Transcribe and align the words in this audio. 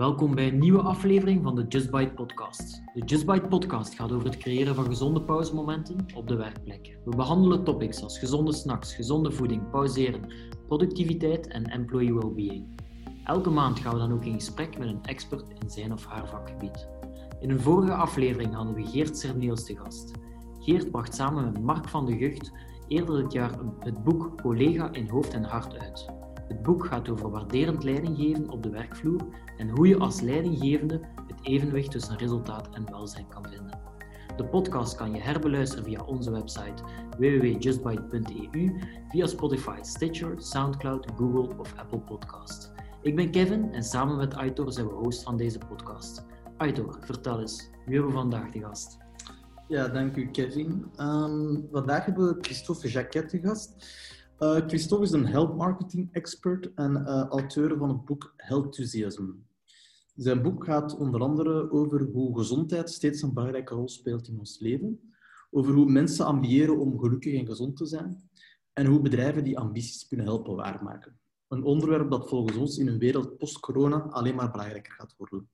Welkom 0.00 0.34
bij 0.34 0.48
een 0.48 0.58
nieuwe 0.58 0.80
aflevering 0.80 1.42
van 1.42 1.54
de 1.54 1.66
Just 1.68 1.90
Bite 1.90 2.12
podcast. 2.12 2.82
De 2.94 3.04
Just 3.04 3.26
Bite 3.26 3.48
podcast 3.48 3.94
gaat 3.94 4.12
over 4.12 4.26
het 4.26 4.36
creëren 4.36 4.74
van 4.74 4.84
gezonde 4.84 5.22
pauzemomenten 5.22 6.06
op 6.14 6.28
de 6.28 6.36
werkplek. 6.36 6.98
We 7.04 7.16
behandelen 7.16 7.64
topics 7.64 8.02
als 8.02 8.18
gezonde 8.18 8.52
snacks, 8.52 8.94
gezonde 8.94 9.30
voeding, 9.32 9.70
pauzeren, 9.70 10.32
productiviteit 10.66 11.46
en 11.46 11.64
employee 11.64 12.14
well-being. 12.14 12.80
Elke 13.24 13.50
maand 13.50 13.78
gaan 13.78 13.92
we 13.92 13.98
dan 13.98 14.12
ook 14.12 14.24
in 14.24 14.34
gesprek 14.34 14.78
met 14.78 14.88
een 14.88 15.02
expert 15.02 15.48
in 15.62 15.70
zijn 15.70 15.92
of 15.92 16.06
haar 16.06 16.28
vakgebied. 16.28 16.88
In 17.40 17.50
een 17.50 17.60
vorige 17.60 17.94
aflevering 17.94 18.54
hadden 18.54 18.74
we 18.74 18.86
Geert 18.86 19.18
Serneels 19.18 19.64
te 19.64 19.76
gast. 19.76 20.12
Geert 20.60 20.90
bracht 20.90 21.14
samen 21.14 21.44
met 21.44 21.62
Mark 21.62 21.88
van 21.88 22.06
de 22.06 22.16
Gucht 22.16 22.52
eerder 22.88 23.22
dit 23.22 23.32
jaar 23.32 23.58
het 23.78 24.04
boek 24.04 24.40
Collega 24.40 24.92
in 24.92 25.08
Hoofd 25.08 25.34
en 25.34 25.44
Hart 25.44 25.78
uit. 25.78 26.06
Het 26.50 26.62
boek 26.62 26.86
gaat 26.86 27.08
over 27.08 27.30
waarderend 27.30 27.84
leidinggeven 27.84 28.50
op 28.50 28.62
de 28.62 28.70
werkvloer 28.70 29.20
en 29.56 29.68
hoe 29.68 29.88
je 29.88 29.98
als 29.98 30.20
leidinggevende 30.20 31.00
het 31.26 31.38
evenwicht 31.42 31.90
tussen 31.90 32.18
resultaat 32.18 32.68
en 32.72 32.90
welzijn 32.90 33.28
kan 33.28 33.46
vinden. 33.48 33.78
De 34.36 34.44
podcast 34.44 34.94
kan 34.94 35.12
je 35.12 35.20
herbeluisteren 35.20 35.84
via 35.84 36.04
onze 36.04 36.30
website 36.30 36.82
www.justbite.eu, 37.18 38.78
via 39.08 39.26
Spotify, 39.26 39.78
Stitcher, 39.80 40.34
Soundcloud, 40.36 41.06
Google 41.16 41.58
of 41.58 41.74
Apple 41.76 42.00
Podcast. 42.00 42.72
Ik 43.02 43.16
ben 43.16 43.30
Kevin 43.30 43.72
en 43.72 43.82
samen 43.82 44.16
met 44.16 44.34
Aitor 44.34 44.72
zijn 44.72 44.86
we 44.86 44.92
host 44.92 45.22
van 45.22 45.36
deze 45.36 45.58
podcast. 45.58 46.26
Aitor, 46.56 46.98
vertel 47.00 47.40
eens, 47.40 47.70
wie 47.86 47.94
hebben 47.94 48.12
we 48.12 48.18
vandaag 48.18 48.50
de 48.50 48.60
gast? 48.60 48.98
Ja, 49.68 49.88
dank 49.88 50.16
u 50.16 50.30
Kevin. 50.30 50.90
Um, 50.96 51.68
vandaag 51.72 52.04
hebben 52.04 52.28
we 52.28 52.38
Christophe 52.40 52.88
Jacquet 52.88 53.28
te 53.28 53.40
gast. 53.40 53.86
Uh, 54.40 54.56
Christophe 54.56 55.04
is 55.04 55.10
een 55.10 55.26
health 55.26 55.56
marketing 55.56 56.08
expert 56.12 56.74
en 56.74 56.96
uh, 56.96 57.26
auteur 57.28 57.76
van 57.76 57.88
het 57.88 58.04
boek 58.04 58.34
Healthusiasm. 58.36 59.28
Zijn 60.14 60.42
boek 60.42 60.64
gaat 60.64 60.96
onder 60.96 61.20
andere 61.20 61.70
over 61.70 62.02
hoe 62.02 62.38
gezondheid 62.38 62.90
steeds 62.90 63.22
een 63.22 63.34
belangrijke 63.34 63.74
rol 63.74 63.88
speelt 63.88 64.28
in 64.28 64.38
ons 64.38 64.58
leven, 64.58 65.14
over 65.50 65.74
hoe 65.74 65.90
mensen 65.90 66.26
ambiëren 66.26 66.78
om 66.78 66.98
gelukkig 66.98 67.34
en 67.34 67.46
gezond 67.46 67.76
te 67.76 67.86
zijn 67.86 68.30
en 68.72 68.86
hoe 68.86 69.00
bedrijven 69.00 69.44
die 69.44 69.58
ambities 69.58 70.06
kunnen 70.06 70.26
helpen 70.26 70.56
waarmaken. 70.56 71.18
Een 71.48 71.62
onderwerp 71.62 72.10
dat 72.10 72.28
volgens 72.28 72.56
ons 72.56 72.78
in 72.78 72.88
een 72.88 72.98
wereld 72.98 73.36
post-corona 73.36 73.98
alleen 73.98 74.34
maar 74.34 74.50
belangrijker 74.50 74.92
gaat 74.92 75.14
worden. 75.16 75.50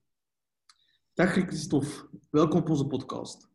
Dag 1.14 1.32
Christophe, 1.32 2.08
welkom 2.30 2.60
op 2.60 2.70
onze 2.70 2.86
podcast. 2.86 3.48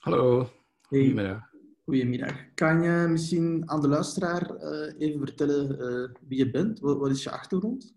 Hallo, 0.00 0.48
goedemiddag. 0.82 1.51
Goedemiddag. 1.92 2.54
Kan 2.54 2.82
je 2.82 3.06
misschien 3.08 3.70
aan 3.70 3.80
de 3.80 3.88
luisteraar 3.88 4.50
uh, 4.50 4.94
even 4.98 5.18
vertellen 5.18 5.70
uh, 5.70 6.08
wie 6.28 6.38
je 6.38 6.50
bent? 6.50 6.80
Wat, 6.80 7.10
is 7.10 7.22
je 7.22 7.30
achtergrond? 7.30 7.96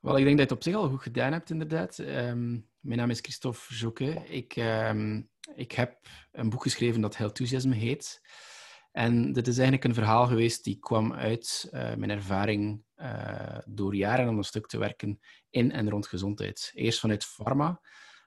Wel, 0.00 0.18
ik 0.18 0.24
denk 0.24 0.38
dat 0.38 0.48
je 0.48 0.52
het 0.52 0.52
op 0.52 0.62
zich 0.62 0.74
al 0.74 0.88
goed 0.88 1.02
gedaan 1.02 1.32
hebt, 1.32 1.50
inderdaad. 1.50 1.98
Um, 1.98 2.68
mijn 2.80 2.98
naam 2.98 3.10
is 3.10 3.20
Christophe 3.20 3.74
Joke. 3.74 4.04
Ik, 4.28 4.56
um, 4.56 5.28
ik 5.54 5.72
heb 5.72 6.06
een 6.32 6.48
boek 6.50 6.62
geschreven 6.62 7.00
dat 7.00 7.16
Healthusiasm 7.16 7.70
heet. 7.70 8.20
En 8.92 9.32
dit 9.32 9.46
is 9.46 9.58
eigenlijk 9.58 9.84
een 9.84 9.94
verhaal 9.94 10.26
geweest 10.26 10.64
die 10.64 10.78
kwam 10.78 11.12
uit 11.12 11.68
uh, 11.72 11.94
mijn 11.94 12.10
ervaring 12.10 12.84
door 13.64 13.94
jaren 13.94 14.26
aan 14.26 14.36
een 14.36 14.44
stuk 14.44 14.66
te 14.66 14.78
werken 14.78 15.20
in 15.50 15.72
en 15.72 15.90
rond 15.90 16.06
gezondheid. 16.06 16.70
Eerst 16.74 17.00
vanuit 17.00 17.24
pharma, 17.24 17.80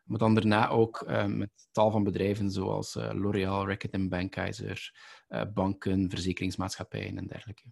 maar 0.06 0.20
dan 0.20 0.34
daarna 0.34 0.70
ook 0.70 1.06
uh, 1.08 1.26
met 1.26 1.68
tal 1.72 1.92
van 1.92 2.04
bedrijven 2.04 2.52
zoals 2.52 2.96
uh, 2.96 3.10
L'Oréal, 3.14 3.68
Reckitt 3.68 4.10
Benckiser, 4.10 4.94
uh, 5.30 5.42
banken, 5.54 6.10
verzekeringsmaatschappijen 6.10 7.18
en 7.18 7.28
dergelijke. 7.28 7.64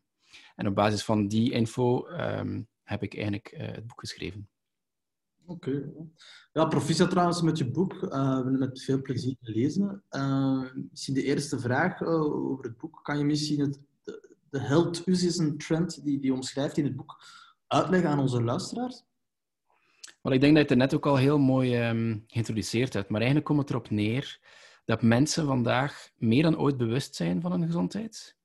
En 0.56 0.68
op 0.68 0.76
basis 0.76 1.04
van 1.04 1.28
die 1.28 1.52
info 1.52 2.08
um, 2.08 2.68
heb 2.84 3.04
ik 3.04 3.16
eigenlijk 3.16 3.54
het 3.58 3.88
boek 3.88 4.00
geschreven. 4.00 4.50
Oké. 5.46 5.92
Ja, 6.54 6.66
proficiat 6.66 7.10
trouwens 7.10 7.42
met 7.42 7.58
je 7.58 7.72
boek. 7.72 8.00
we 8.00 8.18
hebben 8.18 8.60
met 8.60 8.84
veel 8.84 9.02
plezier 9.02 9.36
gelezen. 9.42 10.04
misschien 10.90 11.14
de 11.14 11.24
eerste 11.24 11.60
vraag 11.60 12.02
over 12.02 12.66
het 12.66 12.78
boek. 12.78 13.00
Kan 13.04 13.18
je 13.18 13.24
misschien 13.24 13.60
het, 13.60 13.80
de, 14.04 14.36
de 14.50 14.60
health 14.60 15.04
een 15.38 15.58
trend 15.58 16.04
die, 16.04 16.20
die 16.20 16.34
omschrijft 16.34 16.78
in 16.78 16.84
het 16.84 16.96
boek 16.96 17.24
uitleggen 17.68 18.10
aan 18.10 18.20
onze 18.20 18.44
luisteraars? 18.44 19.04
Wel, 20.24 20.34
ik 20.34 20.42
denk 20.42 20.56
dat 20.56 20.64
je 20.64 20.70
het 20.70 20.78
net 20.78 20.94
ook 20.94 21.06
al 21.06 21.18
heel 21.18 21.40
mooi 21.40 21.90
um, 21.90 22.24
geïntroduceerd 22.28 22.94
hebt. 22.94 23.10
Maar 23.10 23.20
eigenlijk 23.20 23.50
komt 23.50 23.60
het 23.60 23.70
erop 23.70 23.90
neer 23.90 24.40
dat 24.86 25.02
mensen 25.02 25.46
vandaag 25.46 26.10
meer 26.18 26.44
dan 26.44 26.58
ooit 26.58 26.78
bewust 26.78 27.16
zijn 27.16 27.42
van 27.42 27.52
hun 27.52 27.66
gezondheid. 27.66 28.38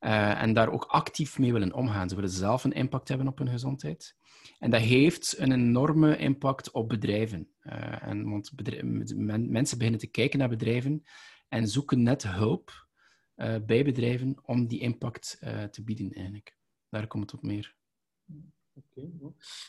Uh, 0.00 0.42
en 0.42 0.52
daar 0.52 0.72
ook 0.72 0.84
actief 0.84 1.38
mee 1.38 1.52
willen 1.52 1.72
omgaan. 1.72 2.08
Ze 2.08 2.14
willen 2.14 2.30
zelf 2.30 2.64
een 2.64 2.72
impact 2.72 3.08
hebben 3.08 3.28
op 3.28 3.38
hun 3.38 3.48
gezondheid. 3.48 4.16
En 4.58 4.70
dat 4.70 4.80
heeft 4.80 5.38
een 5.38 5.52
enorme 5.52 6.16
impact 6.16 6.70
op 6.70 6.88
bedrijven. 6.88 7.48
Uh, 7.62 8.08
en, 8.08 8.30
want 8.30 8.52
men 9.16 9.50
mensen 9.50 9.76
beginnen 9.78 10.00
te 10.00 10.10
kijken 10.10 10.38
naar 10.38 10.48
bedrijven 10.48 11.02
en 11.48 11.68
zoeken 11.68 12.02
net 12.02 12.22
hulp 12.22 12.88
uh, 13.36 13.56
bij 13.66 13.84
bedrijven 13.84 14.38
om 14.42 14.66
die 14.66 14.80
impact 14.80 15.38
te 15.70 15.82
bieden, 15.84 16.12
eigenlijk. 16.12 16.56
Daar 16.88 17.06
komt 17.06 17.30
het 17.30 17.40
op 17.40 17.46
meer. 17.46 17.74
Oké. 18.74 19.10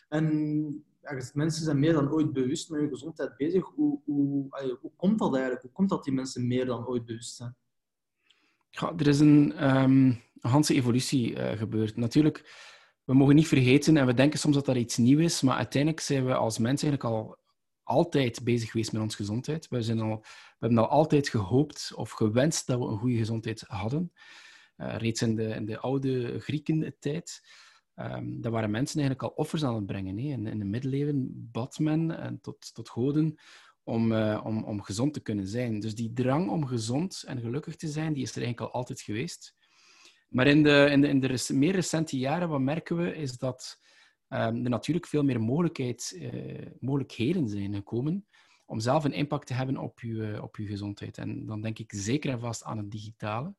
En 0.09 0.86
mensen 1.34 1.64
zijn 1.64 1.80
meer 1.80 1.94
dan 1.94 2.12
ooit 2.12 2.34
bewust 2.34 2.69
met 2.69 2.80
hun 2.80 2.90
gezondheid 2.90 3.38
bezig. 3.38 3.66
Hoe, 3.66 4.00
hoe, 4.06 4.47
hoe 4.81 4.91
komt 4.96 5.19
dat 5.19 5.34
eigenlijk? 5.34 5.64
Hoe 5.64 5.72
komt 5.72 5.90
dat 5.90 6.03
die 6.03 6.14
mensen 6.14 6.47
meer 6.47 6.66
dan 6.66 6.88
ooit 6.88 7.06
bewust 7.06 7.36
zijn? 7.36 7.56
Ja, 8.69 8.94
er 8.97 9.08
is 9.08 9.19
een 9.19 9.66
um, 9.84 10.22
evolutie 10.68 11.31
uh, 11.31 11.52
gebeurd. 11.52 11.96
Natuurlijk, 11.96 12.52
we 13.03 13.13
mogen 13.13 13.36
niet 13.36 13.47
vergeten, 13.47 13.97
en 13.97 14.06
we 14.06 14.13
denken 14.13 14.40
soms 14.40 14.56
dat 14.56 14.66
dat 14.66 14.75
iets 14.75 14.97
nieuws 14.97 15.22
is, 15.22 15.42
maar 15.42 15.58
uiteindelijk 15.58 16.02
zijn 16.02 16.25
we 16.25 16.34
als 16.34 16.58
mensen 16.58 16.88
eigenlijk 16.88 17.16
al 17.16 17.38
altijd 17.84 18.44
bezig 18.44 18.72
geweest 18.72 18.92
met 18.92 19.02
onze 19.02 19.16
gezondheid. 19.16 19.68
We, 19.68 19.81
zijn 19.81 20.00
al, 20.00 20.19
we 20.19 20.28
hebben 20.59 20.78
al 20.78 20.88
altijd 20.88 21.30
gehoopt 21.30 21.92
of 21.96 22.12
gewenst 22.12 22.68
dat 22.68 22.80
we 22.80 22.86
een 22.86 22.97
goede 22.97 23.18
gezondheid 23.18 23.63
hadden. 23.68 24.12
Uh, 24.78 24.96
reeds 24.97 25.22
in 25.22 25.36
de, 25.36 25.47
in 25.47 25.66
de 25.66 25.80
oude 25.80 26.40
Grieken-tijd. 26.40 27.42
Um, 27.96 28.42
daar 28.42 28.52
waren 28.52 28.72
mensen 28.72 29.00
eigenlijk 29.00 29.30
al 29.30 29.38
offers 29.44 29.64
aan 29.64 29.76
het 29.76 29.86
brengen. 29.86 30.18
Hè. 30.18 30.24
In, 30.24 30.48
in 30.48 30.59
de 30.59 30.66
middeleeuwen 30.66 31.50
bad 31.52 31.80
men 31.80 32.18
en 32.20 32.42
tot, 32.42 32.74
tot 32.74 32.90
goden 32.90 33.36
om, 33.84 34.12
uh, 34.12 34.42
om, 34.44 34.64
om 34.64 34.81
gezond 34.81 35.14
te 35.14 35.20
kunnen 35.20 35.48
zijn. 35.48 35.80
Dus 35.80 35.96
die 35.96 36.14
drang 36.14 36.50
om 36.50 36.66
gezond 36.66 37.24
en 37.28 37.42
gelukkig 37.42 37.76
te 37.76 37.88
zijn, 37.88 38.14
die 38.14 38.24
is 38.24 38.36
er 38.36 38.42
eigenlijk 38.42 38.74
al 38.74 38.80
altijd 38.80 39.02
geweest. 39.02 39.56
Maar 40.30 40.48
in 40.48 40.64
de, 40.64 40.88
in 40.92 41.02
de, 41.02 41.08
in 41.08 41.20
de 41.20 41.54
meer 41.54 41.74
recente 41.74 42.18
jaren, 42.18 42.50
wat 42.50 42.62
merken 42.62 42.98
we, 42.98 43.16
is 43.16 43.38
dat 43.38 43.80
um, 44.30 44.64
er 44.64 44.70
natuurlijk 44.70 45.08
veel 45.08 45.24
meer 45.24 45.42
mogelijkheid, 45.42 46.14
uh, 46.16 46.68
mogelijkheden 46.80 47.50
zijn 47.50 47.74
gekomen 47.74 48.28
om 48.66 48.80
zelf 48.80 49.04
een 49.04 49.14
impact 49.14 49.48
te 49.48 49.54
hebben 49.54 49.78
op 49.78 50.00
je, 50.00 50.40
op 50.42 50.56
je 50.56 50.66
gezondheid. 50.66 51.18
En 51.18 51.46
dan 51.46 51.62
denk 51.62 51.80
ik 51.80 51.94
zeker 51.96 52.31
en 52.31 52.40
vast 52.40 52.64
aan 52.64 52.78
het 52.78 52.92
digitale. 52.92 53.56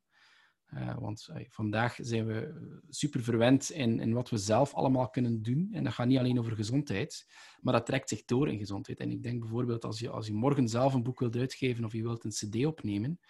Uh, 0.76 0.94
want 0.98 1.28
uh, 1.30 1.44
vandaag 1.48 1.96
zijn 2.00 2.26
we 2.26 2.54
super 2.88 3.22
verwend 3.22 3.70
in, 3.70 4.00
in 4.00 4.12
wat 4.12 4.30
we 4.30 4.36
zelf 4.36 4.74
allemaal 4.74 5.10
kunnen 5.10 5.42
doen. 5.42 5.68
En 5.72 5.84
dat 5.84 5.92
gaat 5.92 6.06
niet 6.06 6.18
alleen 6.18 6.38
over 6.38 6.52
gezondheid, 6.52 7.26
maar 7.60 7.72
dat 7.72 7.86
trekt 7.86 8.08
zich 8.08 8.24
door 8.24 8.48
in 8.48 8.58
gezondheid. 8.58 9.00
En 9.00 9.10
ik 9.10 9.22
denk 9.22 9.40
bijvoorbeeld 9.40 9.84
als 9.84 9.98
je, 9.98 10.10
als 10.10 10.26
je 10.26 10.32
morgen 10.32 10.68
zelf 10.68 10.94
een 10.94 11.02
boek 11.02 11.18
wilt 11.18 11.36
uitgeven 11.36 11.84
of 11.84 11.92
je 11.92 12.02
wilt 12.02 12.24
een 12.24 12.30
cd 12.30 12.66
opnemen, 12.66 13.20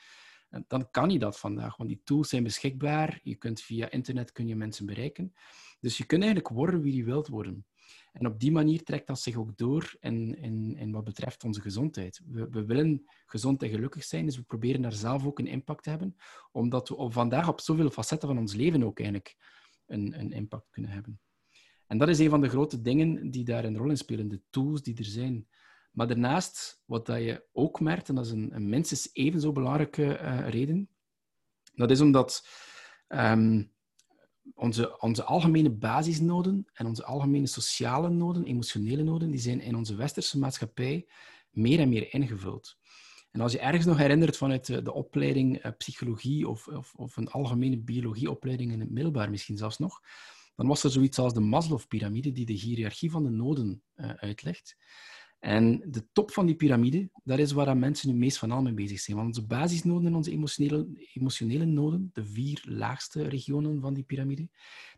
uh, 0.51 0.61
dan 0.67 0.91
kan 0.91 1.11
je 1.11 1.19
dat 1.19 1.39
vandaag, 1.39 1.77
want 1.77 1.89
die 1.89 2.01
tools 2.05 2.29
zijn 2.29 2.43
beschikbaar. 2.43 3.21
Je 3.23 3.35
kunt 3.35 3.61
via 3.61 3.91
internet 3.91 4.33
kun 4.33 4.47
je 4.47 4.57
mensen 4.57 4.87
bereiken. 4.87 5.35
Dus 5.81 5.99
je 5.99 6.07
kunt 6.07 6.23
eigenlijk 6.23 6.55
worden 6.55 6.81
wie 6.81 6.97
je 6.97 7.05
wilt 7.05 7.29
worden. 7.29 7.67
En 8.15 8.27
op 8.27 8.41
die 8.41 8.53
manier 8.53 8.83
trekt 8.83 9.07
dat 9.07 9.21
zich 9.21 9.37
ook 9.37 9.57
door 9.57 9.97
in, 10.01 10.39
in, 10.39 10.77
in 10.77 10.93
wat 10.93 11.05
betreft 11.05 11.45
onze 11.45 11.61
gezondheid. 11.61 12.21
We, 12.27 12.49
we, 12.49 12.65
willen 12.65 13.05
gezond 13.27 13.63
en 13.63 13.69
gelukkig 13.69 14.05
zijn, 14.05 14.25
dus 14.25 14.37
we 14.37 14.43
proberen 14.43 14.83
daar 14.83 14.93
zelf 14.93 15.27
ook 15.27 15.39
een 15.39 15.47
impact 15.47 15.83
te 15.83 15.91
hebben, 15.91 16.17
omdat 16.53 16.89
we 16.89 16.97
op, 16.97 17.13
vandaag 17.13 17.49
op 17.49 17.61
zoveel 17.61 17.91
facetten 17.91 18.29
van 18.29 18.39
ons 18.39 18.55
leven 18.55 18.83
ook 18.83 18.99
eigenlijk 18.99 19.37
een, 19.87 20.21
een 20.21 20.33
impact 20.33 20.71
kunnen 20.71 20.91
hebben. 20.91 21.21
En 21.87 21.99
dat 21.99 22.09
is 22.09 22.19
een 22.19 22.31
van 22.31 22.41
de 22.41 22.49
grote 22.49 22.81
dingen 22.81 23.31
die 23.31 23.45
daar 23.45 23.65
een 23.65 23.77
rol 23.77 23.91
in 23.91 23.97
spelen, 23.97 24.29
de 24.29 24.43
tools 24.51 24.83
die 24.83 24.99
er 24.99 25.05
zijn. 25.05 25.49
Maar 25.91 26.07
daarnaast, 26.07 26.83
wat 26.85 27.07
dat 27.07 27.23
je 27.23 27.47
ook 27.53 27.81
merkt, 27.81 28.09
en 28.09 28.15
dat 28.15 28.27
is 28.27 28.33
een, 28.33 28.55
een 28.55 28.69
minstens 28.69 29.11
even 29.13 29.41
zo 29.41 29.53
belangrijke 29.53 30.21
uh, 30.21 30.49
reden, 30.49 30.89
dat 31.75 31.91
is 31.91 32.01
omdat 32.01 32.49
um, 33.09 33.74
onze, 34.55 35.01
onze 35.01 35.25
algemene 35.25 35.71
basisnoden 35.71 36.67
en 36.73 36.87
onze 36.87 37.05
algemene 37.05 37.47
sociale 37.47 38.09
noden, 38.09 38.45
emotionele 38.45 39.03
noden, 39.03 39.31
die 39.31 39.41
zijn 39.41 39.61
in 39.61 39.77
onze 39.77 39.95
westerse 39.95 40.39
maatschappij 40.39 41.07
meer 41.51 41.81
en 41.81 41.89
meer 41.89 42.15
ingevuld. 42.15 42.77
En 43.31 43.41
als 43.41 43.53
je 43.53 43.59
ergens 43.59 43.87
nog 43.87 43.97
herinnert 43.97 44.37
vanuit 44.37 44.67
de, 44.67 44.83
de 44.83 44.93
opleiding 44.93 45.65
uh, 45.65 45.73
psychologie 45.79 46.49
of, 46.49 46.69
of, 46.69 46.95
of, 46.95 47.17
een 47.17 47.29
algemene 47.29 47.79
biologieopleiding 47.79 48.73
in 48.73 48.81
het 48.81 48.91
middelbaar 48.91 49.31
misschien 49.31 49.57
zelfs 49.57 49.79
nog, 49.79 50.01
dan 50.57 50.67
was 50.67 50.85
er 50.85 50.91
zoiets 50.91 51.19
als 51.19 51.35
de 51.35 51.41
Maslow-pyramide 51.41 52.33
die 52.33 52.47
de 52.47 52.53
hiërarchie 52.53 53.11
van 53.11 53.23
de 53.23 53.31
noden 53.31 53.83
uh, 53.97 54.11
uitlegt. 54.11 54.77
En 55.45 55.83
de 55.87 56.07
top 56.13 56.31
van 56.31 56.47
die 56.47 56.55
piramide, 56.55 57.11
dat 57.25 57.39
is 57.39 57.53
waar 57.53 57.77
mensen 57.77 58.09
nu 58.09 58.15
meest 58.15 58.39
van 58.39 58.51
al 58.51 58.63
mee 58.63 58.73
bezig 58.73 59.01
zijn. 59.01 59.17
Want 59.17 59.29
onze 59.29 59.47
basisnoden 59.47 60.07
en 60.07 60.15
onze 60.15 60.31
emotionele, 60.31 60.87
emotionele 61.13 61.65
noden, 61.65 62.11
de 62.13 62.25
vier 62.25 62.63
laagste 62.69 63.23
regionen 63.23 63.81
van 63.81 63.95
die 63.95 64.05
piramide, 64.05 64.49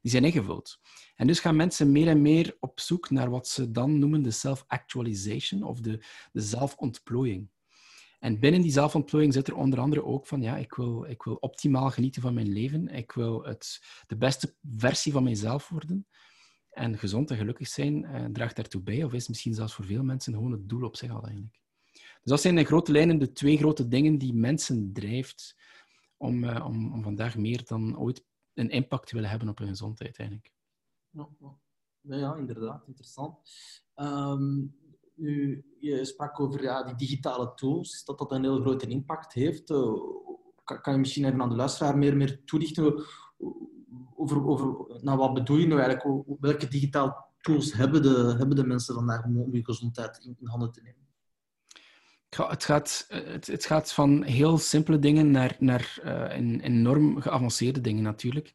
die 0.02 0.10
zijn 0.10 0.24
ingevuld. 0.24 0.80
En 1.16 1.26
dus 1.26 1.40
gaan 1.40 1.56
mensen 1.56 1.92
meer 1.92 2.08
en 2.08 2.22
meer 2.22 2.56
op 2.60 2.80
zoek 2.80 3.10
naar 3.10 3.30
wat 3.30 3.48
ze 3.48 3.70
dan 3.70 3.98
noemen 3.98 4.22
de 4.22 4.30
self-actualization 4.30 5.62
of 5.62 5.80
de, 5.80 6.04
de 6.32 6.40
zelfontplooiing. 6.40 7.48
En 8.18 8.40
binnen 8.40 8.62
die 8.62 8.72
zelfontplooiing 8.72 9.34
zit 9.34 9.48
er 9.48 9.56
onder 9.56 9.80
andere 9.80 10.04
ook 10.04 10.26
van, 10.26 10.42
ja, 10.42 10.56
ik 10.56 10.74
wil, 10.74 11.04
ik 11.04 11.22
wil 11.22 11.34
optimaal 11.34 11.90
genieten 11.90 12.22
van 12.22 12.34
mijn 12.34 12.52
leven. 12.52 12.88
Ik 12.88 13.12
wil 13.12 13.42
het, 13.44 13.80
de 14.06 14.16
beste 14.16 14.54
versie 14.76 15.12
van 15.12 15.22
mijzelf 15.22 15.68
worden. 15.68 16.06
En 16.76 16.98
gezond 16.98 17.30
en 17.30 17.36
gelukkig 17.36 17.68
zijn 17.68 18.04
eh, 18.04 18.24
draagt 18.24 18.56
daartoe 18.56 18.82
bij, 18.82 19.04
of 19.04 19.12
is 19.12 19.28
misschien 19.28 19.54
zelfs 19.54 19.74
voor 19.74 19.84
veel 19.84 20.02
mensen 20.02 20.32
gewoon 20.32 20.52
het 20.52 20.68
doel 20.68 20.82
op 20.82 20.96
zich 20.96 21.10
al 21.10 21.22
eigenlijk. 21.22 21.60
Dus 21.94 22.30
dat 22.30 22.40
zijn 22.40 22.58
in 22.58 22.64
grote 22.64 22.92
lijnen 22.92 23.18
de 23.18 23.32
twee 23.32 23.56
grote 23.56 23.88
dingen 23.88 24.18
die 24.18 24.34
mensen 24.34 24.92
drijft 24.92 25.56
om, 26.16 26.44
uh, 26.44 26.64
om, 26.66 26.92
om 26.92 27.02
vandaag 27.02 27.36
meer 27.36 27.64
dan 27.64 27.98
ooit 27.98 28.24
een 28.54 28.70
impact 28.70 29.08
te 29.08 29.14
willen 29.14 29.30
hebben 29.30 29.48
op 29.48 29.58
hun 29.58 29.68
gezondheid 29.68 30.18
eigenlijk. 30.18 30.52
Ja, 31.10 31.28
ja. 32.00 32.36
inderdaad, 32.36 32.86
interessant. 32.86 33.38
Um, 33.94 34.76
u, 35.14 35.64
je 35.78 36.04
sprak 36.04 36.40
over 36.40 36.62
ja, 36.62 36.82
die 36.82 36.94
digitale 36.94 37.54
tools, 37.54 38.04
dat 38.04 38.18
dat 38.18 38.32
een 38.32 38.42
heel 38.42 38.60
grote 38.60 38.86
impact 38.86 39.32
heeft. 39.32 39.66
Kan, 40.64 40.80
kan, 40.80 40.92
je 40.92 40.98
misschien 40.98 41.24
even 41.24 41.42
aan 41.42 41.48
de 41.48 41.56
luisteraar 41.56 41.98
meer, 41.98 42.16
meer 42.16 42.44
toelichten 42.44 43.04
over, 44.16 44.46
over 44.46 44.96
nou, 45.02 45.18
wat 45.18 45.34
bedoel 45.34 45.56
je 45.56 45.66
nou 45.66 45.80
eigenlijk? 45.80 46.24
Welke 46.40 46.68
digitale 46.68 47.24
tools 47.40 47.72
hebben 47.72 48.02
de, 48.02 48.34
hebben 48.38 48.56
de 48.56 48.66
mensen 48.66 48.94
vandaag 48.94 49.24
om 49.24 49.54
je 49.54 49.64
gezondheid 49.64 50.18
in, 50.24 50.46
handen 50.48 50.72
te 50.72 50.80
nemen? 50.82 51.04
Het 52.28 52.64
gaat, 52.64 53.06
het, 53.08 53.46
het, 53.46 53.64
gaat 53.64 53.92
van 53.92 54.22
heel 54.22 54.58
simpele 54.58 54.98
dingen 54.98 55.30
naar, 55.30 55.56
naar 55.58 55.98
uh, 56.04 56.60
enorm 56.64 57.20
geavanceerde 57.20 57.80
dingen 57.80 58.02
natuurlijk. 58.02 58.52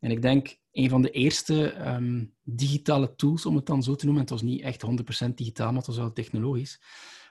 En 0.00 0.10
ik 0.10 0.22
denk, 0.22 0.58
een 0.72 0.88
van 0.88 1.02
de 1.02 1.10
eerste 1.10 1.88
um, 1.88 2.34
digitale 2.42 3.14
tools, 3.14 3.46
om 3.46 3.56
het 3.56 3.66
dan 3.66 3.82
zo 3.82 3.94
te 3.94 4.04
noemen, 4.04 4.22
het 4.22 4.32
was 4.32 4.42
niet 4.42 4.62
echt 4.62 4.84
100% 5.26 5.34
digitaal, 5.34 5.66
maar 5.66 5.76
het 5.76 5.86
was 5.86 5.96
wel 5.96 6.12
technologisch, 6.12 6.82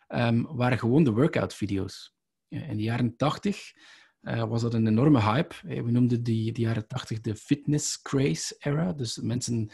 um, 0.08 0.48
waren 0.56 0.80
gewoon 0.80 1.04
de 1.04 1.12
workout-video's. 1.12 2.18
In 2.48 2.78
de 2.78 2.84
jaren 2.84 3.16
80 3.16 3.74
uh, 4.22 4.44
was 4.44 4.62
dat 4.62 4.74
een 4.74 4.88
enorme 4.88 5.22
hype. 5.22 5.56
Eh, 5.68 5.84
we 5.84 5.92
noemden 5.92 6.24
die, 6.24 6.52
die 6.52 6.66
jaren 6.66 6.88
80 6.88 7.22
de 7.22 7.36
fitness 7.36 8.02
craze 8.02 8.56
era. 8.60 8.94
Dus 8.94 9.18
mensen 9.18 9.72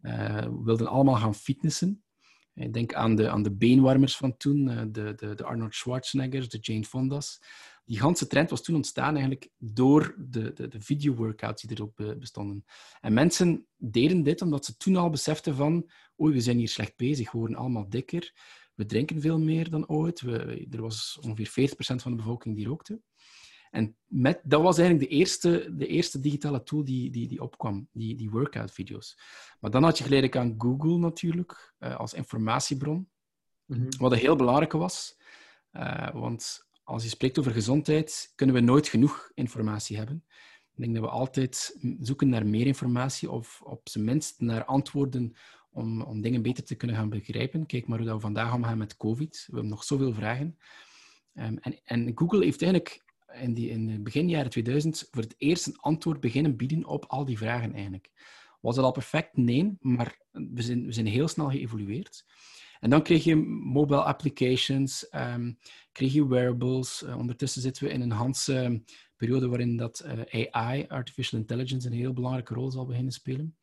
uh, 0.00 0.46
wilden 0.62 0.86
allemaal 0.86 1.16
gaan 1.16 1.34
fitnessen. 1.34 2.02
Ik 2.54 2.72
denk 2.72 2.94
aan 2.94 3.16
de, 3.16 3.30
aan 3.30 3.42
de 3.42 3.56
beenwarmers 3.56 4.16
van 4.16 4.36
toen, 4.36 4.64
de, 4.92 5.14
de, 5.14 5.34
de 5.34 5.44
Arnold 5.44 5.74
Schwarzeneggers, 5.74 6.48
de 6.48 6.58
Jane 6.58 6.84
Fonda's. 6.84 7.40
Die 7.84 7.98
ganse 7.98 8.26
trend 8.26 8.50
was 8.50 8.62
toen 8.62 8.76
ontstaan 8.76 9.12
eigenlijk 9.12 9.50
door 9.58 10.14
de, 10.18 10.52
de, 10.52 10.68
de 10.68 10.80
video-workouts 10.80 11.62
die 11.62 11.76
erop 11.76 12.14
bestonden. 12.18 12.64
En 13.00 13.12
mensen 13.12 13.66
deden 13.76 14.22
dit 14.22 14.42
omdat 14.42 14.64
ze 14.64 14.76
toen 14.76 14.96
al 14.96 15.10
beseften 15.10 15.54
van 15.54 15.90
oei, 16.22 16.32
we 16.32 16.40
zijn 16.40 16.58
hier 16.58 16.68
slecht 16.68 16.96
bezig, 16.96 17.32
we 17.32 17.38
worden 17.38 17.56
allemaal 17.56 17.88
dikker, 17.88 18.32
we 18.76 18.86
drinken 18.86 19.20
veel 19.20 19.38
meer 19.38 19.70
dan 19.70 19.88
ooit. 19.88 20.20
We, 20.20 20.66
er 20.70 20.80
was 20.80 21.18
ongeveer 21.20 21.70
40% 21.70 21.74
van 21.76 22.10
de 22.10 22.16
bevolking 22.16 22.56
die 22.56 22.66
rookte. 22.66 23.00
En 23.76 23.96
met, 24.06 24.40
dat 24.44 24.62
was 24.62 24.78
eigenlijk 24.78 25.10
de 25.10 25.16
eerste, 25.16 25.74
de 25.76 25.86
eerste 25.86 26.20
digitale 26.20 26.62
tool 26.62 26.84
die, 26.84 27.10
die, 27.10 27.28
die 27.28 27.42
opkwam, 27.42 27.88
die, 27.92 28.16
die 28.16 28.30
workout-video's. 28.30 29.18
Maar 29.60 29.70
dan 29.70 29.82
had 29.82 29.98
je 29.98 30.04
geleidelijk 30.04 30.38
aan 30.40 30.54
Google 30.58 30.98
natuurlijk, 30.98 31.74
uh, 31.80 31.96
als 31.96 32.14
informatiebron. 32.14 33.08
Mm 33.66 33.88
Wat 33.98 34.12
een 34.12 34.18
heel 34.18 34.36
belangrijke 34.36 34.78
was. 34.78 35.16
Uh, 35.72 36.10
want 36.12 36.68
als 36.84 37.02
je 37.02 37.08
spreekt 37.08 37.38
over 37.38 37.52
gezondheid, 37.52 38.32
kunnen 38.34 38.54
we 38.54 38.60
nooit 38.60 38.88
genoeg 38.88 39.30
informatie 39.34 39.96
hebben. 39.96 40.24
Ik 40.74 40.82
denk 40.82 40.94
dat 40.94 41.04
we 41.04 41.10
altijd 41.10 41.78
zoeken 42.00 42.28
naar 42.28 42.46
meer 42.46 42.66
informatie, 42.66 43.30
of 43.30 43.60
op 43.62 43.88
zijn 43.88 44.04
minst 44.04 44.40
naar 44.40 44.64
antwoorden 44.64 45.32
om, 45.70 46.02
om 46.02 46.20
dingen 46.20 46.42
beter 46.42 46.64
te 46.64 46.74
kunnen 46.74 46.96
gaan 46.96 47.08
begrijpen. 47.08 47.66
Kijk 47.66 47.86
maar 47.86 47.98
hoe 47.98 48.06
dat 48.06 48.16
we 48.16 48.20
vandaag 48.20 48.54
omgaan 48.54 48.78
met 48.78 48.96
COVID. 48.96 49.44
We 49.46 49.52
hebben 49.52 49.70
nog 49.70 49.84
zoveel 49.84 50.12
vragen. 50.12 50.58
Um, 51.34 51.58
en, 51.58 51.80
en 51.84 52.12
Google 52.14 52.44
heeft 52.44 52.62
eigenlijk 52.62 53.04
in, 53.40 53.54
die, 53.54 53.70
in 53.70 53.86
de 53.86 54.00
begin 54.00 54.28
jaren 54.28 54.50
2000 54.50 55.08
voor 55.10 55.22
het 55.22 55.34
eerst 55.38 55.66
een 55.66 55.76
antwoord 55.76 56.20
beginnen 56.20 56.56
bieden 56.56 56.84
op 56.84 57.04
al 57.04 57.24
die 57.24 57.38
vragen 57.38 57.72
eigenlijk. 57.72 58.10
Was 58.60 58.74
dat 58.74 58.84
al 58.84 58.92
perfect? 58.92 59.36
Nee, 59.36 59.76
maar 59.80 60.18
we 60.30 60.62
zijn, 60.62 60.86
we 60.86 60.92
zijn 60.92 61.06
heel 61.06 61.28
snel 61.28 61.50
geëvolueerd. 61.50 62.24
En 62.80 62.90
dan 62.90 63.02
kreeg 63.02 63.24
je 63.24 63.36
mobile 63.36 64.02
applications, 64.02 65.06
um, 65.14 65.58
kreeg 65.92 66.12
je 66.12 66.28
wearables. 66.28 67.02
Uh, 67.02 67.16
ondertussen 67.18 67.62
zitten 67.62 67.84
we 67.84 67.90
in 67.90 68.00
een 68.00 68.10
Hanse 68.10 68.82
periode 69.16 69.48
waarin 69.48 69.76
dat 69.76 70.04
uh, 70.30 70.44
AI, 70.50 70.84
artificial 70.88 71.40
intelligence, 71.40 71.86
een 71.86 71.92
heel 71.92 72.12
belangrijke 72.12 72.54
rol 72.54 72.70
zal 72.70 72.86
beginnen 72.86 73.12
spelen. 73.12 73.56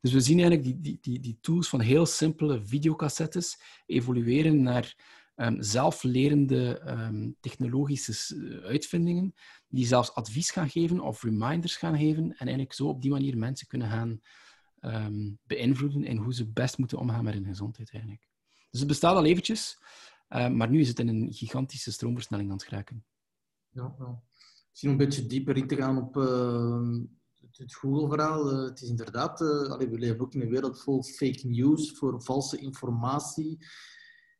Dus 0.00 0.12
we 0.12 0.20
zien 0.20 0.38
eigenlijk 0.38 0.68
die, 0.68 0.80
die, 0.80 0.98
die, 1.00 1.20
die 1.20 1.38
tools 1.40 1.68
van 1.68 1.80
heel 1.80 2.06
simpele 2.06 2.64
videocassettes 2.64 3.60
evolueren 3.86 4.62
naar 4.62 4.96
um, 5.36 5.62
zelflerende 5.62 6.82
um, 6.86 7.36
technologische 7.40 8.36
eh, 8.36 8.64
uitvindingen, 8.64 9.34
die 9.68 9.86
zelfs 9.86 10.14
advies 10.14 10.50
gaan 10.50 10.70
geven 10.70 11.00
of 11.00 11.22
reminders 11.22 11.76
gaan 11.76 11.98
geven 11.98 12.24
en 12.24 12.36
eigenlijk 12.38 12.72
zo 12.72 12.88
op 12.88 13.02
die 13.02 13.10
manier 13.10 13.38
mensen 13.38 13.66
kunnen 13.66 13.88
gaan 13.88 14.20
um, 14.80 15.38
beïnvloeden 15.42 16.04
in 16.04 16.16
hoe 16.16 16.34
ze 16.34 16.52
best 16.52 16.78
moeten 16.78 16.98
omgaan 16.98 17.24
met 17.24 17.34
hun 17.34 17.44
gezondheid 17.44 17.90
eigenlijk. 17.90 18.28
Dus 18.70 18.80
het 18.80 18.88
bestaat 18.88 19.16
al 19.16 19.24
eventjes, 19.24 19.78
uh, 20.28 20.48
maar 20.48 20.70
nu 20.70 20.80
is 20.80 20.88
het 20.88 20.98
in 20.98 21.08
een 21.08 21.32
gigantische 21.32 21.92
stroomversnelling 21.92 22.50
aan 22.50 22.56
het 22.56 22.66
geraken. 22.66 23.04
Ja, 23.68 23.94
ja. 23.98 24.22
Misschien 24.70 24.90
een 24.90 24.96
beetje 24.96 25.26
dieper 25.26 25.56
in 25.56 25.66
te 25.66 25.76
gaan 25.76 25.98
op 25.98 26.16
uh, 26.16 26.98
het 27.52 27.74
Google-verhaal. 27.74 28.52
Uh, 28.52 28.68
het 28.68 28.80
is 28.80 28.88
inderdaad, 28.88 29.40
allee, 29.40 29.88
we 29.88 29.98
leven 29.98 30.20
ook 30.20 30.34
in 30.34 30.40
een 30.40 30.50
wereld 30.50 30.82
vol 30.82 31.02
fake 31.02 31.48
news, 31.48 31.92
voor 31.92 32.22
valse 32.22 32.56
informatie. 32.56 33.66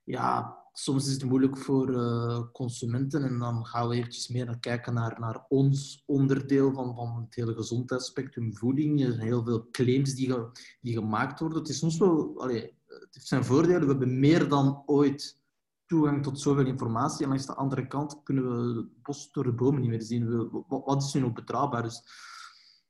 Ja, 0.05 0.62
soms 0.73 1.07
is 1.07 1.13
het 1.13 1.25
moeilijk 1.25 1.59
voor 1.59 1.91
uh, 1.91 2.43
consumenten 2.53 3.23
en 3.23 3.39
dan 3.39 3.67
gaan 3.67 3.89
we 3.89 3.95
eventjes 3.95 4.29
meer 4.29 4.47
naar 4.47 4.61
kijken 4.61 4.95
naar, 4.95 5.21
naar 5.21 5.45
ons 5.49 6.03
onderdeel 6.07 6.73
van, 6.73 6.95
van 6.95 7.23
het 7.25 7.35
hele 7.35 7.55
gezondheidsspectrum, 7.55 8.57
voeding. 8.57 9.01
Er 9.01 9.13
zijn 9.13 9.27
heel 9.27 9.45
veel 9.45 9.69
claims 9.71 10.15
die, 10.15 10.35
die 10.81 10.95
gemaakt 10.95 11.41
worden. 11.41 11.59
Het 11.59 11.69
is 11.69 11.79
soms 11.79 11.99
wel... 11.99 12.41
Allee, 12.41 12.77
het 12.87 13.09
heeft 13.11 13.27
zijn 13.27 13.45
voordelen. 13.45 13.81
We 13.81 13.87
hebben 13.87 14.21
meer 14.21 14.49
dan 14.49 14.83
ooit 14.87 15.41
toegang 15.87 16.23
tot 16.23 16.41
zoveel 16.41 16.67
informatie. 16.67 17.23
En 17.23 17.29
langs 17.29 17.47
de 17.47 17.55
andere 17.55 17.87
kant 17.87 18.23
kunnen 18.23 18.51
we 18.51 18.79
het 18.81 19.03
bos 19.03 19.33
door 19.33 19.45
de 19.45 19.53
bomen 19.53 19.81
niet 19.81 19.91
meer 19.91 20.03
zien. 20.03 20.51
Wat, 20.69 20.85
wat 20.85 21.03
is 21.03 21.13
nu 21.13 21.21
nog 21.21 21.33
betrouwbaar? 21.33 21.83
Dus 21.83 22.03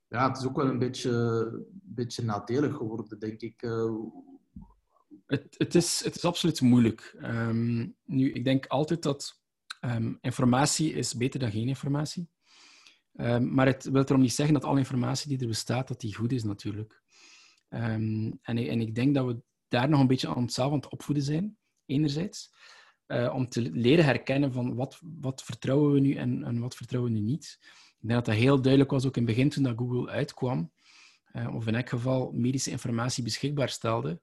ja, 0.09 0.29
het 0.29 0.39
is 0.39 0.47
ook 0.47 0.57
wel 0.57 0.69
een 0.69 0.79
beetje, 0.79 1.11
een 1.11 1.81
beetje 1.83 2.25
nadelig 2.25 2.77
geworden, 2.77 3.19
denk 3.19 3.41
ik. 3.41 3.63
Uh, 3.63 3.93
het, 5.33 5.55
het, 5.59 5.75
is, 5.75 6.05
het 6.05 6.17
is 6.17 6.25
absoluut 6.25 6.61
moeilijk. 6.61 7.17
Um, 7.23 7.97
nu, 8.05 8.33
ik 8.33 8.45
denk 8.45 8.67
altijd 8.67 9.03
dat 9.03 9.41
um, 9.81 10.19
informatie 10.21 10.93
is 10.93 11.15
beter 11.15 11.41
dan 11.41 11.51
geen 11.51 11.69
informatie. 11.69 12.29
Um, 13.13 13.55
maar 13.55 13.67
het 13.67 13.85
wil 13.85 14.05
erom 14.05 14.21
niet 14.21 14.33
zeggen 14.33 14.55
dat 14.55 14.65
alle 14.65 14.79
informatie 14.79 15.29
die 15.29 15.41
er 15.41 15.47
bestaat, 15.47 15.89
dat 15.89 16.01
die 16.01 16.15
goed 16.15 16.33
is 16.33 16.43
natuurlijk. 16.43 17.03
en, 17.69 18.41
en 18.43 18.81
ik 18.81 18.95
denk 18.95 19.15
dat 19.15 19.27
we 19.27 19.43
daar 19.69 19.89
nog 19.89 20.01
een 20.01 20.07
beetje 20.07 20.29
aan 20.29 20.37
onszelf 20.37 20.71
aan 20.71 20.77
het 20.77 20.91
opvoeden 20.91 21.25
zijn, 21.25 21.57
enerzijds. 21.87 22.55
Uh, 23.07 23.35
om 23.35 23.49
te 23.49 23.61
leren 23.61 24.05
herkennen 24.05 24.53
van 24.53 24.75
wat, 24.75 24.99
wat 25.21 25.43
vertrouwen 25.43 25.93
we 25.93 26.01
nu 26.01 26.15
en, 26.15 26.45
en 26.45 26.61
wat 26.61 26.75
vertrouwen 26.75 27.13
we 27.13 27.19
nu 27.19 27.25
niet. 27.25 27.59
Ik 28.01 28.09
denk 28.09 28.13
dat 28.13 28.25
dat 28.25 28.35
heel 28.35 28.63
duidelijk 28.63 28.91
was 28.91 29.07
ook 29.07 29.17
in 29.17 29.23
het 29.23 29.35
begin 29.35 29.49
toen 29.49 29.63
dat 29.63 29.79
Google 29.79 30.11
uitkwam. 30.11 30.73
Uh, 31.33 31.55
of 31.55 31.67
in 31.67 31.75
elk 31.75 31.89
geval 31.89 32.33
medische 32.33 32.71
informatie 32.71 33.25
beschikbaar 33.25 33.69
stelde 33.69 34.21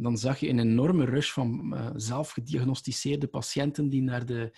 dan 0.00 0.18
zag 0.18 0.38
je 0.38 0.48
een 0.48 0.58
enorme 0.58 1.04
rush 1.04 1.32
van 1.32 1.74
uh, 1.74 1.90
zelfgediagnosticeerde 1.94 3.26
patiënten 3.26 3.88
die 3.88 4.02
naar, 4.02 4.26
de, 4.26 4.52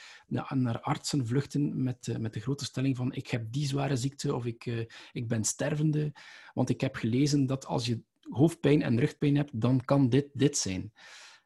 naar 0.48 0.80
artsen 0.80 1.26
vluchten 1.26 1.82
met, 1.82 2.06
uh, 2.06 2.16
met 2.16 2.32
de 2.32 2.40
grote 2.40 2.64
stelling 2.64 2.96
van 2.96 3.12
ik 3.12 3.28
heb 3.28 3.52
die 3.52 3.66
zware 3.66 3.96
ziekte 3.96 4.34
of 4.34 4.44
ik, 4.44 4.66
uh, 4.66 4.84
ik 5.12 5.28
ben 5.28 5.44
stervende. 5.44 6.12
Want 6.54 6.68
ik 6.68 6.80
heb 6.80 6.96
gelezen 6.96 7.46
dat 7.46 7.66
als 7.66 7.86
je 7.86 8.02
hoofdpijn 8.20 8.82
en 8.82 8.98
rugpijn 8.98 9.36
hebt, 9.36 9.60
dan 9.60 9.84
kan 9.84 10.08
dit 10.08 10.28
dit 10.32 10.56
zijn. 10.56 10.92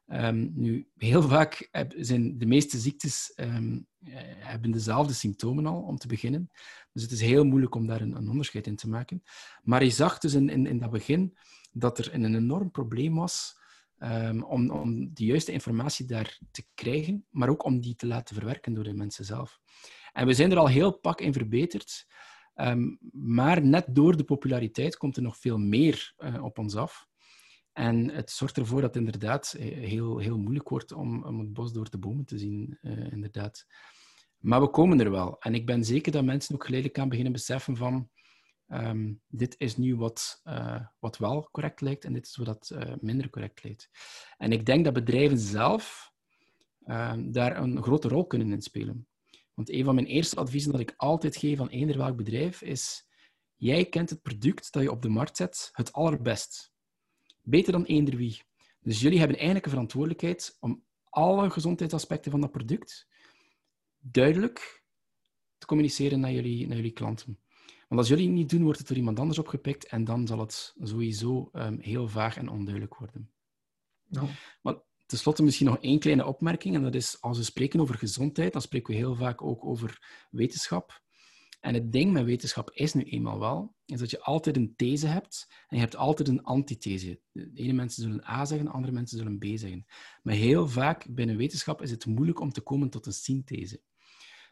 Um, 0.07 0.51
nu, 0.55 0.87
heel 0.97 1.21
vaak 1.21 1.69
zijn 1.97 2.37
de 2.37 2.45
meeste 2.45 2.77
ziektes 2.77 3.33
um, 3.35 3.87
hebben 4.39 4.71
dezelfde 4.71 5.13
symptomen 5.13 5.65
al, 5.65 5.81
om 5.81 5.97
te 5.97 6.07
beginnen. 6.07 6.49
Dus 6.91 7.03
het 7.03 7.11
is 7.11 7.21
heel 7.21 7.45
moeilijk 7.45 7.75
om 7.75 7.87
daar 7.87 8.01
een, 8.01 8.15
een 8.15 8.29
onderscheid 8.29 8.67
in 8.67 8.75
te 8.75 8.89
maken. 8.89 9.23
Maar 9.63 9.83
je 9.83 9.89
zag 9.89 10.17
dus 10.17 10.33
in, 10.33 10.49
in, 10.49 10.65
in 10.65 10.79
dat 10.79 10.91
begin 10.91 11.37
dat 11.71 11.97
er 11.97 12.13
een 12.13 12.35
enorm 12.35 12.71
probleem 12.71 13.15
was 13.15 13.63
Um, 13.99 14.43
om, 14.43 14.71
om 14.71 15.13
de 15.13 15.25
juiste 15.25 15.51
informatie 15.51 16.05
daar 16.05 16.39
te 16.51 16.65
krijgen, 16.73 17.25
maar 17.29 17.49
ook 17.49 17.63
om 17.63 17.81
die 17.81 17.95
te 17.95 18.07
laten 18.07 18.35
verwerken 18.35 18.73
door 18.73 18.83
de 18.83 18.93
mensen 18.93 19.25
zelf. 19.25 19.59
En 20.13 20.27
we 20.27 20.33
zijn 20.33 20.51
er 20.51 20.57
al 20.57 20.67
heel 20.67 20.99
pak 20.99 21.21
in 21.21 21.33
verbeterd, 21.33 22.05
um, 22.55 22.99
maar 23.11 23.65
net 23.65 23.85
door 23.95 24.17
de 24.17 24.23
populariteit 24.23 24.97
komt 24.97 25.15
er 25.15 25.21
nog 25.21 25.37
veel 25.37 25.57
meer 25.57 26.13
uh, 26.17 26.43
op 26.43 26.57
ons 26.57 26.75
af. 26.75 27.07
En 27.73 28.09
het 28.09 28.31
zorgt 28.31 28.57
ervoor 28.57 28.81
dat 28.81 28.95
het 28.95 29.03
inderdaad 29.03 29.55
heel, 29.59 30.17
heel 30.17 30.37
moeilijk 30.37 30.69
wordt 30.69 30.91
om, 30.91 31.23
om 31.23 31.39
het 31.39 31.53
bos 31.53 31.73
door 31.73 31.89
de 31.89 31.97
bomen 31.97 32.25
te 32.25 32.37
zien, 32.37 32.77
uh, 32.81 33.11
inderdaad. 33.11 33.65
Maar 34.37 34.61
we 34.61 34.69
komen 34.69 34.99
er 34.99 35.11
wel. 35.11 35.39
En 35.39 35.53
ik 35.55 35.65
ben 35.65 35.83
zeker 35.83 36.11
dat 36.11 36.23
mensen 36.23 36.55
ook 36.55 36.63
geleidelijk 36.63 36.99
aan 36.99 37.09
beginnen 37.09 37.33
beseffen 37.33 37.77
van 37.77 38.09
Ehm, 38.67 39.13
dit 39.27 39.55
is 39.57 39.77
nu 39.77 39.95
wat, 39.95 40.41
uh, 40.43 40.85
wat 40.99 41.17
wel 41.17 41.49
correct 41.51 41.81
lijkt 41.81 42.05
en 42.05 42.13
dit 42.13 42.25
is 42.25 42.35
wat 42.35 42.71
uh, 42.73 42.93
minder 42.99 43.29
correct 43.29 43.63
lijkt. 43.63 43.89
En 44.37 44.51
ik 44.51 44.65
denk 44.65 44.83
dat 44.83 44.93
bedrijven 44.93 45.37
zelf 45.37 46.13
uh, 46.85 47.13
daar 47.17 47.57
een 47.57 47.83
grote 47.83 48.07
rol 48.07 48.27
kunnen 48.27 48.51
in 48.51 48.61
spelen. 48.61 49.07
Want 49.53 49.69
een 49.69 49.83
van 49.83 49.95
mijn 49.95 50.07
eerste 50.07 50.35
adviezen 50.35 50.71
dat 50.71 50.81
ik 50.81 50.93
altijd 50.97 51.37
geef 51.37 51.59
aan 51.59 51.69
eender 51.69 51.97
welk 51.97 52.15
bedrijf 52.15 52.61
is: 52.61 53.07
jij 53.55 53.85
kent 53.85 54.09
het 54.09 54.21
product 54.21 54.73
dat 54.73 54.83
je 54.83 54.91
op 54.91 55.01
de 55.01 55.09
markt 55.09 55.37
zet 55.37 55.69
het 55.71 55.93
allerbest. 55.93 56.73
Beter 57.41 57.71
dan 57.71 57.85
eender 57.85 58.15
wie. 58.15 58.43
Dus 58.79 59.01
jullie 59.01 59.17
hebben 59.17 59.35
eigenlijk 59.35 59.65
een 59.65 59.71
verantwoordelijkheid 59.71 60.57
om 60.59 60.83
alle 61.09 61.49
gezondheidsaspecten 61.49 62.31
van 62.31 62.41
dat 62.41 62.51
product 62.51 63.07
duidelijk 63.99 64.83
te 65.57 65.65
communiceren 65.65 66.19
naar 66.19 66.31
jullie, 66.31 66.67
naar 66.67 66.75
jullie 66.75 66.91
klanten. 66.91 67.39
Want 67.95 68.07
als 68.07 68.17
jullie 68.17 68.31
het 68.31 68.41
niet 68.41 68.49
doen, 68.49 68.63
wordt 68.63 68.79
het 68.79 68.87
door 68.87 68.97
iemand 68.97 69.19
anders 69.19 69.39
opgepikt 69.39 69.85
en 69.85 70.03
dan 70.03 70.27
zal 70.27 70.39
het 70.39 70.73
sowieso 70.81 71.49
um, 71.53 71.79
heel 71.79 72.07
vaag 72.07 72.37
en 72.37 72.49
onduidelijk 72.49 72.95
worden. 72.95 73.31
Ja. 74.03 74.27
Maar 74.61 74.75
tenslotte 75.05 75.43
misschien 75.43 75.65
nog 75.65 75.77
één 75.77 75.99
kleine 75.99 76.25
opmerking, 76.25 76.75
en 76.75 76.81
dat 76.81 76.95
is 76.95 77.21
als 77.21 77.37
we 77.37 77.43
spreken 77.43 77.79
over 77.79 77.95
gezondheid, 77.95 78.53
dan 78.53 78.61
spreken 78.61 78.93
we 78.93 78.99
heel 78.99 79.15
vaak 79.15 79.41
ook 79.41 79.65
over 79.65 80.27
wetenschap. 80.31 81.03
En 81.59 81.73
het 81.73 81.91
ding 81.91 82.11
met 82.11 82.25
wetenschap 82.25 82.71
is 82.71 82.93
nu 82.93 83.03
eenmaal 83.03 83.39
wel, 83.39 83.75
is 83.85 83.99
dat 83.99 84.09
je 84.09 84.21
altijd 84.21 84.55
een 84.55 84.73
these 84.75 85.07
hebt 85.07 85.45
en 85.67 85.75
je 85.75 85.83
hebt 85.83 85.95
altijd 85.95 86.27
een 86.27 86.43
antithese. 86.43 87.21
De 87.31 87.51
ene 87.53 87.73
mensen 87.73 88.03
zullen 88.03 88.29
A 88.29 88.45
zeggen, 88.45 88.67
andere 88.67 88.93
mensen 88.93 89.17
zullen 89.17 89.37
B 89.37 89.45
zeggen. 89.45 89.85
Maar 90.23 90.33
heel 90.33 90.67
vaak 90.67 91.13
binnen 91.13 91.37
wetenschap 91.37 91.81
is 91.81 91.91
het 91.91 92.05
moeilijk 92.05 92.39
om 92.39 92.51
te 92.51 92.61
komen 92.61 92.89
tot 92.89 93.05
een 93.05 93.13
synthese. 93.13 93.81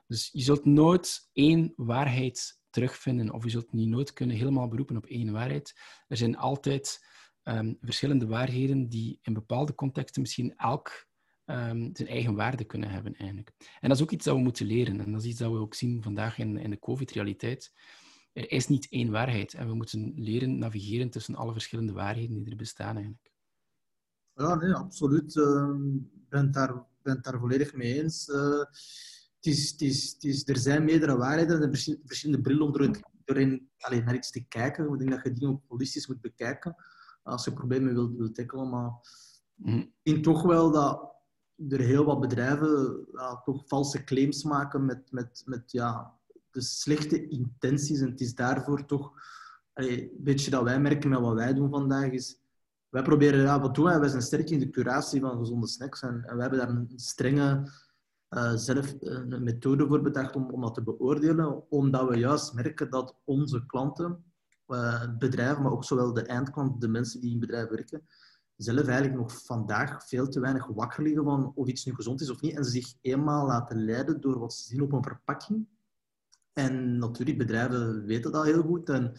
Dus 0.08 0.30
je 0.32 0.42
zult 0.42 0.66
nooit 0.66 1.30
één 1.34 1.74
waarheid 1.76 2.62
terugvinden, 2.74 3.32
of 3.32 3.44
je 3.44 3.50
zult 3.50 3.72
niet 3.72 3.90
nooit 3.90 4.14
kunnen 4.14 4.36
helemaal 4.36 4.68
beroepen 4.68 4.98
op 4.98 5.06
één 5.06 5.32
waarheid. 5.32 5.80
Er 6.08 6.18
zijn 6.18 6.38
altijd 6.38 7.06
um, 7.44 7.78
verschillende 7.82 8.28
waarheden 8.28 8.90
die 8.90 9.20
in 9.22 9.34
bepaalde 9.34 9.76
contexten 9.76 10.22
misschien 10.22 10.56
elk 10.56 11.08
um, 11.46 11.90
zijn 11.94 12.08
eigen 12.08 12.36
waarde 12.36 12.64
kunnen 12.64 12.90
hebben, 12.90 13.16
eigenlijk. 13.16 13.54
En 13.80 13.90
dat 13.90 13.98
is 13.98 14.04
ook 14.04 14.12
iets 14.12 14.26
dat 14.26 14.36
we 14.36 14.42
moeten 14.42 14.66
leren. 14.66 15.00
En 15.00 15.12
dat 15.12 15.22
is 15.22 15.28
iets 15.28 15.40
dat 15.40 15.52
we 15.52 15.58
ook 15.58 15.74
zien 15.74 16.04
vandaag 16.04 16.38
in, 16.38 16.58
in 16.58 16.70
de 16.70 16.80
COVID-realiteit. 16.80 17.74
Er 18.34 18.52
is 18.52 18.68
niet 18.68 18.88
één 18.90 19.12
waarheid. 19.12 19.54
En 19.54 19.68
we 19.68 19.74
moeten 19.74 20.14
leren 20.16 20.58
navigeren 20.58 21.10
tussen 21.10 21.36
alle 21.36 21.52
verschillende 21.52 21.94
waarheden 21.94 22.44
die 22.44 22.52
er 22.52 22.58
bestaan, 22.58 22.96
eigenlijk. 22.96 23.32
Ja, 24.34 24.56
nee, 24.56 24.74
absoluut. 24.74 25.36
Ik 25.36 25.44
uh, 25.44 25.76
ben, 26.30 26.52
daar, 26.52 26.86
het 27.02 27.24
daar 27.24 27.40
volledig 27.40 27.74
mee 27.74 28.02
eens. 28.02 28.28
Uh, 28.28 28.64
is, 29.46 29.72
het 29.72 30.24
is, 30.24 30.48
er 30.48 30.58
zijn 30.58 30.84
meerdere 30.84 31.18
waarheden 31.18 31.62
en 31.62 31.76
verschillende 32.06 32.42
brillen 32.42 32.66
om 32.66 32.96
alleen 33.78 34.04
naar 34.06 34.16
iets 34.16 34.32
te 34.32 34.48
kijken. 34.48 34.94
Ik 34.94 35.00
denk 35.00 35.12
dat 35.12 35.24
je 35.24 35.32
dingen 35.32 35.50
ook 35.50 35.64
holistisch 35.68 36.08
moet 36.08 36.22
bekijken 36.22 36.76
als 37.24 37.46
je 37.46 37.54
problemen 37.54 37.94
wilt, 37.94 38.18
wilt 38.18 38.36
tackelen. 38.36 38.70
Maar 38.70 38.92
mm. 39.56 39.80
ik 39.80 40.14
denk 40.14 40.24
toch 40.24 40.42
wel 40.42 40.72
dat 40.72 41.12
er 41.70 41.80
heel 41.80 42.06
wat 42.06 42.20
bedrijven 42.20 43.06
ja, 43.12 43.42
toch 43.42 43.68
valse 43.68 44.04
claims 44.04 44.44
maken 44.44 44.86
met, 44.86 45.12
met, 45.12 45.44
met 45.46 45.72
ja, 45.72 46.14
de 46.52 46.62
slechte 46.62 47.28
intenties. 47.28 48.00
En 48.00 48.10
het 48.10 48.22
is 48.22 48.36
daarvoor 48.36 48.86
toch 48.86 49.12
een 49.74 50.12
beetje 50.18 50.52
dat 50.52 50.64
wij 50.64 50.80
merken 50.80 51.10
met 51.10 51.20
wat 51.20 51.34
wij 51.34 51.54
doen 51.54 51.70
vandaag. 51.70 52.12
Is, 52.12 52.42
wij 52.90 53.02
proberen, 53.02 53.40
ja, 53.40 53.60
wat 53.60 53.76
doen 53.76 53.86
wij? 53.86 54.00
Wij 54.00 54.10
zijn 54.10 54.22
sterk 54.22 54.50
in 54.50 54.60
de 54.60 54.70
curatie 54.70 55.22
van 55.22 55.38
gezonde 55.38 55.68
snacks. 55.68 56.02
En, 56.02 56.24
en 56.26 56.36
wij 56.36 56.48
hebben 56.48 56.60
daar 56.60 56.70
een 56.70 56.92
strenge 56.96 57.72
uh, 58.34 58.54
zelf 58.56 58.94
eh, 58.94 59.14
een 59.30 59.44
methode 59.44 59.88
voor 59.88 60.02
bedacht 60.02 60.36
om, 60.36 60.50
om 60.50 60.62
dat 60.62 60.74
te 60.74 60.84
beoordelen, 60.84 61.72
omdat 61.72 62.10
we 62.10 62.18
juist 62.18 62.54
merken 62.54 62.90
dat 62.90 63.16
onze 63.24 63.66
klanten, 63.66 64.24
uh, 64.68 65.04
bedrijven, 65.18 65.64
maar 65.64 65.72
ook 65.72 65.84
zowel 65.84 66.14
de 66.14 66.22
eindklant, 66.22 66.82
de 66.82 66.88
mensen 66.88 67.22
die 67.22 67.32
in 67.32 67.40
bedrijf 67.40 67.70
werken, 67.70 68.08
zelf 68.56 68.86
eigenlijk 68.86 69.20
nog 69.20 69.46
vandaag 69.46 70.08
veel 70.08 70.28
te 70.28 70.40
weinig 70.40 70.68
wakker 70.68 71.04
liggen 71.04 71.24
van 71.24 71.52
of 71.56 71.68
iets 71.68 71.86
nu 71.86 71.94
gezond 71.94 72.22
is 72.22 72.30
of 72.30 72.42
niet. 72.42 72.56
En 72.56 72.64
ze 72.64 72.72
zich 72.72 72.94
eenmaal 73.02 73.46
laten 73.46 73.86
leiden 73.86 74.22
door 74.22 74.40
wat 74.40 74.54
ze 74.54 74.64
zien 74.64 74.82
op 74.82 74.92
een 74.92 75.04
verpakking. 75.04 75.68
En 76.54 76.98
natuurlijk, 76.98 77.38
bedrijven 77.38 78.06
weten 78.06 78.32
dat 78.32 78.46
heel 78.46 78.62
goed. 78.62 78.90
En 78.90 79.14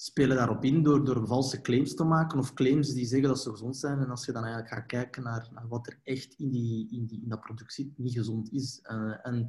spelen 0.00 0.36
daarop 0.36 0.64
in 0.64 0.82
door, 0.82 1.04
door 1.04 1.26
valse 1.26 1.60
claims 1.60 1.94
te 1.94 2.04
maken 2.04 2.38
of 2.38 2.54
claims 2.54 2.92
die 2.92 3.06
zeggen 3.06 3.28
dat 3.28 3.40
ze 3.40 3.50
gezond 3.50 3.76
zijn. 3.76 3.98
En 3.98 4.10
als 4.10 4.26
je 4.26 4.32
dan 4.32 4.44
eigenlijk 4.44 4.74
gaat 4.74 4.86
kijken 4.86 5.22
naar, 5.22 5.48
naar 5.52 5.68
wat 5.68 5.86
er 5.86 6.00
echt 6.02 6.34
in, 6.34 6.50
die, 6.50 6.88
in, 6.90 7.06
die, 7.06 7.22
in 7.22 7.28
dat 7.28 7.40
product 7.40 7.72
zit, 7.72 7.98
niet 7.98 8.12
gezond 8.12 8.52
is. 8.52 8.80
Uh, 8.82 9.26
en 9.26 9.48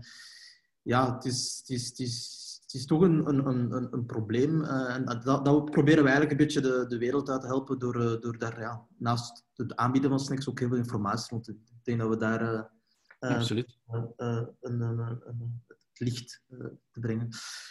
ja, 0.81 1.15
het 1.15 1.25
is, 1.25 1.57
het 1.59 1.69
is, 1.69 1.87
het 1.89 1.99
is, 1.99 2.59
het 2.61 2.73
is 2.73 2.85
toch 2.85 3.01
een, 3.01 3.27
een, 3.27 3.47
een, 3.47 3.87
een 3.93 4.05
probleem. 4.05 4.61
Uh, 4.61 4.95
en 4.95 5.05
dat, 5.05 5.45
dat 5.45 5.71
proberen 5.71 6.03
we 6.03 6.09
eigenlijk 6.09 6.31
een 6.31 6.45
beetje 6.45 6.61
de, 6.61 6.85
de 6.87 6.97
wereld 6.97 7.29
uit 7.29 7.41
te 7.41 7.47
helpen 7.47 7.79
door, 7.79 7.95
uh, 7.95 8.21
door 8.21 8.37
daar 8.37 8.59
ja, 8.59 8.85
naast 8.97 9.45
het 9.55 9.75
aanbieden 9.75 10.09
van 10.09 10.19
snacks 10.19 10.49
ook 10.49 10.59
heel 10.59 10.67
veel 10.69 10.77
informatie 10.77 11.29
rond 11.29 11.43
te 11.43 11.51
Ik 11.51 11.83
denk 11.83 11.99
dat 11.99 12.09
we 12.09 12.17
daar 12.17 12.71
Absoluut. 13.19 13.77
een, 13.87 14.13
een, 14.61 14.81
een, 14.81 15.63
licht 15.99 16.41
uh, 16.49 16.59
te 16.91 16.99
brengen. 16.99 17.29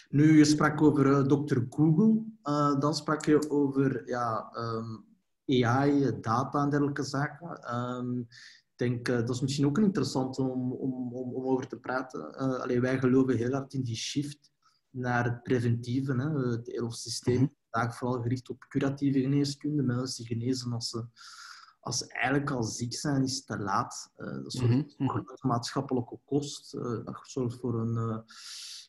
Nu, 0.08 0.38
je 0.38 0.44
sprak 0.44 0.82
over 0.82 1.06
uh, 1.06 1.26
Dr. 1.26 1.58
Google. 1.68 2.24
Uh, 2.42 2.80
dan 2.80 2.94
sprak 2.94 3.24
je 3.24 3.50
over 3.50 4.08
ja, 4.08 4.52
um, 4.56 5.06
AI, 5.64 6.20
data 6.20 6.62
en 6.62 6.70
dergelijke 6.70 7.02
zaken. 7.02 7.74
Um, 7.74 8.18
ik 8.76 8.88
denk, 8.88 9.06
dat 9.06 9.30
is 9.30 9.40
misschien 9.40 9.66
ook 9.66 9.78
interessant 9.78 10.38
om, 10.38 10.72
om, 10.72 11.14
om, 11.14 11.34
om 11.34 11.44
over 11.44 11.68
te 11.68 11.78
praten. 11.78 12.34
Allee, 12.34 12.80
wij 12.80 12.98
geloven 12.98 13.36
heel 13.36 13.52
hard 13.52 13.74
in 13.74 13.82
die 13.82 13.96
shift 13.96 14.52
naar 14.90 15.24
het 15.24 15.42
preventieve. 15.42 16.12
Hè? 16.12 16.50
Het 16.50 16.66
hele 16.66 16.92
systeem 16.92 17.40
mm 17.40 17.52
-hmm. 17.70 17.92
vooral 17.92 18.22
gericht 18.22 18.48
op 18.48 18.66
curatieve 18.68 19.20
geneeskunde. 19.20 19.82
Mensen 19.82 20.24
die 20.24 20.36
genezen 20.36 20.72
als 20.72 20.88
ze 20.88 21.04
als 21.88 21.98
ze 21.98 22.12
eigenlijk 22.12 22.50
al 22.50 22.62
ziek 22.62 22.94
zijn, 22.94 23.22
is 23.22 23.36
het 23.36 23.46
te 23.46 23.58
laat. 23.58 24.12
Uh, 24.18 24.42
dat 24.42 24.52
zorgt 24.52 24.74
mm 24.74 24.84
-hmm. 24.96 25.10
voor 25.10 25.16
een 25.16 25.48
maatschappelijke 25.48 26.18
kost. 26.24 26.74
Uh, 26.74 27.04
dat 27.04 27.20
zorgt 27.22 27.56
voor 27.60 27.80
een, 27.80 27.94
uh, 27.94 28.18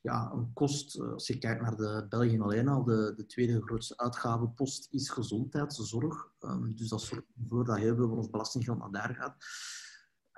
ja, 0.01 0.31
een 0.31 0.53
kost. 0.53 0.99
als 1.01 1.27
je 1.27 1.37
kijkt 1.37 1.61
naar 1.61 1.75
de 1.75 2.05
België 2.09 2.39
alleen 2.39 2.67
al, 2.67 2.83
de, 2.83 3.13
de 3.15 3.25
tweede 3.25 3.61
grootste 3.61 3.97
uitgavenpost 3.97 4.87
is 4.91 5.09
gezondheidszorg. 5.09 6.27
Um, 6.39 6.75
dus 6.75 6.89
dat 6.89 7.01
zorgt 7.01 7.25
ervoor 7.41 7.65
dat 7.65 7.77
heel 7.77 7.95
veel 7.95 8.07
van 8.07 8.17
ons 8.17 8.29
belastinggeld 8.29 8.77
naar 8.77 8.91
daar 8.91 9.15
gaat. 9.15 9.35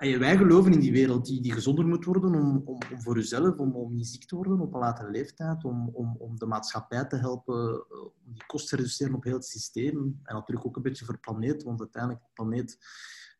Wij 0.02 0.36
geloven 0.36 0.72
in 0.72 0.80
die 0.80 0.92
wereld 0.92 1.26
die, 1.26 1.40
die 1.40 1.52
gezonder 1.52 1.86
moet 1.86 2.04
worden 2.04 2.34
om, 2.34 2.62
om, 2.64 2.78
om 2.92 3.02
voor 3.02 3.16
jezelf, 3.16 3.58
om, 3.58 3.74
om 3.74 3.94
niet 3.94 4.06
ziek 4.06 4.24
te 4.24 4.36
worden 4.36 4.60
op 4.60 4.74
een 4.74 4.80
latere 4.80 5.10
leeftijd, 5.10 5.64
om, 5.64 5.88
om, 5.92 6.16
om 6.18 6.38
de 6.38 6.46
maatschappij 6.46 7.04
te 7.04 7.16
helpen, 7.16 7.84
eh, 7.90 8.04
om 8.04 8.32
die 8.32 8.46
kosten 8.46 8.70
te 8.70 8.76
reduceren 8.76 9.14
op 9.14 9.24
heel 9.24 9.34
het 9.34 9.46
systeem. 9.46 10.20
En 10.22 10.34
natuurlijk 10.34 10.66
ook 10.66 10.76
een 10.76 10.82
beetje 10.82 11.04
voor 11.04 11.14
de 11.14 11.20
planeet, 11.20 11.62
want 11.62 11.80
uiteindelijk 11.80 12.22
de 12.22 12.30
planeet 12.34 12.78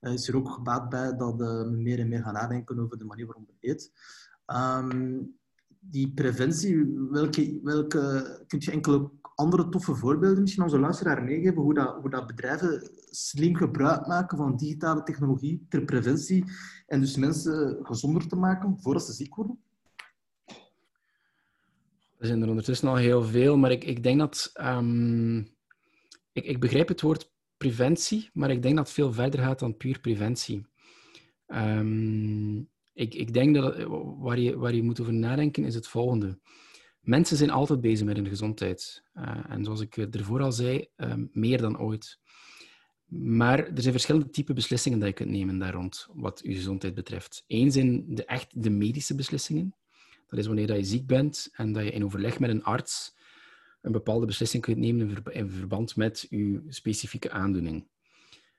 uh, 0.00 0.12
is 0.12 0.28
er 0.28 0.36
ook 0.36 0.50
gebaat 0.50 0.88
bij 0.88 1.16
dat 1.16 1.40
uh, 1.40 1.62
we 1.62 1.70
meer 1.70 1.98
en 1.98 2.08
meer 2.08 2.22
gaan 2.22 2.34
nadenken 2.34 2.78
over 2.78 2.98
de 2.98 3.04
manier 3.04 3.26
waarop 3.26 3.46
we 3.46 3.68
eten. 3.68 3.90
Um, 4.46 5.40
die 5.78 6.12
preventie, 6.14 7.08
welke, 7.10 7.60
welke, 7.62 8.44
kun 8.46 8.60
je 8.60 8.70
enkele 8.70 9.10
andere 9.42 9.68
toffe 9.68 9.94
voorbeelden 9.94 10.40
misschien 10.40 10.62
onze 10.62 10.78
luisteraar 10.78 11.22
meegeven 11.22 11.62
hoe 11.62 11.74
dat, 11.74 11.96
hoe 12.00 12.10
dat 12.10 12.26
bedrijven 12.26 12.90
slim 13.10 13.56
gebruik 13.56 14.06
maken 14.06 14.36
van 14.38 14.56
digitale 14.56 15.02
technologie 15.02 15.66
ter 15.68 15.84
preventie 15.84 16.44
en 16.86 17.00
dus 17.00 17.16
mensen 17.16 17.78
gezonder 17.82 18.28
te 18.28 18.36
maken 18.36 18.78
voordat 18.80 19.04
ze 19.04 19.12
ziek 19.12 19.34
worden? 19.34 19.58
Er 22.18 22.26
zijn 22.28 22.42
er 22.42 22.48
ondertussen 22.48 22.88
al 22.88 22.96
heel 22.96 23.22
veel, 23.22 23.56
maar 23.56 23.70
ik, 23.70 23.84
ik 23.84 24.02
denk 24.02 24.18
dat... 24.18 24.50
Um, 24.60 25.38
ik, 26.32 26.44
ik 26.44 26.60
begrijp 26.60 26.88
het 26.88 27.00
woord 27.00 27.32
preventie, 27.56 28.30
maar 28.32 28.50
ik 28.50 28.62
denk 28.62 28.76
dat 28.76 28.84
het 28.84 28.94
veel 28.94 29.12
verder 29.12 29.40
gaat 29.40 29.58
dan 29.58 29.76
puur 29.76 30.00
preventie. 30.00 30.66
Um, 31.46 32.68
ik, 32.92 33.14
ik 33.14 33.32
denk 33.32 33.54
dat 33.54 33.86
waar 34.18 34.38
je, 34.38 34.58
waar 34.58 34.74
je 34.74 34.82
moet 34.82 35.00
over 35.00 35.12
nadenken 35.12 35.64
is 35.64 35.74
het 35.74 35.88
volgende. 35.88 36.38
Mensen 37.02 37.36
zijn 37.36 37.50
altijd 37.50 37.80
bezig 37.80 38.06
met 38.06 38.16
hun 38.16 38.28
gezondheid. 38.28 39.02
Uh, 39.14 39.44
en 39.48 39.64
zoals 39.64 39.80
ik 39.80 39.96
ervoor 39.96 40.42
al 40.42 40.52
zei, 40.52 40.88
um, 40.96 41.30
meer 41.32 41.58
dan 41.58 41.78
ooit. 41.78 42.18
Maar 43.06 43.58
er 43.58 43.82
zijn 43.82 43.92
verschillende 43.92 44.30
typen 44.30 44.54
beslissingen 44.54 44.98
die 44.98 45.08
je 45.08 45.14
kunt 45.14 45.30
nemen 45.30 45.58
daar 45.58 45.72
rond, 45.72 46.08
wat 46.12 46.40
je 46.44 46.54
gezondheid 46.54 46.94
betreft. 46.94 47.44
Eén 47.46 47.72
zijn 47.72 48.14
de, 48.14 48.24
echt 48.24 48.62
de 48.62 48.70
medische 48.70 49.14
beslissingen. 49.14 49.74
Dat 50.26 50.38
is 50.38 50.46
wanneer 50.46 50.66
dat 50.66 50.76
je 50.76 50.84
ziek 50.84 51.06
bent 51.06 51.48
en 51.52 51.72
dat 51.72 51.84
je 51.84 51.90
in 51.90 52.04
overleg 52.04 52.38
met 52.38 52.50
een 52.50 52.64
arts 52.64 53.14
een 53.80 53.92
bepaalde 53.92 54.26
beslissing 54.26 54.62
kunt 54.62 54.76
nemen 54.76 55.22
in 55.30 55.50
verband 55.50 55.96
met 55.96 56.26
je 56.30 56.62
specifieke 56.68 57.30
aandoening. 57.30 57.86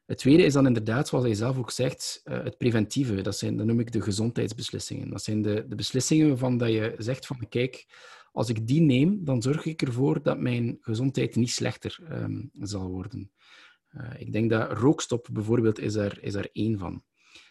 Het 0.06 0.18
tweede 0.18 0.44
is 0.44 0.54
dan 0.54 0.68
inderdaad, 0.68 1.08
zoals 1.08 1.26
hij 1.26 1.34
zelf 1.34 1.58
ook 1.58 1.72
zegt, 1.72 2.22
uh, 2.26 2.44
het 2.44 2.58
preventieve. 2.58 3.22
Dat, 3.22 3.38
zijn, 3.38 3.58
dat 3.58 3.66
noem 3.66 3.80
ik 3.80 3.92
de 3.92 4.02
gezondheidsbeslissingen. 4.02 5.10
Dat 5.10 5.24
zijn 5.24 5.42
de, 5.42 5.66
de 5.68 5.76
beslissingen 5.76 6.28
waarvan 6.28 6.58
dat 6.58 6.70
je 6.70 6.96
zegt 6.98 7.26
van, 7.26 7.48
kijk, 7.50 7.86
als 8.34 8.50
ik 8.50 8.68
die 8.68 8.82
neem, 8.82 9.26
dan 9.26 9.42
zorg 9.42 9.66
ik 9.66 9.82
ervoor 9.82 10.22
dat 10.22 10.40
mijn 10.40 10.78
gezondheid 10.82 11.36
niet 11.36 11.50
slechter 11.50 12.00
um, 12.12 12.50
zal 12.54 12.90
worden. 12.90 13.32
ik 14.18 14.32
denk 14.32 14.50
dat 14.50 14.72
rookstop 14.72 15.28
bijvoorbeeld 15.32 15.80
is 15.80 15.94
daar, 15.94 16.18
is 16.22 16.34
daar 16.34 16.50
één 16.52 16.80
van. 16.80 17.04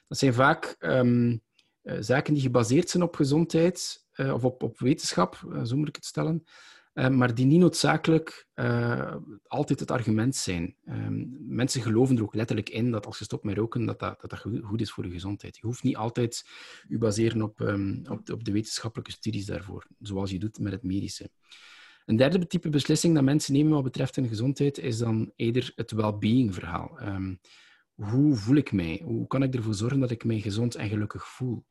Dat 0.08 0.18
zijn 0.18 0.34
vaak 0.34 0.76
um, 0.78 1.42
zaken 1.82 2.34
die 2.34 2.42
gebaseerd 2.42 2.90
zijn 2.90 3.02
op 3.02 3.14
gezondheid 3.14 4.06
of 4.16 4.44
op, 4.44 4.62
op 4.62 4.78
wetenschap, 4.78 5.60
zo 5.64 5.76
moet 5.76 5.88
ik 5.88 5.96
het 5.96 6.04
stellen. 6.04 6.44
Uh, 6.94 7.08
maar 7.08 7.34
die 7.34 7.46
niet 7.46 7.60
noodzakelijk 7.60 8.46
uh, 8.54 9.16
altijd 9.46 9.80
het 9.80 9.90
argument 9.90 10.36
zijn. 10.36 10.76
Um, 10.84 11.36
mensen 11.40 11.82
geloven 11.82 12.16
er 12.16 12.22
ook 12.22 12.34
letterlijk 12.34 12.68
in 12.68 12.90
dat 12.90 13.06
als 13.06 13.18
je 13.18 13.24
stopt 13.24 13.44
met 13.44 13.56
roken, 13.56 13.86
dat 13.86 13.98
dat, 13.98 14.20
dat, 14.20 14.38
goed 14.62 14.80
is 14.80 14.90
voor 14.90 15.04
je 15.04 15.10
gezondheid. 15.10 15.56
Je 15.56 15.66
hoeft 15.66 15.82
niet 15.82 15.96
altijd 15.96 16.48
je 16.88 16.98
baseren 16.98 17.42
op, 17.42 17.60
um, 17.60 18.02
op, 18.10 18.26
de, 18.26 18.32
op, 18.32 18.44
de, 18.44 18.52
wetenschappelijke 18.52 19.12
studies 19.12 19.46
daarvoor, 19.46 19.86
zoals 19.98 20.30
je 20.30 20.38
doet 20.38 20.58
met 20.58 20.72
het 20.72 20.82
medische. 20.82 21.30
Een 22.04 22.16
derde 22.16 22.46
type 22.46 22.68
beslissing 22.68 23.14
dat 23.14 23.24
mensen 23.24 23.52
nemen 23.52 23.72
wat 23.72 23.82
betreft 23.82 24.16
hun 24.16 24.28
gezondheid 24.28 24.78
is 24.78 24.98
dan 24.98 25.32
eerder 25.36 25.72
het 25.74 25.90
well-being 25.90 26.54
verhaal. 26.54 27.00
Um, 27.02 27.40
hoe 27.94 28.36
voel 28.36 28.56
ik 28.56 28.72
mij? 28.72 29.02
Hoe 29.04 29.26
kan 29.26 29.42
ik 29.42 29.54
ervoor 29.54 29.74
zorgen 29.74 30.00
dat 30.00 30.10
ik 30.10 30.24
mij 30.24 30.40
gezond 30.40 30.74
en 30.74 30.88
gelukkig 30.88 31.28
voel? 31.28 31.66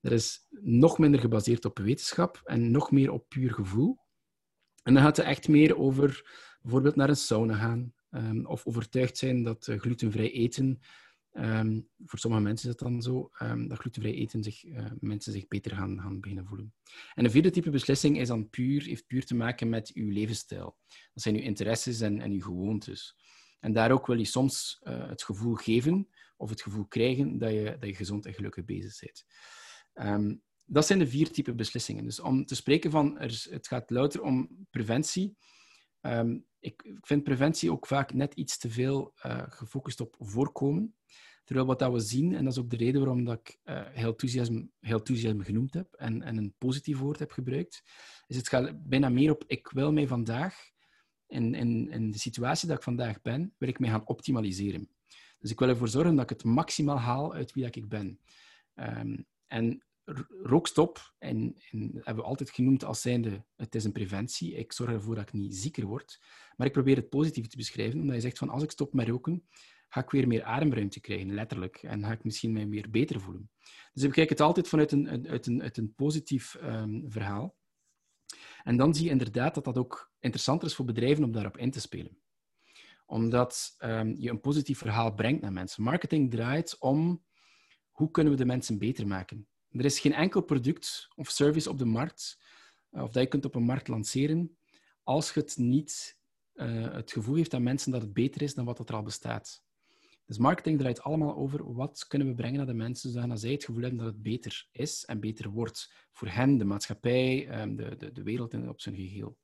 Dat 0.00 0.12
is 0.12 0.46
nog 0.62 0.98
minder 0.98 1.20
gebaseerd 1.20 1.64
op 1.64 1.78
wetenschap 1.78 2.40
en 2.44 2.70
nog 2.70 2.90
meer 2.90 3.10
op 3.10 3.28
puur 3.28 3.52
gevoel. 3.52 3.98
En 4.88 4.94
dan 4.94 5.02
gaat 5.02 5.16
het 5.16 5.26
echt 5.26 5.48
meer 5.48 5.78
over 5.78 6.30
bijvoorbeeld 6.62 6.96
naar 6.96 7.08
een 7.08 7.16
sauna 7.16 7.56
gaan 7.56 7.92
um, 8.10 8.46
of 8.46 8.66
overtuigd 8.66 9.16
zijn 9.16 9.42
dat 9.42 9.66
uh, 9.66 9.78
glutenvrij 9.78 10.32
eten, 10.32 10.80
um, 11.32 11.88
voor 12.04 12.18
sommige 12.18 12.42
mensen 12.42 12.68
is 12.68 12.76
dat 12.76 12.88
dan 12.88 13.02
zo, 13.02 13.30
um, 13.42 13.68
dat 13.68 13.78
glutenvrij 13.78 14.14
eten 14.14 14.42
zich, 14.42 14.64
uh, 14.64 14.86
mensen 15.00 15.32
zich 15.32 15.48
beter 15.48 15.76
gaan, 15.76 16.00
gaan 16.00 16.20
beginnen 16.20 16.46
voelen. 16.46 16.74
En 17.14 17.24
een 17.24 17.30
vierde 17.30 17.50
type 17.50 17.70
beslissing 17.70 18.18
is 18.18 18.28
dan 18.28 18.50
puur, 18.50 18.82
heeft 18.82 19.06
puur 19.06 19.26
te 19.26 19.34
maken 19.34 19.68
met 19.68 19.90
uw 19.94 20.10
levensstijl. 20.10 20.76
Dat 21.14 21.22
zijn 21.22 21.34
uw 21.34 21.42
interesses 21.42 22.00
en, 22.00 22.20
en 22.20 22.32
uw 22.32 22.40
gewoontes. 22.40 23.16
En 23.60 23.72
daar 23.72 23.90
ook 23.90 24.06
wil 24.06 24.18
je 24.18 24.24
soms 24.24 24.80
uh, 24.82 25.08
het 25.08 25.22
gevoel 25.22 25.54
geven 25.54 26.08
of 26.36 26.50
het 26.50 26.62
gevoel 26.62 26.86
krijgen 26.86 27.38
dat 27.38 27.50
je, 27.50 27.76
dat 27.80 27.88
je 27.88 27.94
gezond 27.94 28.26
en 28.26 28.34
gelukkig 28.34 28.64
bezig 28.64 29.00
bent. 29.00 29.24
Dat 30.70 30.86
zijn 30.86 30.98
de 30.98 31.06
vier 31.06 31.30
typen 31.30 31.56
beslissingen. 31.56 32.04
Dus 32.04 32.20
om 32.20 32.44
te 32.46 32.54
spreken 32.54 32.90
van, 32.90 33.18
het 33.18 33.66
gaat 33.66 33.90
louter 33.90 34.22
om 34.22 34.66
preventie. 34.70 35.36
Um, 36.00 36.46
ik, 36.60 36.96
vind 37.00 37.22
preventie 37.22 37.72
ook 37.72 37.86
vaak 37.86 38.12
net 38.12 38.34
iets 38.34 38.58
te 38.58 38.70
veel 38.70 39.14
uh, 39.26 39.42
gefocust 39.48 40.00
op 40.00 40.16
voorkomen. 40.18 40.94
Terwijl 41.44 41.66
wat 41.66 41.78
dat 41.78 41.92
we 41.92 42.00
zien, 42.00 42.34
en 42.34 42.44
dat 42.44 42.52
is 42.52 42.58
ook 42.58 42.70
de 42.70 42.76
reden 42.76 43.00
waarom 43.00 43.24
dat 43.24 43.38
ik 43.38 43.58
uh, 43.64 43.82
heel, 43.90 44.10
enthousiasme, 44.10 44.68
heel 44.80 45.00
genoemd 45.38 45.74
heb 45.74 45.92
en, 45.94 46.22
en 46.22 46.36
een 46.36 46.54
positief 46.58 46.98
woord 46.98 47.18
heb 47.18 47.30
gebruikt, 47.30 47.82
is 48.26 48.36
het 48.36 48.48
gaat 48.48 48.88
bijna 48.88 49.08
meer 49.08 49.30
op 49.30 49.44
ik 49.46 49.70
wil 49.70 49.92
mij 49.92 50.06
vandaag, 50.06 50.70
in, 51.26 52.10
de 52.10 52.18
situatie 52.18 52.68
dat 52.68 52.76
ik 52.76 52.82
vandaag 52.82 53.20
ben, 53.20 53.54
wil 53.58 53.68
ik 53.68 53.78
mij 53.78 53.90
gaan 53.90 54.06
optimaliseren. 54.06 54.90
Dus 55.38 55.50
ik 55.50 55.58
wil 55.58 55.68
ervoor 55.68 55.88
zorgen 55.88 56.14
dat 56.14 56.30
ik 56.30 56.36
het 56.36 56.44
maximaal 56.44 56.98
haal 56.98 57.34
uit 57.34 57.52
wie 57.52 57.64
dat 57.64 57.76
ik 57.76 57.88
ben. 57.88 58.20
Um, 58.74 59.26
en 59.46 59.82
rookstop, 60.42 61.14
en, 61.18 61.56
en, 61.70 61.90
hebben 61.94 62.16
we 62.16 62.30
altijd 62.30 62.50
genoemd 62.50 62.84
als 62.84 63.00
zijnde, 63.00 63.44
het 63.56 63.74
is 63.74 63.84
een 63.84 63.92
preventie. 63.92 64.54
Ik 64.54 64.72
zorg 64.72 64.90
ervoor 64.90 65.14
dat 65.14 65.28
ik 65.28 65.32
niet 65.32 65.56
zieker 65.56 65.86
word. 65.86 66.20
Maar 66.56 66.66
ik 66.66 66.72
probeer 66.72 66.96
het 66.96 67.08
positief 67.08 67.46
te 67.46 67.56
beschrijven, 67.56 68.00
omdat 68.00 68.14
je 68.14 68.20
zegt 68.20 68.38
van 68.38 68.48
als 68.48 68.62
ik 68.62 68.70
stop 68.70 68.92
met 68.92 69.08
roken, 69.08 69.48
ga 69.88 70.00
ik 70.00 70.10
weer 70.10 70.26
meer 70.26 70.42
ademruimte 70.42 71.00
krijgen, 71.00 71.34
letterlijk. 71.34 71.76
En 71.76 72.04
ga 72.04 72.12
ik 72.12 72.24
misschien 72.24 72.52
mij 72.52 72.68
weer 72.68 72.90
beter 72.90 73.20
voelen. 73.20 73.50
Dus 73.92 74.02
ik 74.02 74.10
kijk 74.10 74.28
het 74.28 74.40
altijd 74.40 74.68
vanuit 74.68 74.92
een, 74.92 75.12
een, 75.34 75.62
uit 75.62 75.76
een 75.76 75.94
positief 75.94 76.56
um, 76.62 77.04
verhaal. 77.08 77.56
En 78.62 78.76
dan 78.76 78.94
zie 78.94 79.04
je 79.04 79.10
inderdaad 79.10 79.54
dat 79.54 79.64
dat 79.64 79.78
ook 79.78 80.12
interessanter 80.18 80.68
is 80.68 80.74
voor 80.74 80.84
bedrijven 80.84 81.24
om 81.24 81.32
daarop 81.32 81.56
in 81.56 81.70
te 81.70 81.80
spelen. 81.80 82.18
Omdat 83.06 83.74
um, 83.78 84.14
je 84.18 84.30
een 84.30 84.40
positief 84.40 84.78
verhaal 84.78 85.14
brengt 85.14 85.42
naar 85.42 85.52
mensen. 85.52 85.82
Marketing 85.82 86.30
draait 86.30 86.78
om 86.78 87.24
hoe 87.90 88.10
kunnen 88.10 88.32
we 88.32 88.38
de 88.38 88.44
mensen 88.44 88.78
beter 88.78 89.06
maken. 89.06 89.48
Er 89.70 89.84
is 89.84 90.00
geen 90.00 90.14
enkel 90.14 90.40
product 90.40 91.08
of 91.14 91.30
service 91.30 91.70
op 91.70 91.78
de 91.78 91.84
markt, 91.84 92.38
eh, 92.90 93.02
of 93.02 93.12
dat 93.12 93.22
je 93.22 93.28
kunt 93.28 93.44
op 93.44 93.54
een 93.54 93.62
markt 93.62 93.88
lanceren, 93.88 94.58
als 95.02 95.34
het 95.34 95.56
niet 95.56 96.16
uh, 96.54 96.92
het 96.92 97.12
gevoel 97.12 97.34
heeft 97.34 97.54
aan 97.54 97.62
mensen 97.62 97.92
dat 97.92 98.02
het 98.02 98.12
beter 98.12 98.42
is 98.42 98.54
dan 98.54 98.64
wat 98.64 98.88
er 98.88 98.94
al 98.94 99.02
bestaat. 99.02 99.62
Dus 100.28 100.38
marketing 100.38 100.78
draait 100.78 101.00
allemaal 101.00 101.36
over 101.36 101.74
wat 101.74 102.06
kunnen 102.06 102.28
we 102.28 102.34
brengen 102.34 102.56
naar 102.56 102.66
de 102.66 102.74
mensen, 102.74 103.10
zodat 103.10 103.40
zij 103.40 103.52
het 103.52 103.64
gevoel 103.64 103.82
hebben 103.82 103.98
dat 103.98 104.12
het 104.12 104.22
beter 104.22 104.68
is 104.72 105.04
en 105.04 105.20
beter 105.20 105.50
wordt 105.50 105.92
voor 106.12 106.28
hen, 106.28 106.58
de 106.58 106.64
maatschappij, 106.64 107.48
ehm, 107.48 107.76
de, 107.76 107.96
de, 107.96 108.12
de 108.12 108.22
wereld 108.22 108.54
op 108.54 108.80
zijn 108.80 108.94
geheel. 108.94 109.38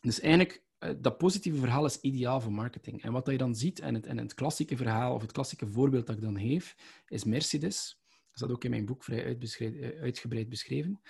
Dus 0.00 0.20
eigenlijk, 0.20 0.64
eh, 0.78 0.90
dat 0.98 1.18
positieve 1.18 1.58
verhaal 1.58 1.84
is 1.84 2.00
ideaal 2.00 2.40
voor 2.40 2.52
marketing. 2.52 3.02
En 3.02 3.12
wat 3.12 3.26
je 3.26 3.36
dan 3.36 3.54
ziet, 3.54 3.80
en 3.80 3.94
het, 3.94 4.06
en 4.06 4.18
het 4.18 4.34
klassieke 4.34 4.76
verhaal, 4.76 5.14
of 5.14 5.22
het 5.22 5.32
klassieke 5.32 5.66
voorbeeld 5.66 6.06
dat 6.06 6.16
ik 6.16 6.22
dan 6.22 6.38
geef, 6.38 6.76
is 7.06 7.24
Mercedes. 7.24 7.99
Dat 8.40 8.48
staat 8.48 8.58
ook 8.58 8.64
in 8.64 8.70
mijn 8.70 8.86
boek 8.86 9.04
vrij 9.04 9.24
eh, 9.24 10.00
uitgebreid 10.00 10.48
beschreven. 10.48 11.00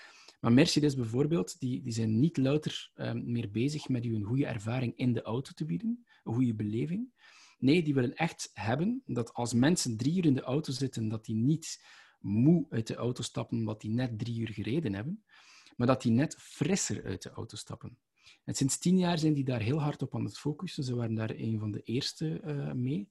Maar 0.40 0.52
Mercedes 0.52 0.94
bijvoorbeeld, 0.94 1.60
die, 1.60 1.82
die 1.82 1.92
zijn 1.92 2.20
niet 2.20 2.36
louter 2.36 2.90
um, 2.94 3.32
meer 3.32 3.50
bezig 3.50 3.88
met 3.88 4.04
u 4.04 4.14
een 4.14 4.24
goede 4.24 4.46
ervaring 4.46 4.96
in 4.96 5.12
de 5.12 5.22
auto 5.22 5.52
te 5.52 5.64
bieden, 5.64 6.06
een 6.24 6.34
goede 6.34 6.54
beleving. 6.54 7.12
Nee, 7.58 7.82
die 7.82 7.94
willen 7.94 8.14
echt 8.14 8.50
hebben 8.54 9.02
dat 9.06 9.32
als 9.32 9.52
mensen 9.52 9.96
drie 9.96 10.16
uur 10.16 10.24
in 10.24 10.34
de 10.34 10.42
auto 10.42 10.72
zitten, 10.72 11.08
dat 11.08 11.24
die 11.24 11.34
niet 11.34 11.84
moe 12.20 12.66
uit 12.70 12.86
de 12.86 12.94
auto 12.94 13.22
stappen 13.22 13.58
omdat 13.58 13.80
die 13.80 13.90
net 13.90 14.18
drie 14.18 14.40
uur 14.40 14.48
gereden 14.48 14.94
hebben, 14.94 15.24
maar 15.76 15.86
dat 15.86 16.02
die 16.02 16.12
net 16.12 16.36
frisser 16.38 17.04
uit 17.04 17.22
de 17.22 17.30
auto 17.30 17.56
stappen. 17.56 17.98
En 18.44 18.54
sinds 18.54 18.78
tien 18.78 18.98
jaar 18.98 19.18
zijn 19.18 19.34
die 19.34 19.44
daar 19.44 19.60
heel 19.60 19.80
hard 19.80 20.02
op 20.02 20.14
aan 20.14 20.24
het 20.24 20.38
focussen. 20.38 20.84
Ze 20.84 20.94
waren 20.94 21.14
daar 21.14 21.30
een 21.30 21.58
van 21.58 21.70
de 21.70 21.82
eerste 21.82 22.40
uh, 22.44 22.72
mee. 22.72 23.10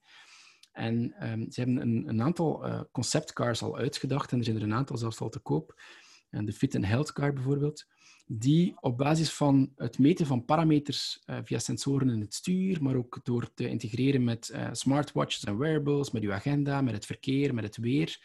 En 0.80 1.30
um, 1.30 1.52
ze 1.52 1.62
hebben 1.62 1.82
een, 1.82 2.08
een 2.08 2.22
aantal 2.22 2.66
uh, 2.66 2.82
conceptcars 2.92 3.62
al 3.62 3.78
uitgedacht 3.78 4.32
en 4.32 4.38
er 4.38 4.44
zijn 4.44 4.56
er 4.56 4.64
een 4.64 4.74
aantal 4.74 4.98
zelfs 4.98 5.20
al 5.20 5.30
te 5.30 5.40
koop. 5.40 5.82
En 6.30 6.46
de 6.46 6.54
Fit 6.54 6.76
and 6.76 6.86
Health 6.86 7.14
Car 7.14 7.34
bijvoorbeeld, 7.34 7.86
die 8.28 8.76
op 8.80 8.98
basis 8.98 9.34
van 9.34 9.72
het 9.76 10.00
meten 10.00 10.26
van 10.26 10.46
parameters 10.46 11.24
uh, 11.26 11.38
via 11.44 11.60
sensoren 11.60 12.10
in 12.10 12.22
het 12.22 12.34
stuur, 12.34 12.84
maar 12.84 12.96
ook 12.96 13.20
door 13.24 13.54
te 13.54 13.70
integreren 13.70 14.24
met 14.24 14.52
uh, 14.54 14.70
smartwatches 14.72 15.44
en 15.44 15.58
wearables, 15.58 16.12
met 16.12 16.24
uw 16.24 16.34
agenda, 16.34 16.82
met 16.82 16.94
het 16.94 17.06
verkeer, 17.06 17.54
met 17.54 17.64
het 17.64 17.78
weer, 17.78 18.20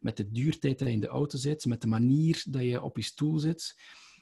met 0.00 0.16
de 0.16 0.30
duurtijd 0.30 0.78
dat 0.78 0.88
je 0.88 0.94
in 0.94 1.00
de 1.00 1.06
auto 1.06 1.38
zit, 1.38 1.66
met 1.66 1.80
de 1.80 1.88
manier 1.88 2.44
dat 2.48 2.62
je 2.62 2.82
op 2.82 2.96
je 2.96 3.02
stoel 3.02 3.38
zit, 3.38 3.76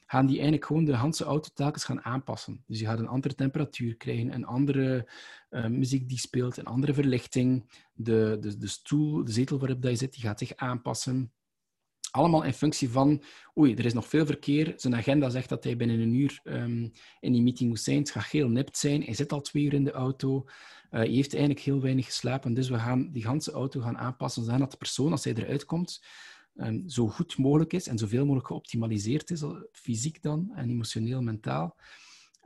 gaan 0.06 0.26
die 0.26 0.34
eigenlijk 0.34 0.66
gewoon 0.66 0.84
de 0.84 0.96
hele 0.96 1.24
auto 1.24 1.48
telkens 1.54 1.84
gaan 1.84 2.04
aanpassen. 2.04 2.64
Dus 2.66 2.78
je 2.78 2.86
gaat 2.86 2.98
een 2.98 3.08
andere 3.08 3.34
temperatuur 3.34 3.96
krijgen, 3.96 4.34
een 4.34 4.46
andere 4.46 5.08
uh, 5.50 5.66
muziek 5.66 6.08
die 6.08 6.18
speelt, 6.18 6.56
een 6.56 6.64
andere 6.64 6.94
verlichting. 6.94 7.70
De, 7.92 8.36
de, 8.58 8.66
stoel, 8.66 9.24
de 9.24 9.32
zetel 9.32 9.58
waarop 9.58 9.82
je 9.82 9.96
zit, 9.96 10.12
die 10.12 10.22
gaat 10.22 10.38
zich 10.38 10.56
aanpassen. 10.56 11.32
Allemaal 12.10 12.42
in 12.42 12.52
functie 12.52 12.90
van, 12.90 13.22
oei, 13.58 13.74
er 13.74 13.84
is 13.84 13.92
nog 13.92 14.08
veel 14.08 14.26
verkeer. 14.26 14.72
Zijn 14.76 14.94
agenda 14.94 15.28
zegt 15.28 15.48
dat 15.48 15.64
hij 15.64 15.76
binnen 15.76 16.00
een 16.00 16.14
uur 16.14 16.40
um, 16.44 16.92
in 17.20 17.32
die 17.32 17.42
meeting 17.42 17.68
moet 17.68 17.80
zijn. 17.80 17.98
Het 17.98 18.10
gaat 18.10 18.26
heel 18.26 18.48
nipt 18.48 18.78
zijn. 18.78 19.02
Hij 19.02 19.14
zit 19.14 19.32
al 19.32 19.40
twee 19.40 19.64
uur 19.64 19.74
in 19.74 19.84
de 19.84 19.90
auto. 19.90 20.44
Uh, 20.44 20.50
hij 20.90 21.08
heeft 21.08 21.32
eigenlijk 21.32 21.64
heel 21.64 21.80
weinig 21.80 22.04
geslapen. 22.04 22.54
Dus 22.54 22.68
we 22.68 22.78
gaan 22.78 23.10
die 23.12 23.28
hele 23.28 23.52
auto 23.52 23.80
gaan 23.80 23.98
aanpassen, 23.98 24.44
zodat 24.44 24.70
de 24.70 24.76
persoon, 24.76 25.10
als 25.10 25.24
hij 25.24 25.34
eruit 25.34 25.64
komt, 25.64 26.02
zo 26.86 27.08
goed 27.08 27.38
mogelijk 27.38 27.72
is 27.72 27.86
en 27.86 27.98
zoveel 27.98 28.22
mogelijk 28.22 28.46
geoptimaliseerd 28.46 29.30
is, 29.30 29.44
fysiek 29.72 30.22
dan 30.22 30.52
en 30.54 30.70
emotioneel, 30.70 31.22
mentaal, 31.22 31.76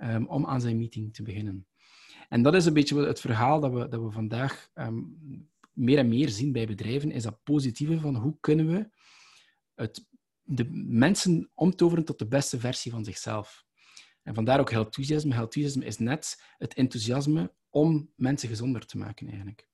um, 0.03 0.27
om 0.27 0.46
aan 0.46 0.61
zijn 0.61 0.77
meeting 0.77 1.14
te 1.14 1.23
beginnen. 1.23 1.66
En 2.29 2.42
dat 2.42 2.55
is 2.55 2.66
een 2.66 2.73
beetje 2.73 3.07
het 3.07 3.20
verhaal 3.20 3.61
dat 3.61 3.73
we, 3.73 3.88
dat 3.88 4.03
we 4.03 4.11
vandaag 4.11 4.70
um, 4.75 5.16
meer 5.73 5.99
en 5.99 6.09
meer 6.09 6.29
zien 6.29 6.53
bij 6.53 6.66
bedrijven, 6.66 7.11
is 7.11 7.23
dat 7.23 7.42
positieve 7.42 8.01
van 8.01 8.16
hoe 8.16 8.37
kunnen 8.40 8.66
we 8.66 8.88
het, 9.75 10.09
de 10.42 10.68
mensen 10.85 11.51
omtoveren 11.55 12.05
tot 12.05 12.18
de 12.18 12.29
beste 12.29 12.59
versie 12.59 12.90
van 12.90 13.05
zichzelf. 13.05 13.64
En 14.23 14.35
vandaar 14.35 14.61
ook 14.61 14.70
enthousiasme. 14.70 15.35
Enthousiasme 15.35 15.85
is 15.85 15.99
net 15.99 16.42
het 16.59 16.75
enthousiasme 16.75 17.53
om 17.68 18.12
mensen 18.16 18.49
gezonder 18.49 18.87
te 18.87 18.99
maken, 18.99 19.27
eigenlijk. 19.27 19.69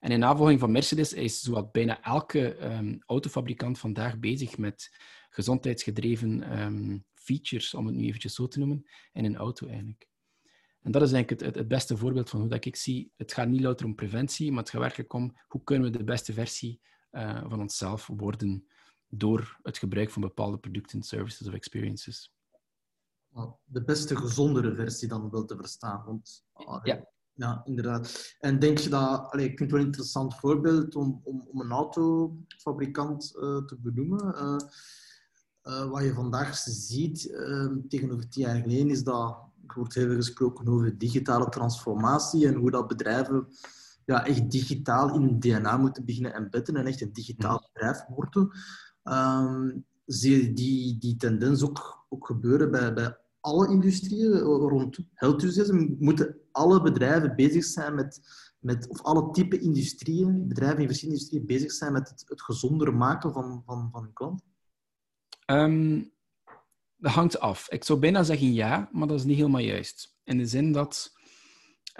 En 0.00 0.10
in 0.10 0.18
navolging 0.18 0.60
van 0.60 0.72
Mercedes 0.72 1.12
is 1.12 1.40
zowat 1.40 1.72
bijna 1.72 2.02
elke 2.02 2.72
um, 2.72 3.02
autofabrikant 3.06 3.78
vandaag 3.78 4.18
bezig 4.18 4.58
met 4.58 4.96
gezondheidsgedreven 5.28 6.60
um, 6.60 7.04
features, 7.14 7.74
om 7.74 7.86
het 7.86 7.94
nu 7.94 8.04
eventjes 8.04 8.34
zo 8.34 8.48
te 8.48 8.58
noemen, 8.58 8.84
in 9.12 9.24
een 9.24 9.36
auto 9.36 9.66
eigenlijk. 9.66 10.08
En 10.80 10.90
dat 10.90 11.02
is 11.02 11.12
eigenlijk 11.12 11.42
het, 11.42 11.54
het, 11.54 11.68
beste 11.68 11.96
voorbeeld 11.96 12.30
van 12.30 12.40
hoe 12.40 12.48
dat 12.48 12.64
ik 12.64 12.76
zie. 12.76 13.12
Het 13.16 13.32
gaat 13.32 13.48
niet 13.48 13.60
louter 13.60 13.86
om 13.86 13.94
preventie, 13.94 14.50
maar 14.50 14.62
het 14.62 14.70
gaat 14.70 14.80
werkelijk 14.80 15.12
om 15.12 15.36
hoe 15.48 15.64
kunnen 15.64 15.90
we 15.90 15.98
de 15.98 16.04
beste 16.04 16.32
versie 16.32 16.80
uh, 17.12 17.44
van 17.48 17.60
onszelf 17.60 18.06
worden 18.06 18.66
door 19.08 19.58
het 19.62 19.78
gebruik 19.78 20.10
van 20.10 20.22
bepaalde 20.22 20.58
producten, 20.58 21.02
services 21.02 21.46
of 21.46 21.54
experiences. 21.54 22.32
De 23.64 23.84
beste 23.84 24.16
gezondere 24.16 24.74
versie 24.74 25.08
dan 25.08 25.30
wel 25.30 25.44
te 25.44 25.56
verstaan. 25.56 26.04
Want, 26.04 26.44
ja. 26.82 27.08
Ja, 27.40 27.62
inderdaad. 27.64 28.34
En 28.40 28.58
denk 28.58 28.78
je 28.78 28.88
dat, 28.88 29.30
allee, 29.30 29.44
ik 29.44 29.58
vind 29.58 29.60
het 29.60 29.70
wel 29.70 29.80
een 29.80 29.86
interessant 29.86 30.34
voorbeeld 30.34 30.94
om, 30.94 31.20
om, 31.24 31.48
om 31.52 31.60
een 31.60 31.70
autofabrikant 31.70 33.32
uh, 33.36 33.56
te 33.56 33.76
benoemen. 33.78 34.34
Uh, 34.34 34.56
uh, 35.64 35.90
wat 35.90 36.02
je 36.02 36.12
vandaag 36.14 36.56
ziet 36.56 37.22
tegenover 37.88 38.28
tien 38.28 38.42
jaar 38.42 38.60
geleden 38.60 38.90
is 38.90 39.02
dat, 39.02 39.38
er 39.66 39.74
wordt 39.74 39.94
heel 39.94 40.06
veel 40.06 40.14
gesproken 40.14 40.68
over 40.68 40.98
digitale 40.98 41.48
transformatie 41.48 42.46
en 42.46 42.54
hoe 42.54 42.70
dat 42.70 42.88
bedrijven 42.88 43.46
ja, 44.04 44.26
echt 44.26 44.50
digitaal 44.50 45.14
in 45.14 45.22
hun 45.22 45.40
DNA 45.40 45.76
moeten 45.76 46.04
beginnen 46.04 46.34
embedden 46.34 46.76
en 46.76 46.86
echt 46.86 47.00
een 47.00 47.12
digitaal 47.12 47.56
mhm. 47.56 47.66
bedrijf 47.72 48.04
worden. 48.08 48.50
Um, 49.04 49.84
zie 50.06 50.42
je 50.42 50.52
die, 50.52 50.98
die 50.98 51.16
tendens 51.16 51.62
ook, 51.62 52.06
ook 52.08 52.26
gebeuren 52.26 52.70
bij, 52.70 52.94
bij 52.94 53.16
alle 53.40 53.68
industrieën 53.68 54.38
rond 54.38 54.98
health 55.14 55.72
Moeten 55.98 56.39
alle 56.52 56.82
bedrijven 56.82 57.36
bezig 57.36 57.64
zijn 57.64 57.94
met, 57.94 58.20
met 58.58 58.88
of 58.88 59.02
alle 59.02 59.30
type 59.30 59.58
industrieën, 59.58 60.48
bedrijven 60.48 60.80
in 60.80 60.86
verschillende 60.86 61.20
industrieën, 61.20 61.46
bezig 61.46 61.72
zijn 61.72 61.92
met 61.92 62.08
het, 62.08 62.24
het 62.28 62.94
maken 62.94 63.32
van, 63.32 63.62
van, 63.66 63.88
van 63.92 64.02
hun 64.02 64.12
klant? 64.12 64.42
Um, 65.46 66.12
dat 66.96 67.12
hangt 67.12 67.40
af. 67.40 67.70
Ik 67.70 67.84
zou 67.84 67.98
bijna 67.98 68.22
zeggen 68.22 68.52
ja, 68.52 68.88
maar 68.92 69.06
dat 69.06 69.18
is 69.18 69.24
niet 69.24 69.36
helemaal 69.36 69.60
juist. 69.60 70.16
In 70.24 70.38
de 70.38 70.46
zin 70.46 70.72
dat 70.72 71.12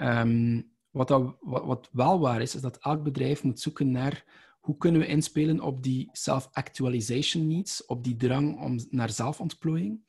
um, 0.01 0.73
wat, 0.91 1.09
dat, 1.09 1.37
wat, 1.41 1.89
wel 1.93 2.21
waar 2.21 2.43
is, 2.43 2.55
is 2.55 2.61
dat 2.61 2.77
elk 2.77 3.03
bedrijf 3.03 3.43
moet 3.43 3.61
zoeken 3.61 3.91
naar 3.91 4.25
hoe 4.61 4.77
kunnen 4.77 5.01
we 5.01 5.07
inspelen 5.07 5.61
op 5.61 5.83
die 5.83 6.09
self-actualization 6.13 7.47
needs, 7.47 7.87
op 7.87 8.05
die 8.05 8.17
drang 8.17 8.61
om, 8.61 8.79
naar 8.91 9.11
zelfontplooiing. 9.11 10.01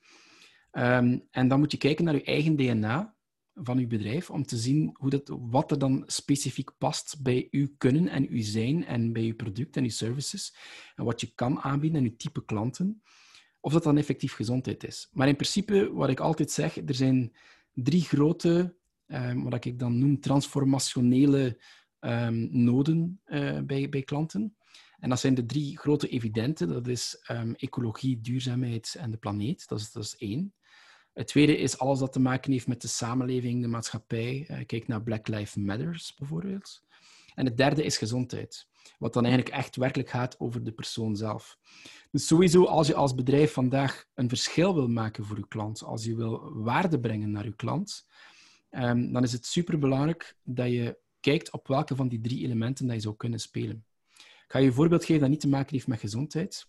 Um, 0.71 1.27
en 1.31 1.47
dan 1.47 1.59
moet 1.59 1.71
je 1.71 1.77
kijken 1.77 2.05
naar 2.05 2.13
je 2.13 2.23
eigen 2.23 2.55
DNA 2.55 3.15
van 3.53 3.77
uw 3.77 3.87
bedrijf 3.87 4.29
om 4.29 4.45
te 4.45 4.57
zien 4.57 4.89
hoe 4.93 5.09
dat, 5.09 5.37
wat 5.39 5.71
er 5.71 5.79
dan 5.79 6.03
specifiek 6.05 6.71
past 6.77 7.21
bij 7.21 7.47
uw 7.51 7.67
kunnen 7.77 8.07
en 8.07 8.27
uw 8.29 8.43
zijn 8.43 8.85
en 8.85 9.13
bij 9.13 9.23
uw 9.23 9.35
product 9.35 9.77
en 9.77 9.83
uw 9.83 9.89
services 9.89 10.55
en 10.95 11.05
wat 11.05 11.21
je 11.21 11.31
kan 11.35 11.59
aanbieden 11.59 11.99
en 11.99 12.09
uw 12.09 12.15
type 12.15 12.45
klanten. 12.45 13.01
Of 13.59 13.73
dat 13.73 13.83
dan 13.83 13.97
effectief 13.97 14.33
gezondheid 14.33 14.83
is. 14.83 15.09
Maar 15.11 15.27
in 15.27 15.35
principe, 15.35 15.91
wat 15.93 16.09
ik 16.09 16.19
altijd 16.19 16.51
zeg, 16.51 16.77
er 16.77 16.95
zijn 16.95 17.35
drie 17.73 18.01
grote 18.01 18.75
um, 19.07 19.43
wat 19.43 19.65
ik 19.65 19.79
dan 19.79 19.99
noem 19.99 20.19
transformationele 20.19 21.61
um, 21.99 22.49
noden 22.63 23.21
uh, 23.25 23.59
bij, 23.59 23.89
bij 23.89 24.01
klanten. 24.01 24.55
En 24.99 25.09
dat 25.09 25.19
zijn 25.19 25.33
de 25.33 25.45
drie 25.45 25.77
grote 25.77 26.07
evidente. 26.07 26.65
Dat 26.65 26.87
is 26.87 27.25
um, 27.31 27.55
ecologie, 27.55 28.21
duurzaamheid 28.21 28.95
en 28.99 29.11
de 29.11 29.17
planeet. 29.17 29.67
Dat 29.67 29.79
is, 29.79 29.91
dat 29.91 30.03
is 30.03 30.15
één. 30.17 30.53
Het 31.13 31.27
tweede 31.27 31.57
is 31.57 31.77
alles 31.77 31.99
dat 31.99 32.13
te 32.13 32.19
maken 32.19 32.51
heeft 32.51 32.67
met 32.67 32.81
de 32.81 32.87
samenleving, 32.87 33.61
de 33.61 33.67
maatschappij. 33.67 34.47
Uh, 34.51 34.65
kijk 34.65 34.87
naar 34.87 35.03
Black 35.03 35.27
Lives 35.27 35.55
Matters 35.55 36.15
bijvoorbeeld. 36.15 36.81
En 37.35 37.45
het 37.45 37.57
derde 37.57 37.83
is 37.83 37.97
gezondheid. 37.97 38.67
Wat 38.99 39.13
dan 39.13 39.25
eigenlijk 39.25 39.55
echt 39.55 39.75
werkelijk 39.75 40.09
gaat 40.09 40.39
over 40.39 40.63
de 40.63 40.71
persoon 40.71 41.15
zelf. 41.15 41.57
Dus 42.11 42.27
sowieso, 42.27 42.65
als 42.65 42.87
je 42.87 42.95
als 42.95 43.15
bedrijf 43.15 43.53
vandaag 43.53 44.05
een 44.13 44.29
verschil 44.29 44.73
wil 44.73 44.87
maken 44.87 45.25
voor 45.25 45.37
je 45.37 45.47
klant, 45.47 45.83
als 45.83 46.03
je 46.03 46.15
wil 46.15 46.53
waarde 46.53 46.99
brengen 46.99 47.31
naar 47.31 47.45
je 47.45 47.55
klant, 47.55 48.07
um, 48.71 49.13
dan 49.13 49.23
is 49.23 49.31
het 49.31 49.45
superbelangrijk 49.45 50.37
dat 50.43 50.71
je 50.71 50.97
kijkt 51.19 51.51
op 51.51 51.67
welke 51.67 51.95
van 51.95 52.07
die 52.07 52.21
drie 52.21 52.43
elementen 52.43 52.85
dat 52.85 52.95
je 52.95 53.01
zou 53.01 53.15
kunnen 53.15 53.39
spelen. 53.39 53.85
Ik 54.17 54.57
ga 54.57 54.59
je 54.59 54.67
een 54.67 54.73
voorbeeld 54.73 55.05
geven 55.05 55.21
dat 55.21 55.29
niet 55.29 55.39
te 55.39 55.47
maken 55.47 55.73
heeft 55.73 55.87
met 55.87 55.99
gezondheid. 55.99 56.67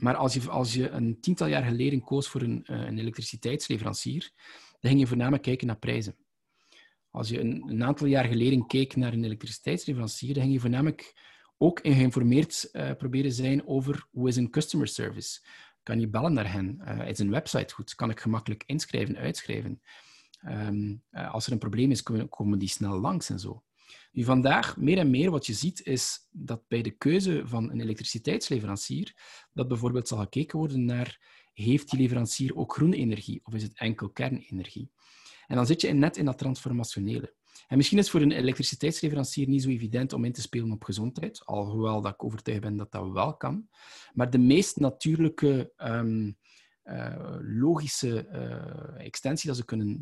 Maar 0.00 0.14
als 0.14 0.34
je, 0.34 0.50
als 0.50 0.74
je 0.74 0.88
een 0.88 1.20
tiental 1.20 1.46
jaar 1.46 1.62
geleden 1.62 2.00
koos 2.00 2.28
voor 2.28 2.42
een, 2.42 2.66
uh, 2.70 2.78
een 2.78 2.98
elektriciteitsleverancier, 2.98 4.30
dan 4.80 4.90
ging 4.90 5.00
je 5.00 5.06
voornamelijk 5.06 5.42
kijken 5.42 5.66
naar 5.66 5.78
prijzen. 5.78 6.16
Als 7.10 7.28
je 7.28 7.40
een, 7.40 7.84
aantal 7.84 8.06
jaar 8.06 8.24
geleden 8.24 8.66
keek 8.66 8.96
naar 8.96 9.12
een 9.12 9.24
elektriciteitsleverancier, 9.24 10.34
dan 10.34 10.42
ging 10.42 10.54
je 10.54 10.60
voornamelijk 10.60 11.14
ook 11.58 11.80
geïnformeerd 11.82 12.68
uh, 12.72 12.90
proberen 12.98 13.32
zijn 13.32 13.66
over 13.66 14.06
hoe 14.10 14.28
is 14.28 14.36
een 14.36 14.50
customer 14.50 14.88
service. 14.88 15.40
Kan 15.82 16.00
je 16.00 16.08
bellen 16.08 16.32
naar 16.32 16.52
hen? 16.52 16.80
Uh, 16.84 17.08
is 17.08 17.18
een 17.18 17.30
website 17.30 17.74
goed? 17.74 17.94
Kan 17.94 18.10
ik 18.10 18.20
gemakkelijk 18.20 18.62
inschrijven, 18.66 19.16
uitschrijven? 19.16 19.80
Ehm, 20.40 20.94
eh, 21.10 21.34
als 21.34 21.46
er 21.46 21.52
een 21.52 21.58
probleem 21.58 21.90
is, 21.90 22.02
komen 22.28 22.58
die 22.58 22.68
snel 22.68 23.00
langs 23.00 23.30
en 23.30 23.38
zo. 23.38 23.62
Nu, 24.12 24.24
vandaag, 24.24 24.76
meer 24.76 24.98
en 24.98 25.10
meer 25.10 25.30
wat 25.30 25.46
je 25.46 25.52
ziet, 25.52 25.86
is 25.86 26.28
dat 26.30 26.62
bij 26.68 26.82
de 26.82 26.90
keuze 26.90 27.42
van 27.44 27.70
een 27.70 27.80
elektriciteitsleverancier, 27.80 29.14
dat 29.52 29.68
bijvoorbeeld 29.68 30.08
zal 30.08 30.18
gekeken 30.18 30.58
worden 30.58 30.84
naar, 30.84 31.38
heeft 31.52 31.90
die 31.90 32.00
leverancier 32.00 32.56
ook 32.56 32.74
groene 32.74 32.96
energie 32.96 33.40
of 33.42 33.54
is 33.54 33.62
het 33.62 33.78
enkel 33.78 34.10
kernenergie? 34.10 34.90
En 35.46 35.56
dan 35.56 35.66
zit 35.66 35.80
je 35.80 35.92
net 35.92 36.16
in 36.16 36.24
dat 36.24 36.38
transformationele. 36.38 37.34
En 37.68 37.76
misschien 37.76 37.98
is 37.98 38.10
voor 38.10 38.20
een 38.20 38.32
elektriciteitsleverancier 38.32 39.48
niet 39.48 39.62
zo 39.62 39.68
evident 39.68 40.12
om 40.12 40.24
in 40.24 40.32
te 40.32 40.40
spelen 40.40 40.72
op 40.72 40.84
gezondheid, 40.84 41.46
alhoewel 41.46 42.00
dat 42.00 42.12
ik 42.12 42.24
overtuigd 42.24 42.60
ben 42.60 42.76
dat 42.76 42.92
dat 42.92 43.10
wel 43.10 43.36
kan. 43.36 43.68
Maar 44.12 44.30
de 44.30 44.38
meest 44.38 44.76
natuurlijke 44.76 45.72
um, 45.76 46.36
uh, 46.84 47.36
logische 47.40 48.28
uh, 48.32 49.04
extensie 49.04 49.48
dat 49.48 49.56
ze 49.56 49.64
kunnen 49.64 49.98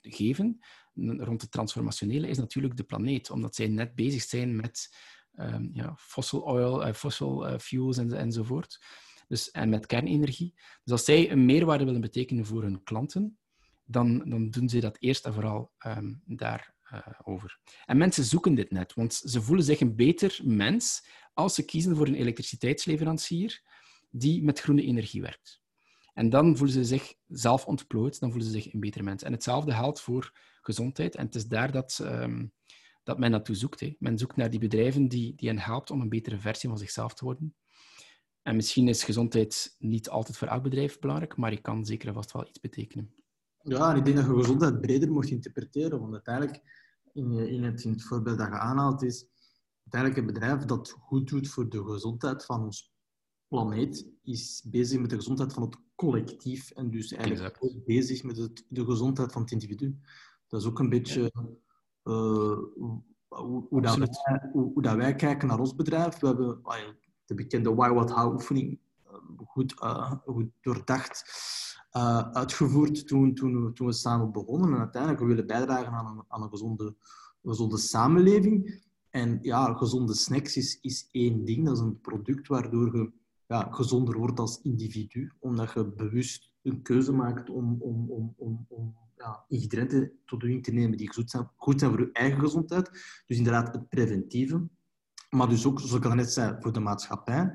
geven 0.00 0.60
rond 0.96 1.40
het 1.40 1.50
transformationele 1.50 2.28
is 2.28 2.38
natuurlijk 2.38 2.76
de 2.76 2.84
planeet, 2.84 3.30
omdat 3.30 3.54
zij 3.54 3.66
net 3.66 3.94
bezig 3.94 4.22
zijn 4.22 4.56
met 4.56 4.96
um, 5.38 5.70
ja, 5.72 5.94
fossil 5.96 6.42
oil, 6.42 6.86
uh, 6.86 6.92
fossil 6.92 7.58
fuels 7.58 7.96
en, 7.96 8.12
enzovoort. 8.12 8.84
Dus, 9.28 9.50
en 9.50 9.68
met 9.68 9.86
kernenergie. 9.86 10.54
Dus 10.84 10.92
als 10.92 11.04
zij 11.04 11.30
een 11.30 11.44
meerwaarde 11.44 11.84
willen 11.84 12.00
betekenen 12.00 12.46
voor 12.46 12.62
hun 12.62 12.82
klanten, 12.82 13.38
dan, 13.84 14.18
dan 14.28 14.50
doen 14.50 14.68
ze 14.68 14.80
dat 14.80 14.96
eerst 15.00 15.24
en 15.24 15.34
vooral 15.34 15.72
um, 15.86 16.22
daar 16.24 16.74
over. 17.24 17.58
En 17.84 17.96
mensen 17.96 18.24
zoeken 18.24 18.54
dit 18.54 18.70
net, 18.70 18.94
want 18.94 19.14
ze 19.14 19.42
voelen 19.42 19.64
zich 19.64 19.80
een 19.80 19.96
beter 19.96 20.40
mens 20.44 21.06
als 21.34 21.54
ze 21.54 21.64
kiezen 21.64 21.96
voor 21.96 22.06
een 22.06 22.14
elektriciteitsleverancier 22.14 23.62
die 24.10 24.42
met 24.42 24.60
groene 24.60 24.82
energie 24.82 25.22
werkt. 25.22 25.60
En 26.16 26.30
dan 26.30 26.56
voelen 26.56 26.74
ze 26.74 26.84
zich 26.84 27.14
zelf 27.26 27.66
ontplooid, 27.66 28.20
dan 28.20 28.30
voelen 28.30 28.48
ze 28.48 28.60
zich 28.60 28.72
een 28.72 28.80
beter 28.80 29.04
mens. 29.04 29.22
En 29.22 29.32
hetzelfde 29.32 29.72
geldt 29.72 30.00
voor 30.00 30.32
gezondheid. 30.60 31.14
En 31.14 31.26
het 31.26 31.34
is 31.34 31.46
daar 31.46 31.72
dat, 31.72 31.98
um, 32.02 32.52
dat 33.02 33.18
men 33.18 33.30
naartoe 33.30 33.54
zoekt. 33.54 33.80
Hè. 33.80 33.96
Men 33.98 34.18
zoekt 34.18 34.36
naar 34.36 34.50
die 34.50 34.60
bedrijven 34.60 35.08
die, 35.08 35.34
die 35.34 35.48
hen 35.48 35.58
helpt 35.58 35.90
om 35.90 36.00
een 36.00 36.08
betere 36.08 36.38
versie 36.38 36.68
van 36.68 36.78
zichzelf 36.78 37.14
te 37.14 37.24
worden. 37.24 37.54
En 38.42 38.56
misschien 38.56 38.88
is 38.88 39.04
gezondheid 39.04 39.74
niet 39.78 40.08
altijd 40.08 40.36
voor 40.36 40.48
elk 40.48 40.62
bedrijf 40.62 40.98
belangrijk, 40.98 41.36
maar 41.36 41.50
je 41.50 41.60
kan 41.60 41.84
zeker 41.84 42.12
vast 42.12 42.32
wel 42.32 42.46
iets 42.46 42.60
betekenen. 42.60 43.14
Ja, 43.62 43.90
en 43.90 43.96
ik 43.96 44.04
denk 44.04 44.16
dat 44.16 44.26
je 44.26 44.34
gezondheid 44.34 44.80
breder 44.80 45.10
moet 45.10 45.30
interpreteren. 45.30 46.00
Want 46.00 46.12
uiteindelijk, 46.12 46.62
in, 47.12 47.32
in, 47.32 47.62
het, 47.62 47.84
in 47.84 47.90
het 47.90 48.02
voorbeeld 48.02 48.38
dat 48.38 48.48
je 48.48 48.58
aanhaalt, 48.58 49.02
is 49.02 49.26
uiteindelijk 49.82 50.20
een 50.20 50.34
bedrijf 50.34 50.64
dat 50.64 50.90
goed 50.90 51.28
doet 51.28 51.48
voor 51.48 51.68
de 51.68 51.84
gezondheid 51.84 52.44
van 52.44 52.62
ons 52.62 52.95
planeet 53.48 54.06
is 54.22 54.64
bezig 54.66 55.00
met 55.00 55.10
de 55.10 55.16
gezondheid 55.16 55.52
van 55.52 55.62
het 55.62 55.76
collectief 55.94 56.70
en 56.70 56.90
dus 56.90 57.12
eigenlijk 57.12 57.56
ook 57.58 57.84
bezig 57.84 58.22
met 58.22 58.36
het, 58.36 58.64
de 58.68 58.84
gezondheid 58.84 59.32
van 59.32 59.42
het 59.42 59.50
individu. 59.50 59.96
Dat 60.46 60.60
is 60.60 60.66
ook 60.66 60.78
een 60.78 60.88
beetje 60.88 61.32
uh, 62.04 62.58
hoe, 63.28 63.66
hoe, 63.68 63.82
dat 63.82 63.96
wij, 63.96 64.50
hoe, 64.52 64.82
dat 64.82 64.96
wij, 64.96 65.14
kijken 65.14 65.48
naar 65.48 65.60
ons 65.60 65.74
bedrijf. 65.74 66.18
We 66.18 66.26
hebben 66.26 66.60
de 67.24 67.34
bekende 67.34 67.74
Why, 67.74 67.88
What, 67.88 68.10
How 68.10 68.32
oefening 68.32 68.78
uh, 69.06 69.12
goed, 69.46 69.74
uh, 69.82 70.12
goed 70.24 70.48
doordacht 70.60 71.24
uitgevoerd 72.32 73.06
toen, 73.06 73.34
toen, 73.34 73.64
we, 73.64 73.72
toen 73.72 73.86
we 73.86 73.92
samen 73.92 74.32
begonnen. 74.32 74.72
En 74.72 74.78
uiteindelijk 74.78 75.22
we 75.22 75.28
willen 75.28 75.46
bijdragen 75.46 75.92
aan 75.92 76.06
een, 76.06 76.24
aan 76.28 76.42
een 76.42 76.50
gezonde, 76.50 76.94
gezonde 77.42 77.76
samenleving. 77.76 78.84
En 79.10 79.38
ja, 79.42 79.74
gezonde 79.74 80.14
snacks 80.14 80.56
is, 80.56 80.78
is 80.80 81.08
één 81.10 81.44
ding. 81.44 81.64
Dat 81.64 81.76
is 81.76 81.82
een 81.82 82.00
product 82.00 82.48
waardoor 82.48 82.96
je 82.96 83.12
ja, 83.46 83.68
gezonder 83.70 84.18
wordt 84.18 84.38
als 84.38 84.60
individu, 84.62 85.32
omdat 85.38 85.72
je 85.72 85.84
bewust 85.84 86.50
een 86.62 86.82
keuze 86.82 87.12
maakt 87.12 87.50
om, 87.50 87.76
om, 87.80 88.10
om, 88.10 88.34
om, 88.36 88.66
om 88.68 88.96
ja, 89.16 89.44
ingrediënten 89.48 90.12
tot 90.24 90.42
u 90.42 90.50
in 90.50 90.62
te 90.62 90.72
nemen 90.72 90.98
die 90.98 91.12
goed 91.12 91.30
zijn, 91.30 91.50
goed 91.56 91.80
zijn 91.80 91.90
voor 91.90 92.00
je 92.00 92.12
eigen 92.12 92.40
gezondheid. 92.40 92.90
Dus 93.26 93.36
inderdaad 93.36 93.72
het 93.74 93.88
preventieve. 93.88 94.68
Maar 95.30 95.48
dus 95.48 95.66
ook, 95.66 95.80
zoals 95.80 95.94
ik 95.94 96.04
al 96.04 96.14
net 96.14 96.32
zei, 96.32 96.56
voor 96.60 96.72
de 96.72 96.80
maatschappij. 96.80 97.52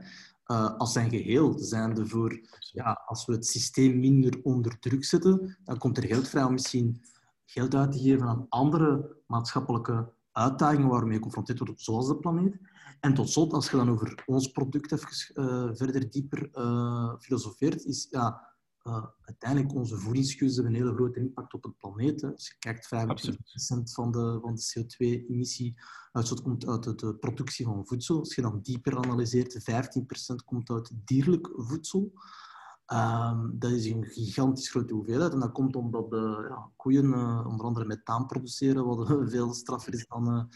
Uh, 0.47 0.77
als 0.77 0.93
zijn 0.93 1.09
geheel 1.09 1.59
zijnde 1.59 2.07
voor, 2.07 2.39
ja, 2.71 3.01
als 3.05 3.25
we 3.25 3.33
het 3.33 3.45
systeem 3.45 3.99
minder 3.99 4.39
onder 4.43 4.79
druk 4.79 5.05
zetten, 5.05 5.57
dan 5.63 5.77
komt 5.77 5.97
er 5.97 6.03
geld 6.03 6.27
vrij 6.27 6.43
om 6.43 6.51
misschien 6.51 7.01
geld 7.45 7.75
uit 7.75 7.91
te 7.91 7.99
geven 7.99 8.27
aan 8.27 8.45
andere 8.49 9.15
maatschappelijke 9.27 10.13
uitdagingen 10.31 10.87
waar 10.87 10.99
we 10.99 11.05
mee 11.05 11.15
geconfronteerd 11.15 11.57
worden, 11.59 11.77
zoals 11.77 12.07
de 12.07 12.17
planeet. 12.17 12.57
En 13.01 13.13
tot 13.13 13.29
slot, 13.29 13.53
als 13.53 13.69
je 13.69 13.77
dan 13.77 13.89
over 13.89 14.23
ons 14.25 14.47
product 14.47 14.91
even 14.91 15.43
uh, 15.43 15.69
verder 15.73 16.09
dieper 16.09 16.49
uh, 16.53 17.13
filosofeert, 17.19 17.85
is 17.85 18.07
ja, 18.09 18.53
uh, 18.83 19.05
uiteindelijk 19.21 19.73
onze 19.73 19.97
voedingskeuzes 19.97 20.55
hebben 20.55 20.73
een 20.73 20.81
hele 20.81 20.95
grote 20.95 21.19
impact 21.19 21.53
op 21.53 21.63
het 21.63 21.77
planeet. 21.77 22.23
Als 22.23 22.47
je 22.47 22.55
kijkt, 22.59 22.85
25% 22.85 22.89
van 23.93 24.11
de, 24.11 24.37
van 24.41 24.55
de 24.55 24.85
CO2-emissie-uitstoot 24.85 26.41
komt 26.41 26.67
uit 26.67 26.99
de 26.99 27.15
productie 27.15 27.65
van 27.65 27.87
voedsel. 27.87 28.19
Als 28.19 28.35
je 28.35 28.41
dan 28.41 28.59
dieper 28.61 28.97
analyseert, 28.97 29.59
15% 29.59 30.45
komt 30.45 30.69
uit 30.69 30.91
dierlijk 31.05 31.49
voedsel. 31.53 32.11
Um, 32.93 33.59
dat 33.59 33.71
is 33.71 33.85
een 33.85 34.05
gigantisch 34.05 34.69
grote 34.69 34.93
hoeveelheid. 34.93 35.33
En 35.33 35.39
dat 35.39 35.51
komt 35.51 35.75
omdat 35.75 36.09
de 36.09 36.45
ja, 36.49 36.71
koeien 36.75 37.13
onder 37.45 37.65
andere 37.65 37.85
methaan 37.85 38.25
produceren, 38.25 38.85
wat 38.85 39.07
veel 39.31 39.53
straffer 39.53 39.93
is 39.93 40.07
dan, 40.07 40.49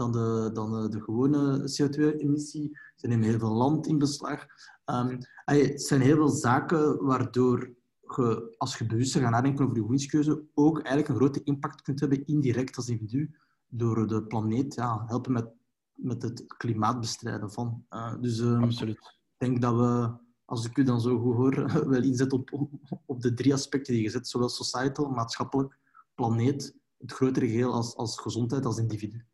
dan, 0.00 0.12
de, 0.12 0.50
dan 0.52 0.82
uh, 0.82 0.90
de 0.90 1.00
gewone 1.00 1.58
CO2-emissie. 1.58 2.78
Ze 2.94 3.06
nemen 3.06 3.28
heel 3.28 3.38
veel 3.38 3.52
land 3.52 3.86
in 3.86 3.98
beslag. 3.98 4.46
Um, 4.84 5.18
het 5.44 5.82
zijn 5.82 6.00
heel 6.00 6.16
veel 6.16 6.28
zaken 6.28 7.04
waardoor 7.04 7.74
je, 8.00 8.54
als 8.58 8.78
je 8.78 8.86
bewust 8.86 9.18
gaat 9.18 9.30
nadenken 9.30 9.64
over 9.64 9.76
je 9.76 9.82
voedingskeuze, 9.82 10.44
ook 10.54 10.76
eigenlijk 10.76 11.08
een 11.08 11.14
grote 11.14 11.42
impact 11.44 11.82
kunt 11.82 12.00
hebben 12.00 12.26
indirect 12.26 12.76
als 12.76 12.88
individu 12.88 13.30
door 13.66 14.06
de 14.06 14.22
planeet 14.22 14.74
ja, 14.74 15.04
helpen 15.06 15.32
met, 15.32 15.48
met 15.92 16.22
het 16.22 16.46
klimaatbestrijden 16.46 17.52
van. 17.52 17.84
Uh, 17.90 18.14
dus 18.20 18.38
um, 18.38 18.62
Absoluut. 18.62 18.96
ik 18.96 19.36
denk 19.36 19.60
dat 19.60 19.74
we, 19.74 20.12
als 20.44 20.66
ik 20.66 20.76
u 20.76 20.82
dan 20.82 21.00
zo 21.00 21.18
goed 21.18 21.34
hoor, 21.34 21.72
wel 21.94 22.02
inzetten 22.02 22.38
op, 22.38 22.52
op, 22.52 22.70
op 23.06 23.20
de 23.20 23.34
drie 23.34 23.52
aspecten 23.52 23.94
die 23.94 24.02
je 24.02 24.10
zet, 24.10 24.28
zowel 24.28 24.48
societal, 24.48 25.10
maatschappelijk, 25.10 25.78
planeet, 26.14 26.74
het 26.98 27.12
grotere 27.12 27.46
geheel 27.46 27.72
als, 27.72 27.96
als 27.96 28.18
gezondheid, 28.18 28.64
als 28.64 28.78
individu. 28.78 29.24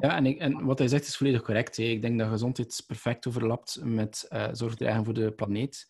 Ja, 0.00 0.16
en, 0.16 0.26
ik, 0.26 0.38
en, 0.38 0.64
wat 0.64 0.78
hij 0.78 0.88
zegt 0.88 1.06
is 1.06 1.16
volledig 1.16 1.42
correct. 1.42 1.76
Hè. 1.76 1.82
Ik 1.82 2.02
denk 2.02 2.18
dat 2.18 2.28
gezondheid 2.28 2.84
perfect 2.86 3.26
overlapt 3.26 3.80
met 3.82 4.26
uh, 4.30 4.48
zorg 4.52 4.74
dragen 4.74 5.04
voor 5.04 5.14
de 5.14 5.32
planeet 5.32 5.86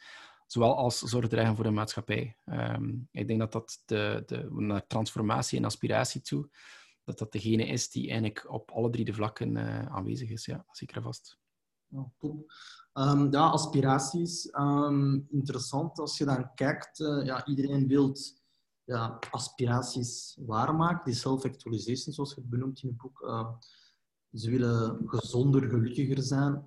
zowel 0.53 0.77
als 0.77 0.99
zorg 0.99 1.29
dragen 1.29 1.55
voor 1.55 1.65
de 1.65 1.71
maatschappij. 1.71 2.37
Um, 2.45 3.09
ik 3.13 3.27
denk 3.27 3.39
dat 3.39 3.53
dat 3.53 3.83
de, 3.85 4.23
de, 4.27 4.49
naar 4.51 4.87
transformatie 4.87 5.59
en 5.59 5.65
aspiratie 5.65 6.21
toe, 6.21 6.49
dat 7.05 7.19
dat 7.19 7.33
degene 7.33 7.67
is 7.67 7.91
die 7.91 8.09
eigenlijk 8.09 8.53
op 8.53 8.71
alle 8.71 8.91
drie 8.91 9.05
de 9.05 9.13
vlakken 9.13 9.57
uh, 9.57 9.87
aanwezig 9.87 10.31
is. 10.31 10.45
Ja, 10.45 10.65
zeker 10.71 11.03
vast. 11.03 11.39
Ja, 11.87 12.11
top. 12.19 12.53
Um, 12.95 13.33
ja, 13.33 13.49
aspiraties. 13.49 14.49
Um, 14.59 15.27
interessant 15.31 15.99
als 15.99 16.19
je 16.19 16.25
dan 16.25 16.55
kijkt. 16.55 16.99
Uh, 16.99 17.25
ja, 17.25 17.47
iedereen 17.47 17.87
wil 17.87 18.17
ja, 18.91 19.19
aspiraties 19.31 20.39
waarmaken, 20.47 21.05
die 21.05 21.15
self-actualization, 21.15 22.15
zoals 22.15 22.35
je 22.35 22.41
het 22.41 22.51
benoemt 22.51 22.83
in 22.83 22.89
het 22.89 22.97
boek. 22.97 23.21
Uh, 23.23 23.49
ze 24.33 24.51
willen 24.51 25.03
gezonder, 25.05 25.69
gelukkiger 25.69 26.23
zijn. 26.23 26.65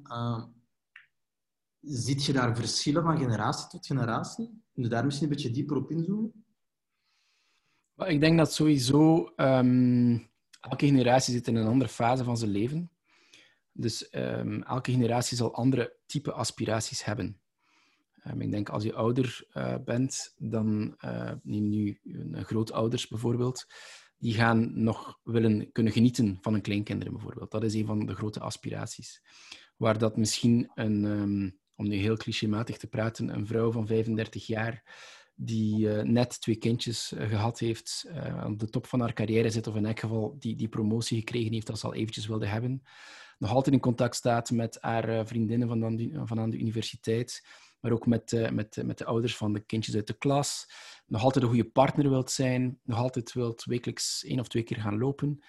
Ziet 1.82 2.26
je 2.26 2.34
daar 2.34 2.56
verschillen 2.56 3.04
van 3.04 3.18
generatie 3.18 3.68
tot 3.68 3.86
generatie? 3.86 4.64
Kun 4.74 4.84
je 4.84 4.90
daar 4.90 5.06
misschien 5.06 5.28
een 5.28 5.34
beetje 5.34 5.52
dieper 5.52 5.78
op 5.78 5.92
inzoomen? 5.92 6.46
Ik 7.96 8.20
denk 8.20 8.38
dat 8.38 8.54
sowieso 8.54 9.32
um, 9.36 10.30
elke 10.60 10.86
generatie 10.86 11.34
zit 11.34 11.48
in 11.48 11.56
een 11.56 11.68
andere 11.68 11.90
fase 11.90 12.24
van 12.24 12.38
zijn 12.38 12.52
leven. 12.52 12.92
Dus 13.72 14.16
um, 14.16 14.64
elke 14.64 14.92
generatie 14.92 15.38
zal 15.38 15.56
andere 15.56 15.98
type 16.06 16.32
aspiraties 16.32 17.04
hebben. 17.04 17.42
Um, 18.28 18.42
ik 18.42 18.52
denk 18.52 18.70
als 18.70 18.84
je 18.84 18.94
ouder 18.94 19.48
uh, 19.54 19.76
bent, 19.86 20.34
dan 20.38 20.96
uh, 21.06 21.32
neem 21.44 21.70
nu 21.70 22.00
een 22.04 22.46
grootouders 22.46 23.08
bijvoorbeeld, 23.08 23.66
die 24.18 24.34
gaan 24.34 24.84
nog 24.84 25.20
willen 25.24 25.72
kunnen 25.72 25.94
genieten 25.94 26.38
van 26.42 26.54
hun 26.54 26.62
kleinkinderen 26.62 27.14
bijvoorbeeld. 27.14 27.52
Dat 27.52 27.64
is 27.64 27.74
een 27.74 27.86
van 27.86 28.06
de 28.06 28.16
grote 28.16 28.40
aspiraties. 28.40 29.22
Waar 29.78 29.98
dat 29.98 30.18
misschien 30.18 30.72
een, 30.74 31.60
om 31.76 31.88
nu 31.88 31.96
heel 31.96 32.18
clichématig 32.18 32.78
te 32.78 32.88
praten, 32.88 33.30
een 33.30 33.48
vrouw 33.48 33.72
van 33.72 33.88
35 33.88 34.48
jaar 34.48 34.84
die 35.36 35.88
net 35.88 36.42
twee 36.42 36.56
kindjes 36.56 37.14
gehad 37.18 37.60
heeft, 37.60 38.06
aan 38.14 38.58
de 38.58 38.70
top 38.70 38.88
van 38.88 39.00
haar 39.00 39.14
carrière 39.14 39.50
zit, 39.50 39.68
of 39.68 39.76
in 39.76 39.86
elk 39.86 40.00
geval 40.00 40.36
die, 40.40 40.56
die 40.56 40.68
promotie 40.68 41.18
gekregen 41.18 41.54
heeft 41.54 41.70
als 41.70 41.80
ze 41.80 41.86
al 41.86 41.94
eventjes 41.94 42.28
wilde 42.28 42.46
hebben, 42.46 42.84
nog 43.38 43.52
altijd 43.52 43.76
in 43.76 43.82
contact 43.82 44.16
staat 44.16 44.52
met 44.52 44.78
haar 44.82 45.28
vriendinnen 45.28 45.68
van, 45.68 45.80
dan, 45.80 46.12
van 46.28 46.40
aan 46.40 46.50
de 46.50 46.60
universiteit, 46.60 47.44
maar 47.84 47.92
ook 47.92 48.06
met, 48.06 48.50
met, 48.52 48.82
met 48.86 48.98
de 48.98 49.06
ouders 49.06 49.38
van 49.38 49.54
de 49.54 49.60
kindjes 49.60 49.96
uit 49.96 50.08
de 50.08 50.18
klas, 50.18 50.70
nog 51.06 51.24
altijd 51.24 51.44
een 51.44 51.50
goede 51.50 51.70
partner 51.70 52.10
wilt 52.10 52.32
zijn, 52.32 52.80
nog 52.84 52.98
altijd 52.98 53.34
wilt 53.34 53.64
wekelijks 53.64 54.24
één 54.24 54.40
of 54.40 54.48
twee 54.48 54.64
keer 54.64 54.78
gaan 54.78 54.98
lopen, 54.98 55.44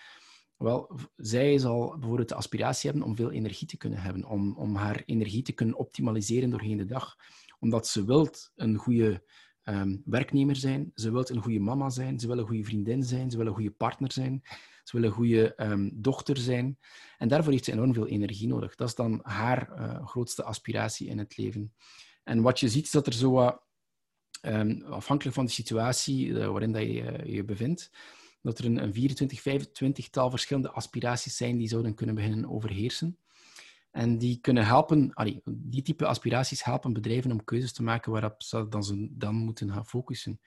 wel, 0.56 0.98
zij 1.16 1.58
zal 1.58 1.98
bijvoorbeeld 1.98 2.28
de 2.28 2.34
aspiratie 2.34 2.90
hebben 2.90 3.08
om 3.08 3.16
veel 3.16 3.30
energie 3.30 3.66
te 3.66 3.76
kunnen 3.76 3.98
hebben, 3.98 4.24
om, 4.24 4.56
om 4.56 4.76
haar 4.76 5.02
energie 5.06 5.42
te 5.42 5.52
kunnen 5.52 5.76
optimaliseren 5.76 6.50
doorheen 6.50 6.76
de 6.76 6.84
dag. 6.84 7.16
Omdat 7.58 7.86
ze 7.86 8.04
wilt 8.04 8.52
een 8.54 8.76
goede 8.76 9.22
um, 9.64 10.02
werknemer 10.04 10.56
zijn, 10.56 10.90
ze 10.94 11.12
wilt 11.12 11.28
een 11.28 11.42
goede 11.42 11.60
mama 11.60 11.90
zijn, 11.90 12.20
ze 12.20 12.26
wil 12.26 12.38
een 12.38 12.46
goede 12.46 12.64
vriendin 12.64 13.02
zijn, 13.02 13.30
ze 13.30 13.36
wil 13.36 13.46
een 13.46 13.54
goede 13.54 13.70
partner 13.70 14.12
zijn, 14.12 14.42
ze 14.84 14.96
wil 14.96 15.06
een 15.06 15.14
goede 15.14 15.54
um, 15.56 15.90
dochter 15.94 16.36
zijn. 16.36 16.78
En 17.18 17.28
daarvoor 17.28 17.52
heeft 17.52 17.64
ze 17.64 17.72
enorm 17.72 17.94
veel 17.94 18.06
energie 18.06 18.48
nodig. 18.48 18.74
Dat 18.74 18.88
is 18.88 18.94
dan 18.94 19.20
haar 19.22 19.70
uh, 19.78 20.06
grootste 20.06 20.42
aspiratie 20.42 21.08
in 21.08 21.18
het 21.18 21.36
leven. 21.36 21.74
En 22.24 22.42
wat 22.42 22.60
je 22.60 22.68
ziet 22.68 22.84
is 22.84 22.90
dat 22.90 23.06
er 23.06 23.12
zo 23.12 23.60
um, 24.42 24.82
afhankelijk 24.82 25.36
van 25.36 25.44
de 25.44 25.50
situatie 25.50 26.26
uh, 26.26 26.48
waarin 26.48 26.72
dat 26.72 26.82
je 26.82 27.24
uh, 27.26 27.34
je 27.34 27.44
bevindt, 27.44 27.90
dat 28.42 28.58
er 28.58 28.64
een, 28.64 28.82
een 28.82 28.92
24, 28.92 29.40
25 29.40 30.08
tal 30.08 30.30
verschillende 30.30 30.70
aspiraties 30.70 31.36
zijn 31.36 31.56
die 31.56 31.68
zouden 31.68 31.94
kunnen 31.94 32.14
beginnen 32.14 32.50
overheersen. 32.50 33.18
En 33.90 34.18
die 34.18 34.38
kunnen 34.40 34.66
helpen, 34.66 35.12
die 35.46 35.82
type 35.82 36.06
aspiraties 36.06 36.64
helpen 36.64 36.92
bedrijven 36.92 37.32
om 37.32 37.44
keuzes 37.44 37.72
te 37.72 37.82
maken 37.82 38.12
waarop 38.12 38.42
ze 38.42 38.68
dan, 38.68 38.84
ze 38.84 39.08
dan 39.10 39.34
moeten 39.34 39.72
gaan 39.72 39.86
focussen. 39.86 40.40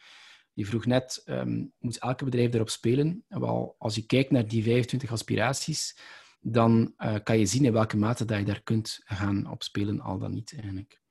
Je 0.54 0.66
vroeg 0.66 0.86
net, 0.86 1.22
um, 1.26 1.74
moet 1.80 1.98
elke 1.98 2.24
bedrijf 2.24 2.50
daarop 2.50 2.70
spelen? 2.70 3.24
Wel, 3.28 3.76
als 3.78 3.96
je 3.96 4.06
kijkt 4.06 4.32
naar 4.32 4.48
die 4.48 4.64
25 4.64 5.12
aspiraties, 5.12 5.98
dan 6.40 6.94
uh, 6.98 7.16
kan 7.24 7.40
je 7.40 7.46
zien 7.46 7.66
in 7.66 7.74
welke 7.74 7.98
mate 7.98 8.26
dat 8.26 8.38
je 8.38 8.46
daar 8.46 8.62
kunt 8.62 9.02
gaan 9.04 9.52
op 9.52 9.64
spelen, 9.64 10.00
al 10.00 10.18
dan 10.18 10.34
niet 10.34 10.54
eigenlijk. 10.54 11.02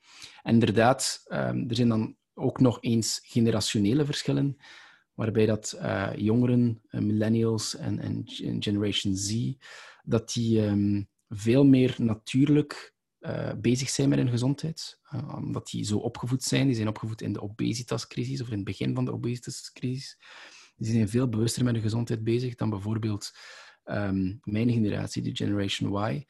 En 0.42 0.52
inderdaad, 0.52 1.24
um, 1.28 1.68
er 1.68 1.74
zijn 1.74 1.88
dan 1.88 2.16
ook 2.34 2.60
nog 2.60 2.78
eens 2.80 3.20
generationele 3.22 4.04
verschillen 4.04 4.56
waarbij 5.14 5.46
dat 5.46 5.78
uh, 5.78 6.10
jongeren, 6.16 6.82
uh, 6.90 7.00
millennials 7.00 7.76
en, 7.76 7.98
en, 7.98 8.22
Generation 8.62 9.16
Z, 9.16 9.52
dat 10.02 10.32
die 10.32 10.62
um, 10.62 11.08
veel 11.28 11.64
meer 11.64 11.94
natuurlijk 11.98 12.94
uh, 13.20 13.52
bezig 13.60 13.88
zijn 13.88 14.08
met 14.08 14.18
hun 14.18 14.28
gezondheid. 14.28 15.00
omdat 15.34 15.66
die 15.66 15.84
zo 15.84 15.98
opgevoed 15.98 16.42
zijn. 16.42 16.66
Die 16.66 16.76
zijn 16.76 16.88
opgevoed 16.88 17.22
in 17.22 17.32
de 17.32 17.42
obesitascrisis 17.42 18.40
of 18.40 18.48
in 18.48 18.56
het 18.56 18.64
begin 18.64 18.94
van 18.94 19.04
de 19.04 19.12
obesitascrisis. 19.12 20.18
Die 20.76 20.92
zijn 20.92 21.08
veel 21.08 21.28
bewuster 21.28 21.64
met 21.64 21.74
hun 21.74 21.82
gezondheid 21.82 22.24
bezig 22.24 22.54
dan 22.54 22.70
bijvoorbeeld 22.70 23.32
um, 23.84 24.40
mijn 24.42 24.72
generatie, 24.72 25.22
de 25.22 25.36
Generation 25.36 26.10
Y. 26.10 26.26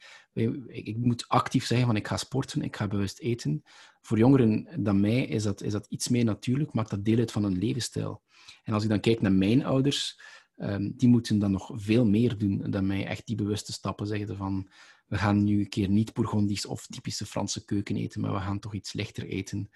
Ik, 0.67 0.97
moet 0.97 1.27
actief 1.27 1.65
zeggen 1.65 1.87
van 1.87 1.95
ik 1.95 2.07
ga 2.07 2.17
sporten, 2.17 2.61
ik 2.61 2.75
ga 2.75 2.87
bewust 2.87 3.19
eten. 3.19 3.63
Voor 4.01 4.17
jongeren 4.17 4.83
dan 4.83 4.99
mij 4.99 5.25
is 5.25 5.43
dat, 5.43 5.61
is 5.61 5.71
dat 5.71 5.85
iets 5.89 6.07
meer 6.07 6.25
natuurlijk, 6.25 6.73
maakt 6.73 6.89
dat 6.89 7.05
deel 7.05 7.17
uit 7.17 7.31
van 7.31 7.43
een 7.43 7.57
levensstijl. 7.57 8.21
En 8.63 8.73
als 8.73 8.83
ik 8.83 8.89
dan 8.89 8.99
kijk 8.99 9.21
naar 9.21 9.31
mijn 9.31 9.65
ouders, 9.65 10.19
um, 10.57 10.93
die 10.95 11.09
moeten 11.09 11.39
dan 11.39 11.51
nog 11.51 11.71
veel 11.73 12.05
meer 12.05 12.37
doen 12.37 12.71
dan 12.71 12.87
mij. 12.87 13.05
Echt 13.05 13.27
die 13.27 13.35
bewuste 13.35 13.71
stappen 13.71 14.07
zeggen 14.07 14.37
van 14.37 14.69
we 15.07 15.17
gaan 15.17 15.43
nu 15.43 15.59
een 15.59 15.69
keer 15.69 15.89
niet 15.89 16.13
Bourgondisch 16.13 16.65
of 16.65 16.87
typische 16.87 17.25
Franse 17.25 17.65
keuken 17.65 17.95
eten, 17.95 18.21
maar 18.21 18.33
we 18.33 18.39
gaan 18.39 18.59
toch 18.59 18.73
iets 18.73 18.93
lichter 18.93 19.27
eten. 19.27 19.69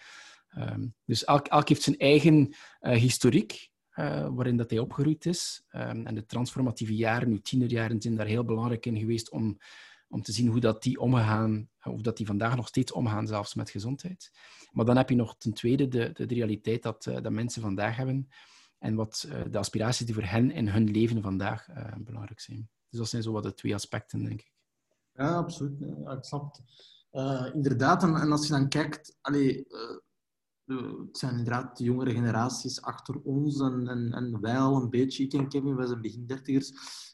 Um, 0.57 0.95
dus 1.05 1.23
elk, 1.23 1.47
elk, 1.47 1.69
heeft 1.69 1.81
zijn 1.81 1.97
eigen 1.97 2.55
uh, 2.81 2.93
historiek, 2.93 3.69
uh, 3.95 4.27
waarin 4.31 4.57
dat 4.57 4.69
hij 4.69 4.79
opgegroeid 4.79 5.25
is. 5.25 5.63
Um, 5.71 6.05
en 6.05 6.15
de 6.15 6.25
transformatieve 6.25 6.95
jaren, 6.95 7.29
nu 7.29 7.41
tienerjaren, 7.41 8.01
zijn 8.01 8.15
daar 8.15 8.25
heel 8.25 8.45
belangrijk 8.45 8.85
in 8.85 8.97
geweest 8.97 9.31
om, 9.31 9.57
om 10.11 10.21
te 10.21 10.31
zien 10.31 10.47
hoe 10.47 10.59
dat 10.59 10.83
die 10.83 10.99
omgaan, 10.99 11.69
of 11.83 12.01
dat 12.01 12.17
die 12.17 12.25
vandaag 12.25 12.55
nog 12.55 12.67
steeds 12.67 12.91
omgaan, 12.91 13.27
zelfs 13.27 13.55
met 13.55 13.69
gezondheid. 13.69 14.31
Maar 14.71 14.85
dan 14.85 14.97
heb 14.97 15.09
je 15.09 15.15
nog 15.15 15.37
ten 15.37 15.53
tweede 15.53 15.87
de, 15.87 16.11
de, 16.13 16.25
realiteit 16.25 16.83
dat, 16.83 17.05
uh, 17.05 17.21
dat 17.21 17.31
mensen 17.31 17.61
vandaag 17.61 17.95
hebben, 17.95 18.27
en 18.77 18.95
wat 18.95 19.25
uh, 19.27 19.41
de 19.49 19.57
aspiraties 19.57 20.05
die 20.05 20.15
voor 20.15 20.23
hen 20.23 20.51
in 20.51 20.67
hun 20.67 20.91
leven 20.91 21.21
vandaag 21.21 21.67
belangrijk 21.97 22.39
zijn. 22.39 22.69
Dus 22.89 22.99
dat 22.99 23.09
zijn 23.09 23.23
zo 23.23 23.31
wat 23.31 23.43
de 23.43 23.53
twee 23.53 23.73
aspecten, 23.73 24.23
denk 24.23 24.39
ik. 24.39 24.51
Ja, 25.13 25.35
absoluut. 25.35 25.79
Ja, 25.79 26.11
ik 26.11 26.23
snap 26.23 26.55
het. 26.55 27.53
Inderdaad, 27.53 28.03
en, 28.03 28.31
als 28.31 28.47
je 28.47 28.53
dan 28.53 28.69
kijkt, 28.69 29.17
allee, 29.21 29.65
het 30.65 31.17
zijn 31.17 31.37
inderdaad 31.37 31.77
de 31.77 31.83
jongere 31.83 32.11
generaties 32.11 32.81
achter 32.81 33.21
ons 33.21 33.59
en, 33.59 33.87
en, 33.87 34.13
en 34.13 34.41
wij 34.41 34.57
al 34.57 34.81
een 34.81 34.89
beetje, 34.89 35.23
ik 35.23 35.33
en 35.33 35.49
Kevin, 35.49 35.75
wij 35.75 35.87
zijn 35.87 36.01
begin 36.01 36.25
dertigers, 36.25 36.71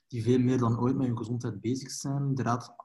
die 0.08 0.24
veel 0.24 0.40
meer 0.40 0.58
dan 0.58 0.80
ooit 0.80 0.96
met 0.96 1.08
hun 1.08 1.18
gezondheid 1.18 1.62
bezig 1.62 1.92
zijn. 1.92 2.26
Inderdaad, 2.26 2.76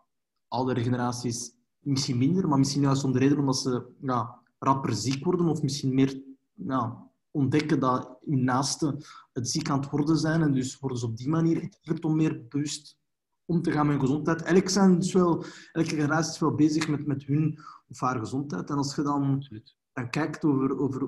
oudere 0.52 0.82
generaties 0.82 1.54
misschien 1.78 2.18
minder, 2.18 2.48
maar 2.48 2.58
misschien 2.58 2.82
juist 2.82 3.04
om 3.04 3.12
de 3.12 3.18
reden 3.18 3.38
omdat 3.38 3.58
ze 3.58 3.86
ja, 4.00 4.40
rapper 4.58 4.92
ziek 4.92 5.24
worden 5.24 5.46
of 5.46 5.62
misschien 5.62 5.94
meer 5.94 6.22
ja, 6.54 7.10
ontdekken 7.30 7.80
dat 7.80 8.18
hun 8.24 8.44
naasten 8.44 9.04
het 9.32 9.48
ziek 9.48 9.70
aan 9.70 9.80
het 9.80 9.90
worden 9.90 10.18
zijn. 10.18 10.42
En 10.42 10.52
dus 10.52 10.78
worden 10.78 10.98
ze 10.98 11.06
op 11.06 11.16
die 11.16 11.28
manier 11.28 11.68
geleerd 11.80 12.04
om 12.04 12.16
meer 12.16 12.46
bewust 12.48 12.98
om 13.44 13.62
te 13.62 13.70
gaan 13.70 13.86
met 13.86 13.96
hun 13.96 14.04
gezondheid. 14.06 14.42
Elk 14.42 14.68
zijn 14.68 14.98
dus 14.98 15.12
wel, 15.12 15.44
elke 15.72 15.88
generatie 15.88 16.32
is 16.32 16.38
wel 16.38 16.54
bezig 16.54 16.88
met, 16.88 17.06
met 17.06 17.24
hun 17.24 17.58
of 17.88 18.00
haar 18.00 18.18
gezondheid. 18.18 18.70
En 18.70 18.76
als 18.76 18.94
je 18.94 19.02
dan, 19.02 19.46
dan 19.92 20.10
kijkt 20.10 20.44
over, 20.44 20.78
over 20.78 21.02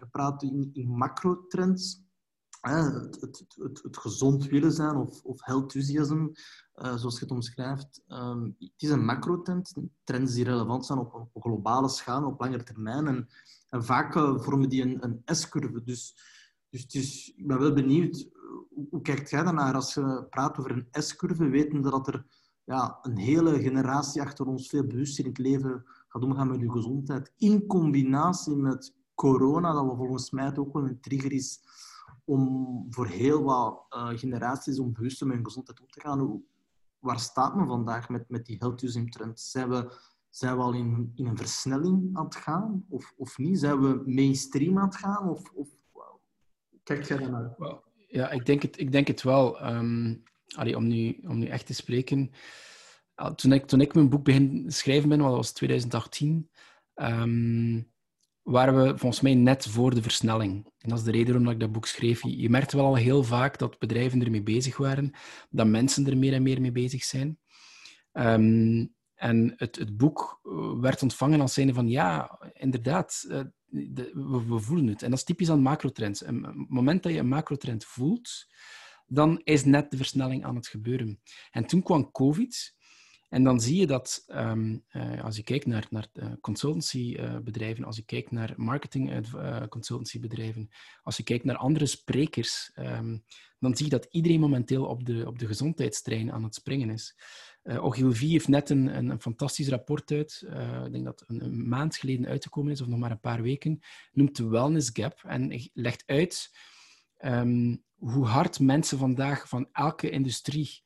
en 0.00 0.10
praat 0.10 0.42
in, 0.42 0.70
in 0.72 0.88
macro-trends, 0.88 2.02
het, 2.60 3.20
het, 3.20 3.44
het, 3.82 3.96
gezond 3.96 4.46
willen 4.46 4.72
zijn 4.72 4.96
of, 4.96 5.22
of 5.24 5.44
healthusiasm, 5.44 6.28
uh, 6.74 6.96
zoals 6.96 7.14
je 7.14 7.24
het 7.24 7.30
omschrijft. 7.30 8.02
Um, 8.08 8.56
het 8.58 8.70
is 8.76 8.90
een 8.90 9.04
macro-trend, 9.04 9.74
trends 10.04 10.34
die 10.34 10.44
relevant 10.44 10.86
zijn 10.86 10.98
op, 10.98 11.28
op 11.32 11.42
globale 11.42 11.88
schaal, 11.88 12.26
op 12.26 12.40
langere 12.40 12.62
termijn. 12.62 13.06
En, 13.06 13.28
vaak 13.82 14.16
uh, 14.16 14.38
vormen 14.38 14.68
die 14.68 14.82
een, 14.82 15.04
een 15.04 15.36
S-curve. 15.36 15.82
Dus, 15.84 16.14
dus, 16.70 17.32
ik 17.36 17.46
ben 17.46 17.58
wel 17.58 17.72
benieuwd, 17.72 18.28
hoe, 18.90 19.02
kijkt 19.02 19.30
jij 19.30 19.42
daarnaar 19.42 19.74
als 19.74 19.94
je 19.94 20.26
praat 20.30 20.58
over 20.58 20.70
een 20.70 20.88
S-curve, 20.90 21.48
wetende 21.48 21.90
dat 21.90 22.06
er 22.06 22.26
ja, 22.64 22.98
een 23.02 23.16
hele 23.16 23.60
generatie 23.60 24.22
achter 24.22 24.46
ons 24.46 24.68
veel 24.68 24.86
bewust 24.86 25.18
in 25.18 25.26
het 25.26 25.38
leven 25.38 25.84
gaat 26.08 26.22
omgaan 26.22 26.48
met 26.48 26.60
je 26.60 26.70
gezondheid, 26.70 27.32
in 27.36 27.66
combinatie 27.66 28.56
met 28.56 28.94
corona, 29.14 29.72
dat 29.72 29.86
we 29.86 29.96
volgens 29.96 30.30
mij 30.30 30.56
ook 30.56 30.72
wel 30.72 30.84
een 30.84 31.00
trigger 31.00 31.32
is 31.32 31.60
om 32.30 32.86
voor 32.90 33.06
heel 33.06 33.42
wat 33.42 33.86
uh, 33.90 34.08
generaties 34.08 34.78
om 34.78 34.92
bewust 34.92 35.24
met 35.24 35.34
hun 35.34 35.44
gezondheid 35.44 35.80
om 35.80 35.90
te 35.90 36.00
gaan. 36.00 36.18
Hoe, 36.18 36.42
waar 36.98 37.20
staat 37.20 37.56
men 37.56 37.66
vandaag 37.66 38.08
met, 38.08 38.28
met 38.28 38.46
die 38.46 38.56
health 38.58 38.78
tourism 38.78 39.06
trend? 39.06 39.40
Zijn 39.40 39.68
we, 39.68 39.92
zijn 40.28 40.56
we 40.56 40.62
al 40.62 40.72
in, 40.72 41.12
in 41.14 41.26
een 41.26 41.36
versnelling 41.36 42.16
aan 42.16 42.24
het 42.24 42.36
gaan 42.36 42.84
of, 42.88 43.14
of 43.16 43.38
niet? 43.38 43.58
Zijn 43.58 43.80
we 43.80 44.02
mainstream 44.06 44.78
aan 44.78 44.84
het 44.84 44.96
gaan? 44.96 45.28
Of, 45.28 45.50
of 45.54 45.68
kijk 46.82 47.04
jij 47.04 47.16
daarnaar? 47.18 47.56
Ja, 48.08 48.30
ik 48.30 48.46
denk 48.46 48.62
het, 48.62 48.78
ik 48.78 48.92
denk 48.92 49.06
het 49.06 49.22
wel. 49.22 49.66
Um, 49.66 50.22
allee, 50.56 50.76
om, 50.76 50.86
nu, 50.86 51.20
om 51.26 51.38
nu 51.38 51.46
echt 51.46 51.66
te 51.66 51.74
spreken. 51.74 52.30
Toen 53.34 53.52
ik, 53.52 53.66
toen 53.66 53.80
ik 53.80 53.94
mijn 53.94 54.08
boek 54.08 54.24
begin 54.24 54.64
schrijven 54.66 55.08
ben, 55.08 55.18
dat 55.18 55.30
was 55.30 55.52
2018, 55.52 56.50
um, 56.94 57.90
waren 58.42 58.82
we 58.82 58.98
volgens 58.98 59.20
mij 59.20 59.34
net 59.34 59.66
voor 59.66 59.94
de 59.94 60.02
versnelling. 60.02 60.72
En 60.78 60.88
dat 60.88 60.98
is 60.98 61.04
de 61.04 61.10
reden 61.10 61.32
waarom 61.32 61.52
ik 61.52 61.60
dat 61.60 61.72
boek 61.72 61.86
schreef. 61.86 62.22
Je 62.22 62.50
merkte 62.50 62.76
wel 62.76 62.86
al 62.86 62.94
heel 62.94 63.24
vaak 63.24 63.58
dat 63.58 63.78
bedrijven 63.78 64.24
ermee 64.24 64.42
bezig 64.42 64.76
waren, 64.76 65.12
dat 65.50 65.66
mensen 65.66 66.06
er 66.06 66.16
meer 66.16 66.32
en 66.32 66.42
meer 66.42 66.60
mee 66.60 66.72
bezig 66.72 67.04
zijn. 67.04 67.38
Um, 68.12 68.94
en 69.14 69.52
het, 69.56 69.76
het, 69.76 69.96
boek 69.96 70.40
eh, 70.42 70.80
werd 70.80 71.02
ontvangen 71.02 71.40
als 71.40 71.54
zijnde 71.54 71.74
van 71.74 71.88
ja, 71.88 72.38
inderdaad, 72.52 73.24
uh, 73.28 73.40
de, 73.66 74.10
we, 74.14 74.44
we, 74.48 74.58
voelen 74.58 74.86
het. 74.86 75.02
En 75.02 75.10
dat 75.10 75.18
is 75.18 75.24
typisch 75.24 75.50
aan 75.50 75.62
macrotrends. 75.62 76.22
Op 76.22 76.28
het 76.28 76.68
moment 76.68 77.02
dat 77.02 77.12
je 77.12 77.18
een 77.18 77.28
macrotrend 77.28 77.84
voelt, 77.84 78.46
dan 79.06 79.40
is 79.44 79.64
net 79.64 79.90
de 79.90 79.96
versnelling 79.96 80.44
aan 80.44 80.56
het 80.56 80.66
gebeuren. 80.66 81.20
En 81.50 81.66
toen 81.66 81.82
kwam 81.82 82.10
COVID. 82.10 82.74
En 83.30 83.44
dan 83.44 83.60
zie 83.60 83.76
je 83.76 83.86
dat 83.86 84.24
um, 84.28 84.84
uh, 84.92 85.24
als 85.24 85.36
je 85.36 85.42
kijkt 85.42 85.66
naar, 85.66 85.86
naar 85.90 86.08
uh, 86.12 86.32
consultancybedrijven, 86.40 87.84
als 87.84 87.96
je 87.96 88.04
kijkt 88.04 88.30
naar 88.30 88.52
marketing 88.56 89.34
uh, 89.34 89.62
consultancybedrijven, 89.68 90.68
als 91.02 91.16
je 91.16 91.22
kijkt 91.22 91.44
naar 91.44 91.56
andere 91.56 91.86
sprekers, 91.86 92.72
um, 92.78 93.24
dan 93.58 93.76
zie 93.76 93.84
je 93.84 93.90
dat 93.90 94.06
iedereen 94.10 94.40
momenteel 94.40 94.84
op 94.84 95.04
de, 95.06 95.26
op 95.26 95.38
de 95.38 95.46
gezondheidstrein 95.46 96.32
aan 96.32 96.42
het 96.42 96.54
springen 96.54 96.90
is. 96.90 97.16
Uh, 97.62 97.92
heeft 97.92 98.48
net 98.48 98.70
een, 98.70 98.96
een, 98.96 99.20
fantastisch 99.20 99.68
rapport 99.68 100.10
uit, 100.10 100.46
ik 100.86 100.92
denk 100.92 101.04
dat 101.04 101.24
een, 101.26 101.44
een, 101.44 101.68
maand 101.68 101.96
geleden 101.96 102.26
uitgekomen 102.26 102.72
is, 102.72 102.80
of 102.80 102.86
nog 102.86 102.98
maar 102.98 103.10
een 103.10 103.20
paar 103.20 103.42
weken, 103.42 103.80
noemt 104.12 104.36
de 104.36 104.48
Wellness 104.48 104.90
Gap 104.92 105.22
en 105.22 105.70
legt 105.72 106.02
uit 106.06 106.50
um, 107.24 107.84
hoe 107.94 108.26
hard 108.26 108.60
mensen 108.60 108.98
vandaag 108.98 109.48
van 109.48 109.68
elke 109.72 110.10
industrie 110.10 110.82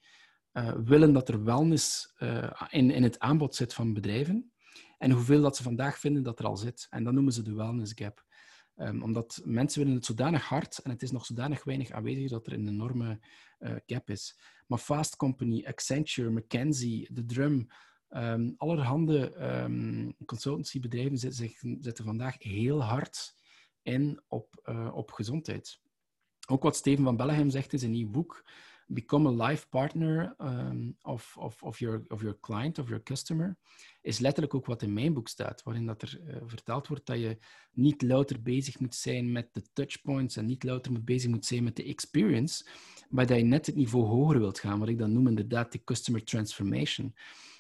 uh, 0.55 0.73
willen 0.85 1.13
dat 1.13 1.29
er 1.29 1.45
wellness 1.45 2.15
uh, 2.19 2.51
in, 2.71 2.91
in 2.91 3.03
het 3.03 3.19
aanbod 3.19 3.55
zit 3.55 3.75
van 3.75 3.93
bedrijven 3.93 4.53
en 4.99 5.11
hoeveel 5.11 5.43
dat 5.43 5.57
ze 5.57 5.63
vandaag 5.63 5.99
vinden 5.99 6.23
dat 6.23 6.39
er 6.39 6.47
al 6.47 6.57
zit. 6.57 6.87
En 6.91 7.05
dat 7.05 7.13
noemen 7.13 7.33
ze 7.33 7.43
de 7.43 7.55
wellness 7.55 7.93
gap. 7.95 8.25
Um, 8.77 9.03
omdat 9.03 9.41
mensen 9.45 9.81
willen 9.81 9.95
het 9.95 10.05
zodanig 10.05 10.45
hard 10.45 10.79
en 10.79 10.91
het 10.91 11.03
is 11.03 11.11
nog 11.11 11.27
zodanig 11.27 11.65
weinig 11.65 11.91
aanwezig 11.91 12.31
dat 12.31 12.47
er 12.47 12.53
een 12.53 12.69
enorme 12.69 13.21
uh, 13.59 13.75
gap 13.87 14.11
is. 14.11 14.39
Maar 14.67 14.79
Fast 14.79 15.17
Company, 15.17 15.65
Accenture, 15.67 16.31
McKinsey, 16.31 17.09
The 17.15 17.25
Drum, 17.25 17.67
um, 18.11 18.55
allerhande 18.57 19.35
um, 19.65 20.15
consultancybedrijven 20.27 21.19
zitten, 21.19 21.79
zitten, 21.81 22.05
vandaag 22.05 22.35
heel 22.39 22.83
hard 22.83 23.35
in 23.83 24.23
op, 24.27 24.73
op 24.93 25.11
gezondheid. 25.11 25.81
Ook 26.47 26.63
wat 26.63 26.77
Steven 26.77 27.05
van 27.05 27.17
Bellegem 27.17 27.51
zegt 27.51 27.73
in 27.73 27.79
zijn 27.79 27.91
nieuw 27.91 28.11
boek, 28.11 28.45
become 28.87 29.29
a 29.29 29.49
life 29.49 29.69
partner 29.69 30.35
um, 30.39 30.97
of, 31.03 31.37
of, 31.37 31.63
of, 31.63 31.79
your, 31.79 32.05
of 32.09 32.21
your 32.21 32.41
client, 32.41 32.79
of 32.79 32.89
your 32.89 33.03
customer, 33.03 33.57
is 34.03 34.19
letterlijk 34.19 34.55
ook 34.55 34.67
wat 34.67 34.83
in 34.83 34.93
mijn 34.93 35.13
boek 35.13 35.29
staat, 35.29 35.63
waarin 35.63 35.87
dat 35.87 36.03
er 36.03 36.21
uh, 36.27 36.37
verteld 36.47 36.87
wordt 36.87 37.07
dat 37.07 37.19
je 37.19 37.39
niet 37.73 38.03
louter 38.03 38.43
bezig 38.43 38.79
moet 38.79 38.95
zijn 38.95 39.33
met 39.33 39.49
de 39.53 39.63
touchpoints 39.73 40.37
en 40.37 40.47
niet 40.47 40.65
louter 40.65 40.93
moet 40.93 41.05
bezig 41.05 41.31
moet 41.31 41.47
zijn 41.47 41.65
met 41.65 41.77
de 41.77 41.85
experience, 41.85 42.67
maar 43.09 43.27
dat 43.27 43.39
je 43.39 43.45
net 43.45 43.67
het 43.67 43.75
niveau 43.75 44.07
hoger 44.07 44.39
wilt 44.39 44.59
gaan, 44.59 44.79
wat 44.79 44.89
ik 44.89 44.99
dan 44.99 45.13
noem 45.13 45.27
inderdaad 45.27 45.73
de 45.73 45.85
customer 45.85 46.25
transformation. 46.25 47.15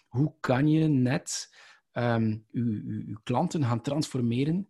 Hoe 0.08 0.34
kan 0.40 0.68
je 0.68 0.88
net 0.88 1.54
uw, 1.94 2.40
uw 2.52 3.18
klanten 3.22 3.64
gaan 3.64 3.80
transformeren, 3.80 4.68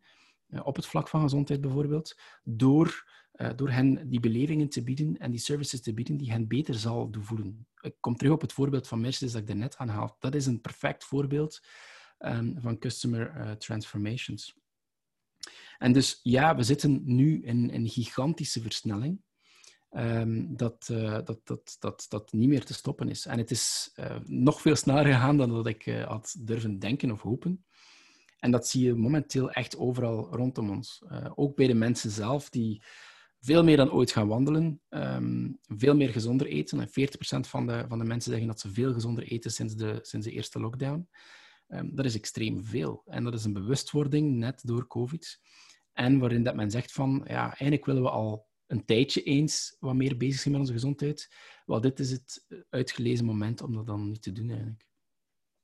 uh, 0.48 0.66
op 0.66 0.76
het 0.76 0.86
vlak 0.86 1.08
van 1.08 1.20
gezondheid 1.20 1.60
bijvoorbeeld, 1.60 2.20
door 2.42 3.12
uh, 3.36 3.50
door 3.56 3.70
hen 3.70 4.08
die 4.08 4.20
belevingen 4.20 4.68
te 4.68 4.82
bieden 4.82 5.18
en 5.18 5.30
die 5.30 5.40
services 5.40 5.80
te 5.80 5.94
bieden 5.94 6.16
die 6.16 6.30
hen 6.30 6.48
beter 6.48 6.74
zal 6.74 7.10
doen 7.10 7.24
voelen. 7.24 7.66
Ik 7.80 7.94
kom 8.00 8.16
terug 8.16 8.32
op 8.32 8.40
het 8.40 8.52
voorbeeld 8.52 8.88
van 8.88 9.00
Mercedes 9.00 9.32
dat 9.32 9.40
ik 9.40 9.46
daarnet 9.46 9.76
aanhaal. 9.76 10.16
Dat 10.18 10.34
is 10.34 10.46
een 10.46 10.60
perfect 10.60 11.04
voorbeeld 11.04 11.66
um, 12.18 12.56
van 12.60 12.78
customer 12.78 13.34
uh, 13.36 13.50
transformations. 13.50 14.54
En 15.78 15.92
dus 15.92 16.20
ja, 16.22 16.56
we 16.56 16.62
zitten 16.62 17.02
nu 17.04 17.42
in 17.42 17.70
een 17.72 17.88
gigantische 17.88 18.60
versnelling. 18.60 19.22
Um, 19.90 20.56
dat, 20.56 20.88
uh, 20.90 21.18
dat, 21.24 21.40
dat, 21.44 21.76
dat, 21.78 22.06
dat 22.08 22.32
niet 22.32 22.48
meer 22.48 22.64
te 22.64 22.74
stoppen 22.74 23.08
is. 23.08 23.26
En 23.26 23.38
het 23.38 23.50
is 23.50 23.94
nog 24.24 24.60
veel 24.60 24.76
sneller 24.76 25.04
gegaan 25.04 25.36
dan 25.36 25.50
dat 25.50 25.66
ik 25.66 25.84
had 25.84 26.36
durven 26.38 26.78
denken 26.78 27.10
of 27.10 27.22
hopen. 27.22 27.64
En 28.38 28.50
dat 28.50 28.68
zie 28.68 28.84
je 28.84 28.94
momenteel 28.94 29.50
echt 29.50 29.76
overal 29.76 30.34
rondom 30.34 30.70
ons. 30.70 31.02
ook 31.34 31.56
bij 31.56 31.66
de 31.66 31.74
mensen 31.74 32.10
zelf 32.10 32.50
die 32.50 32.82
veel 33.44 33.64
meer 33.64 33.76
dan 33.76 33.92
ooit 33.92 34.12
gaan 34.12 34.28
wandelen, 34.28 34.80
um, 34.90 35.59
veel 35.66 35.96
meer 35.96 36.09
gezonder 36.09 36.46
eten. 36.46 36.80
En 36.80 36.88
40% 36.88 36.90
van 37.48 37.66
de, 37.66 37.85
van 37.88 37.98
de 37.98 38.04
mensen 38.04 38.30
zeggen 38.30 38.48
dat 38.48 38.61
ze 38.61 38.72
veel 38.72 38.92
gezonder 38.92 39.24
eten 39.24 39.50
sinds 39.50 39.74
de, 39.76 39.98
sinds 40.02 40.26
de 40.26 40.33
eerste 40.33 40.61
lockdown. 40.61 41.09
Um, 41.68 41.94
dat 41.94 42.04
is 42.04 42.14
extreem 42.14 42.64
veel. 42.64 43.02
En 43.07 43.24
dat 43.24 43.35
is 43.35 43.44
een 43.44 43.52
bewustwording 43.52 44.37
net 44.37 44.61
door 44.66 44.87
COVID. 44.87 45.40
En 45.92 46.18
waarin 46.18 46.42
dat 46.42 46.54
men 46.54 46.70
zegt 46.70 46.92
van, 46.92 47.24
ja, 47.26 47.44
eigenlijk 47.44 47.85
willen 47.85 48.02
we 48.02 48.11
al 48.11 48.48
een 48.66 48.85
tijdje 48.85 49.22
eens 49.22 49.76
wat 49.80 49.94
meer 49.94 50.16
bezig 50.16 50.40
zijn 50.40 50.52
met 50.52 50.62
onze 50.62 50.72
gezondheid. 50.72 51.35
Wel, 51.66 51.80
dit 51.80 51.98
is 51.98 52.11
het 52.11 52.46
uitgelezen 52.70 53.24
moment 53.24 53.62
om 53.62 53.74
dat 53.74 53.87
dan 53.87 54.09
niet 54.09 54.22
te 54.22 54.33
doen 54.33 54.48
eigenlijk. 54.48 54.87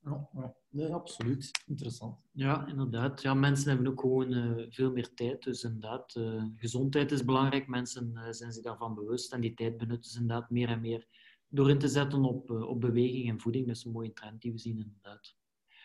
Ja, 0.03 0.29
ja. 0.33 0.55
Nee, 0.69 0.93
absoluut. 0.93 1.51
Interessant. 1.65 2.17
Ja, 2.31 2.67
inderdaad. 2.67 3.21
Ja, 3.21 3.33
mensen 3.33 3.69
hebben 3.69 3.87
ook 3.87 3.99
gewoon 3.99 4.33
uh, 4.33 4.65
veel 4.69 4.91
meer 4.91 5.13
tijd. 5.13 5.43
Dus 5.43 5.63
inderdaad, 5.63 6.15
uh, 6.15 6.43
gezondheid 6.55 7.11
is 7.11 7.25
belangrijk. 7.25 7.67
Mensen 7.67 8.11
uh, 8.13 8.27
zijn 8.29 8.51
zich 8.51 8.63
daarvan 8.63 8.93
bewust. 8.95 9.33
En 9.33 9.41
die 9.41 9.53
tijd 9.53 9.77
benutten 9.77 10.11
ze 10.11 10.19
inderdaad 10.19 10.49
meer 10.49 10.69
en 10.69 10.81
meer 10.81 11.07
door 11.47 11.69
in 11.69 11.79
te 11.79 11.87
zetten 11.87 12.23
op, 12.23 12.49
op 12.49 12.81
beweging 12.81 13.29
en 13.29 13.39
voeding. 13.39 13.67
Dat 13.67 13.75
is 13.75 13.83
een 13.83 13.91
mooie 13.91 14.13
trend 14.13 14.41
die 14.41 14.51
we 14.51 14.57
zien, 14.57 14.77
inderdaad. 14.77 15.35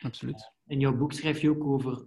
Absoluut. 0.00 0.52
in 0.66 0.80
jouw 0.80 0.96
boek 0.96 1.12
schrijf 1.12 1.40
je 1.40 1.50
ook 1.50 1.64
over 1.64 2.06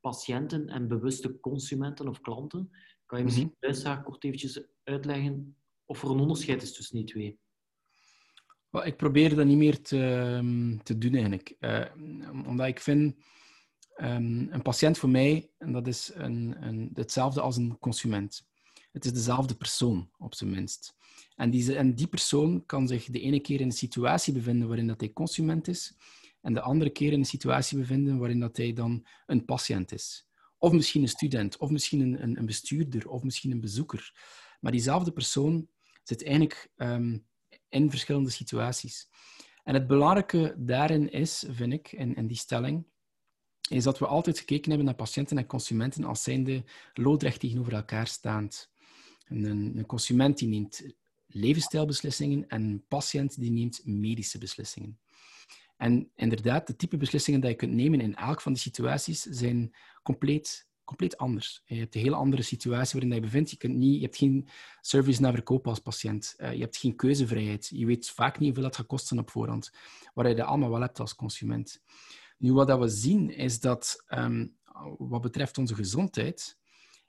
patiënten 0.00 0.68
en 0.68 0.88
bewuste 0.88 1.40
consumenten 1.40 2.08
of 2.08 2.20
klanten. 2.20 2.70
Kan 3.06 3.18
je 3.18 3.24
misschien 3.24 3.54
mm 3.60 3.72
-hmm. 3.72 4.02
kort 4.02 4.24
eventjes 4.24 4.66
uitleggen 4.82 5.56
of 5.84 6.02
er 6.02 6.10
een 6.10 6.20
onderscheid 6.20 6.62
is 6.62 6.74
tussen 6.74 6.96
die 6.96 7.06
twee? 7.06 7.38
Ik 8.82 8.96
probeer 8.96 9.34
dat 9.34 9.46
niet 9.46 9.56
meer 9.56 9.82
te, 9.82 9.98
ehm, 9.98 10.76
te 10.82 10.98
doen 10.98 11.12
eigenlijk. 11.12 11.56
Uh, 11.60 11.84
omdat 12.46 12.66
ik 12.66 12.80
vind, 12.80 13.14
um, 13.96 14.48
een 14.50 14.62
patiënt 14.62 14.98
voor 14.98 15.08
mij, 15.08 15.50
en 15.58 15.72
dat 15.72 15.86
is 15.86 16.10
een, 16.14 16.56
een, 16.60 16.90
hetzelfde 16.94 17.40
als 17.40 17.56
een 17.56 17.78
consument. 17.78 18.46
Het 18.92 19.04
is 19.04 19.12
dezelfde 19.12 19.54
persoon, 19.54 20.10
op 20.18 20.34
zijn 20.34 20.50
minst. 20.50 20.96
En 21.36 21.50
die, 21.50 21.76
en 21.76 21.94
die 21.94 22.06
persoon 22.06 22.66
kan 22.66 22.88
zich 22.88 23.04
de 23.04 23.20
ene 23.20 23.40
keer 23.40 23.60
in 23.60 23.66
een 23.66 23.72
situatie 23.72 24.32
bevinden 24.32 24.68
waarin 24.68 24.86
dat 24.86 25.00
hij 25.00 25.12
consument 25.12 25.68
is, 25.68 25.96
en 26.40 26.54
de 26.54 26.60
andere 26.60 26.90
keer 26.90 27.12
in 27.12 27.18
een 27.18 27.24
situatie 27.24 27.78
bevinden 27.78 28.18
waarin 28.18 28.40
dat 28.40 28.56
hij 28.56 28.72
dan 28.72 29.06
een 29.26 29.44
patiënt 29.44 29.92
is. 29.92 30.26
Of 30.58 30.72
misschien 30.72 31.02
een 31.02 31.08
student, 31.08 31.56
of 31.56 31.70
misschien 31.70 32.00
een, 32.00 32.38
een, 32.38 32.46
bestuurder, 32.46 33.08
of 33.08 33.22
misschien 33.22 33.50
een 33.50 33.60
bezoeker. 33.60 34.12
Maar 34.60 34.72
diezelfde 34.72 35.12
persoon 35.12 35.68
zit 36.02 36.24
eigenlijk 36.24 36.70
um, 36.76 37.26
in 37.74 37.90
verschillende 37.90 38.30
situaties. 38.30 39.08
En 39.64 39.74
het 39.74 39.86
belangrijke 39.86 40.54
daarin 40.58 41.10
is, 41.10 41.44
vind 41.48 41.72
ik, 41.72 41.92
in, 41.92 42.14
in 42.14 42.26
die 42.26 42.36
stelling, 42.36 42.86
is 43.68 43.84
dat 43.84 43.98
we 43.98 44.06
altijd 44.06 44.38
gekeken 44.38 44.68
hebben 44.68 44.86
naar 44.86 44.94
patiënten 44.94 45.38
en 45.38 45.46
consumenten 45.46 46.04
als 46.04 46.22
zijnde 46.22 46.64
loodrecht 46.94 47.40
tegenover 47.40 47.72
elkaar 47.72 48.06
staand. 48.06 48.70
een, 49.28 49.44
een 49.78 49.86
consument 49.86 50.38
die 50.38 50.48
neemt 50.48 50.82
levensstijlbeslissingen 51.26 52.48
en 52.48 52.62
een 52.62 52.84
patiënt 52.88 53.40
die 53.40 53.50
neemt 53.50 53.80
medische 53.84 54.38
beslissingen. 54.38 54.98
En 55.76 56.10
inderdaad, 56.14 56.66
de 56.66 56.76
type 56.76 56.96
beslissingen 56.96 57.40
die 57.40 57.50
je 57.50 57.56
kunt 57.56 57.72
nemen 57.72 58.00
in 58.00 58.14
elk 58.14 58.40
van 58.40 58.52
die 58.52 58.62
situaties 58.62 59.22
zijn 59.22 59.74
compleet 60.02 60.68
compleet 60.84 61.16
anders. 61.16 61.62
Je 61.64 61.78
hebt 61.78 61.94
een 61.94 62.00
hele 62.00 62.14
andere 62.14 62.42
situatie 62.42 63.00
waarin 63.00 63.14
je, 63.14 63.20
bevindt. 63.20 63.50
Je, 63.50 63.56
kunt 63.56 63.74
niet, 63.74 63.94
je 63.94 64.02
hebt 64.02 64.16
geen 64.16 64.48
service 64.80 65.20
naar 65.20 65.32
verkopen 65.32 65.70
als 65.70 65.78
patiënt. 65.78 66.34
Uh, 66.38 66.52
je 66.52 66.60
hebt 66.60 66.76
geen 66.76 66.96
keuzevrijheid. 66.96 67.70
Je 67.74 67.86
weet 67.86 68.10
vaak 68.10 68.38
niet 68.38 68.44
hoeveel 68.44 68.62
dat 68.62 68.76
gaat 68.76 68.86
kosten 68.86 69.18
op 69.18 69.30
voorhand. 69.30 69.72
Waar 70.14 70.28
je 70.28 70.34
dat 70.34 70.46
allemaal 70.46 70.70
wel 70.70 70.80
hebt 70.80 71.00
als 71.00 71.14
consument. 71.14 71.82
Nu, 72.38 72.52
wat 72.52 72.66
dat 72.66 72.78
we 72.78 72.88
zien, 72.88 73.30
is 73.30 73.60
dat 73.60 74.04
um, 74.08 74.56
wat 74.98 75.20
betreft 75.20 75.58
onze 75.58 75.74
gezondheid, 75.74 76.58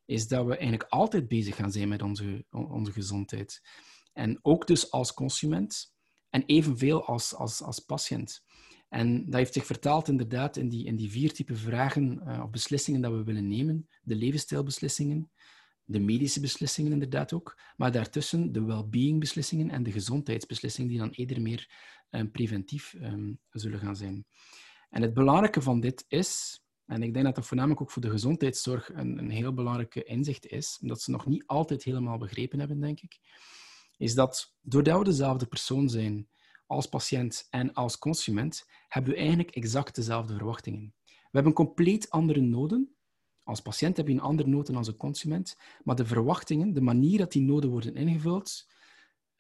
is 0.06 0.28
dat 0.28 0.46
we 0.46 0.58
eigenlijk 0.58 0.90
altijd 0.90 1.28
bezig 1.28 1.56
gaan 1.56 1.72
zijn 1.72 1.88
met 1.88 2.02
onze, 2.02 2.46
onze 2.50 2.92
gezondheid. 2.92 3.62
En 4.14 4.40
ook 4.42 4.68
dus 4.68 4.92
als 4.92 5.14
consument 5.14 5.94
en 6.30 6.44
evenveel 6.46 7.06
als, 7.06 7.36
als, 7.36 7.62
als 7.62 7.80
patiënt. 7.80 8.44
En 8.96 9.26
dat 9.26 9.34
heeft 9.34 9.54
zich 9.54 9.66
vertaald 9.66 10.08
inderdaad 10.08 10.58
in 10.58 10.70
die, 10.70 10.86
in 10.86 10.96
die 10.96 11.12
vier 11.12 11.34
typen 11.34 11.58
vragen 11.58 12.22
uh, 12.28 12.42
of 12.44 12.50
beslissingen 12.50 13.02
dat 13.02 13.12
we 13.12 13.24
willen 13.24 13.48
nemen. 13.48 13.88
De 14.04 14.16
levensstijlbeslissingen, 14.16 15.32
de 15.84 16.00
medische 16.00 16.40
beslissingen 16.40 16.92
inderdaad 16.92 17.34
ook, 17.34 17.60
maar 17.78 17.92
daartussen 17.92 18.52
de 18.52 18.64
well-being 18.64 19.20
beslissingen 19.20 19.70
en 19.70 19.84
de 19.84 19.92
gezondheidsbeslissingen 19.92 20.90
die 20.90 21.00
dan 21.00 21.10
eerder 21.10 21.42
meer 21.42 21.70
um, 22.10 22.32
preventief 22.32 22.96
um, 23.02 23.40
zullen 23.50 23.80
gaan 23.80 23.96
zijn. 23.96 24.26
En 24.90 25.02
het 25.02 25.14
belangrijke 25.14 25.62
van 25.62 25.80
dit 25.80 26.06
is, 26.08 26.62
en 26.86 27.04
ik 27.04 27.14
denk 27.14 27.26
dat 27.26 27.36
dat 27.36 27.46
voornamelijk 27.46 27.82
ook 27.82 27.92
voor 27.92 28.02
de 28.02 28.10
gezondheidszorg 28.10 28.90
een, 28.94 29.18
een 29.18 29.30
heel 29.30 29.54
belangrijke 29.54 30.04
inzicht 30.04 30.46
is, 30.48 30.78
omdat 30.82 31.02
ze 31.02 31.12
nog 31.12 31.26
niet 31.26 31.44
altijd 31.46 31.84
helemaal 31.84 32.18
begrepen 32.18 32.60
hebben, 32.60 32.80
denk 32.80 33.02
ik, 33.02 33.20
is 33.98 34.14
dat 34.14 34.56
doordat 34.62 34.98
we 34.98 35.04
dezelfde 35.04 35.46
persoon 35.46 35.90
zijn 35.90 36.28
als 36.68 36.86
patiënt 36.86 37.48
en 37.50 37.74
als 37.74 37.98
consument, 37.98 38.66
hebben 38.88 39.12
we 39.12 39.18
eigenlijk 39.18 39.50
exact 39.50 39.96
dezelfde 39.96 40.36
verwachtingen. 40.36 40.94
We 41.06 41.42
hebben 41.42 41.54
compleet 41.54 42.10
andere 42.10 42.42
noden. 42.42 42.96
Als 43.44 43.62
patiënt 43.62 43.98
heb 43.98 44.08
je 44.08 44.14
een 44.14 44.20
andere 44.20 44.50
nood 44.50 44.66
dan 44.66 44.76
als 44.76 44.98
consument, 44.98 45.58
maar 45.84 45.96
de 45.96 46.06
verwachtingen, 46.06 46.74
de 46.74 46.82
manier 46.82 47.18
dat 47.18 47.32
die 47.32 47.42
noden 47.42 47.70
worden 47.70 47.96
ingevuld, 47.96 48.68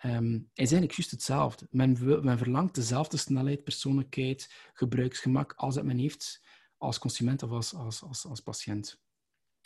um, 0.05 0.36
is 0.36 0.71
eigenlijk 0.71 0.91
juist 0.91 1.11
hetzelfde. 1.11 1.67
Men, 1.71 1.97
men 2.23 2.38
verlangt 2.38 2.76
dezelfde 2.76 3.17
snelheid, 3.17 3.63
persoonlijkheid, 3.63 4.53
gebruiksgemak 4.73 5.53
als 5.55 5.76
dat 5.76 5.84
men 5.84 5.97
heeft 5.97 6.43
als 6.78 6.99
consument 6.99 7.43
of 7.43 7.49
als, 7.49 7.73
als, 7.73 8.26
als 8.26 8.39
patiënt. 8.39 9.03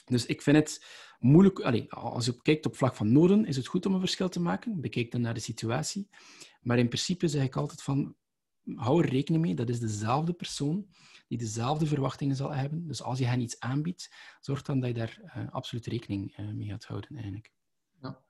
Dus 0.10 0.26
ik 0.26 0.42
vind 0.42 0.58
het 0.58 0.86
moeilijk. 1.20 1.60
Als 1.90 2.26
je 2.26 2.42
kijkt 2.42 2.66
op 2.66 2.76
vlak 2.76 2.96
van 2.96 3.12
noden, 3.12 3.46
is 3.46 3.56
het 3.56 3.68
goed 3.68 3.86
om 3.86 3.94
een 3.94 4.00
verschil 4.00 4.30
te 4.30 4.40
maken. 4.40 4.82
Bekijk 4.82 5.12
dan 5.12 5.22
naar 5.22 5.34
de 5.34 5.40
situatie. 5.40 6.10
Maar 6.62 6.78
in 6.78 6.88
principe 6.88 7.28
zeg 7.28 7.44
ik 7.44 7.56
altijd 7.56 7.82
van, 7.82 8.16
hou 8.76 9.04
er 9.04 9.10
rekening 9.10 9.44
mee, 9.44 9.56
dat 9.56 9.70
is 9.70 9.80
dezelfde 9.80 10.34
persoon 10.34 10.88
die 11.28 11.38
dezelfde 11.38 11.86
verwachtingen 11.86 12.36
zal 12.36 12.54
hebben. 12.54 12.88
Dus 12.88 13.02
als 13.02 13.20
je 13.20 13.26
hen 13.26 13.42
iets 13.42 13.60
aanbiedt, 13.60 14.10
zorg 14.40 14.62
dan 14.62 14.80
dat 14.80 14.90
je 14.90 14.96
daar 14.96 15.22
uh, 15.24 15.52
absoluut 15.52 15.86
rekening 15.86 16.40
uh, 16.40 16.52
mee 16.52 16.68
gaat 16.68 16.86
houden 16.86 17.10
eigenlijk. 17.14 17.52
Ja. 18.02 18.22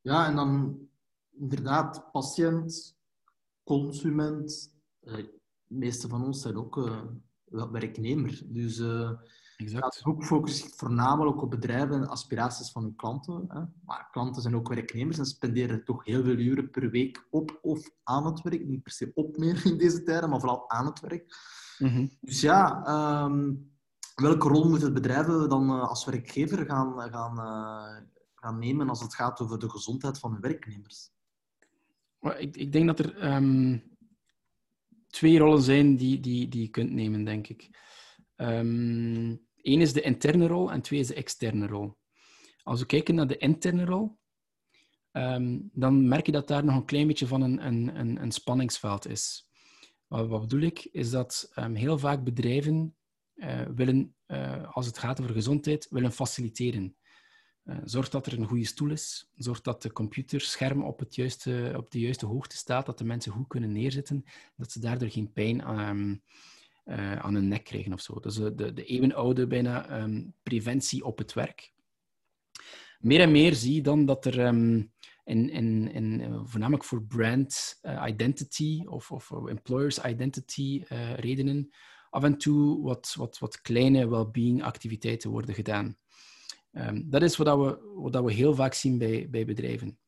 ja, 0.00 0.26
en 0.26 0.36
dan 0.36 0.78
inderdaad, 1.30 2.10
patiënt, 2.12 2.96
consument, 3.64 4.74
de 5.00 5.40
meeste 5.66 6.08
van 6.08 6.24
ons 6.24 6.40
zijn 6.40 6.56
ook 6.56 6.90
werknemer. 7.50 8.42
Dus 8.44 8.82
Exact. 9.58 9.94
Het 9.94 10.04
boek 10.04 10.24
focust 10.24 10.56
zich 10.56 10.74
voornamelijk 10.76 11.42
op 11.42 11.50
bedrijven 11.50 11.94
en 11.94 12.08
aspiraties 12.08 12.70
van 12.70 12.82
hun 12.82 12.96
klanten. 12.96 13.44
Hè. 13.48 13.60
Maar 13.84 14.08
klanten 14.10 14.42
zijn 14.42 14.56
ook 14.56 14.68
werknemers 14.68 15.18
en 15.18 15.26
spenderen 15.26 15.84
toch 15.84 16.04
heel 16.04 16.24
veel 16.24 16.36
uren 16.36 16.70
per 16.70 16.90
week 16.90 17.26
op 17.30 17.58
of 17.62 17.90
aan 18.02 18.26
het 18.26 18.40
werk. 18.40 18.66
Niet 18.66 18.82
per 18.82 18.92
se 18.92 19.10
op 19.14 19.36
meer 19.36 19.66
in 19.66 19.78
deze 19.78 20.02
tijden, 20.02 20.30
maar 20.30 20.40
vooral 20.40 20.70
aan 20.70 20.86
het 20.86 21.00
werk. 21.00 21.36
Mhm. 21.78 22.06
Dus 22.20 22.40
ja, 22.40 22.84
ehm, 22.84 23.54
welke 24.14 24.48
rol 24.48 24.68
moeten 24.68 24.94
bedrijven 24.94 25.48
dan 25.48 25.70
uh, 25.70 25.88
als 25.88 26.04
werkgever 26.04 26.66
gaan, 26.66 27.10
gaan, 27.10 27.38
uh, 27.38 28.06
gaan 28.34 28.58
nemen 28.58 28.88
als 28.88 29.00
het 29.00 29.14
gaat 29.14 29.40
over 29.40 29.58
de 29.58 29.70
gezondheid 29.70 30.18
van 30.18 30.32
hun 30.32 30.40
werknemers? 30.40 31.10
Ik, 32.20 32.56
ik 32.56 32.72
denk 32.72 32.86
dat 32.86 32.98
er 32.98 33.34
um, 33.34 33.82
twee 35.06 35.38
rollen 35.38 35.62
zijn 35.62 35.96
die, 35.96 36.20
die, 36.20 36.48
die 36.48 36.62
je 36.62 36.68
kunt 36.68 36.90
nemen, 36.90 37.24
denk 37.24 37.48
ik. 37.48 37.70
Um, 38.36 39.46
Eén 39.62 39.80
is 39.80 39.92
de 39.92 40.00
interne 40.00 40.46
rol 40.46 40.72
en 40.72 40.82
twee 40.82 41.00
is 41.00 41.06
de 41.06 41.14
externe 41.14 41.66
rol. 41.66 41.96
Als 42.62 42.80
we 42.80 42.86
kijken 42.86 43.14
naar 43.14 43.26
de 43.26 43.36
interne 43.36 43.84
rol, 43.84 44.18
ehm, 45.10 45.58
dan 45.72 46.08
merk 46.08 46.26
je 46.26 46.32
dat 46.32 46.48
daar 46.48 46.64
nog 46.64 46.76
een 46.76 46.84
klein 46.84 47.06
beetje 47.06 47.26
van 47.26 47.42
een, 47.42 47.66
een, 47.66 48.22
een 48.22 48.32
spanningsveld 48.32 49.06
is. 49.06 49.48
Wat, 50.06 50.28
wat, 50.28 50.40
bedoel 50.40 50.60
ik? 50.60 50.84
Is 50.84 51.10
dat 51.10 51.52
um, 51.56 51.74
heel 51.74 51.98
vaak 51.98 52.24
bedrijven 52.24 52.96
uh, 53.34 53.66
willen, 53.74 54.14
uh, 54.26 54.74
als 54.74 54.86
het 54.86 54.98
gaat 54.98 55.20
over 55.20 55.32
gezondheid, 55.32 55.86
willen 55.90 56.12
faciliteren. 56.12 56.96
Uh, 57.64 57.78
zorg 57.84 58.08
dat 58.08 58.26
er 58.26 58.38
een 58.38 58.46
goede 58.46 58.64
stoel 58.64 58.90
is. 58.90 59.30
Zorg 59.34 59.60
dat 59.60 59.82
de 59.82 59.92
computerscherm 59.92 60.84
op, 60.84 60.98
het 60.98 61.14
juiste, 61.14 61.74
op 61.76 61.90
de 61.90 62.00
juiste 62.00 62.26
hoogte 62.26 62.56
staat, 62.56 62.86
dat 62.86 62.98
de 62.98 63.04
mensen 63.04 63.32
goed 63.32 63.48
kunnen 63.48 63.72
neerzitten, 63.72 64.24
dat 64.56 64.72
ze 64.72 64.80
daardoor 64.80 65.08
geen 65.08 65.32
pijn 65.32 65.80
um, 65.80 66.22
uh, 66.88 67.16
aan 67.16 67.34
hun 67.34 67.48
nek 67.48 67.64
krijgen 67.64 67.92
of 67.92 68.00
zo. 68.00 68.20
Dus 68.20 68.34
de, 68.34 68.54
de, 68.54 68.72
de 68.72 68.84
eeuwenoude 68.84 69.46
bijna 69.46 70.02
um, 70.02 70.34
preventie 70.42 71.04
op 71.04 71.18
het 71.18 71.32
werk. 71.32 71.72
Meer 72.98 73.20
en 73.20 73.30
meer 73.30 73.54
zie 73.54 73.74
je 73.74 73.82
dan 73.82 74.06
dat 74.06 74.24
er 74.24 74.46
um, 74.46 74.92
in, 75.24 75.50
in, 75.50 75.92
in, 75.92 76.20
uh, 76.20 76.40
voornamelijk 76.44 76.84
voor 76.84 77.02
brand 77.02 77.78
uh, 77.82 78.04
identity 78.08 78.82
of, 78.86 79.10
of 79.10 79.30
employers 79.30 80.04
identity 80.04 80.82
redenen 81.16 81.70
af 82.10 82.22
en 82.22 82.38
toe 82.38 82.82
wat, 82.82 83.14
wat, 83.16 83.38
wat 83.38 83.60
kleine 83.60 84.08
well-being 84.08 84.62
activiteiten 84.62 85.30
worden 85.30 85.54
gedaan. 85.54 85.96
Um, 86.72 87.10
dat 87.10 87.22
is 87.22 87.36
wat, 87.36 87.46
we, 87.46 87.92
wat 87.94 88.24
we 88.24 88.32
heel 88.32 88.54
vaak 88.54 88.74
zien 88.74 88.98
bij, 88.98 89.30
bij 89.30 89.44
bedrijven. 89.44 89.98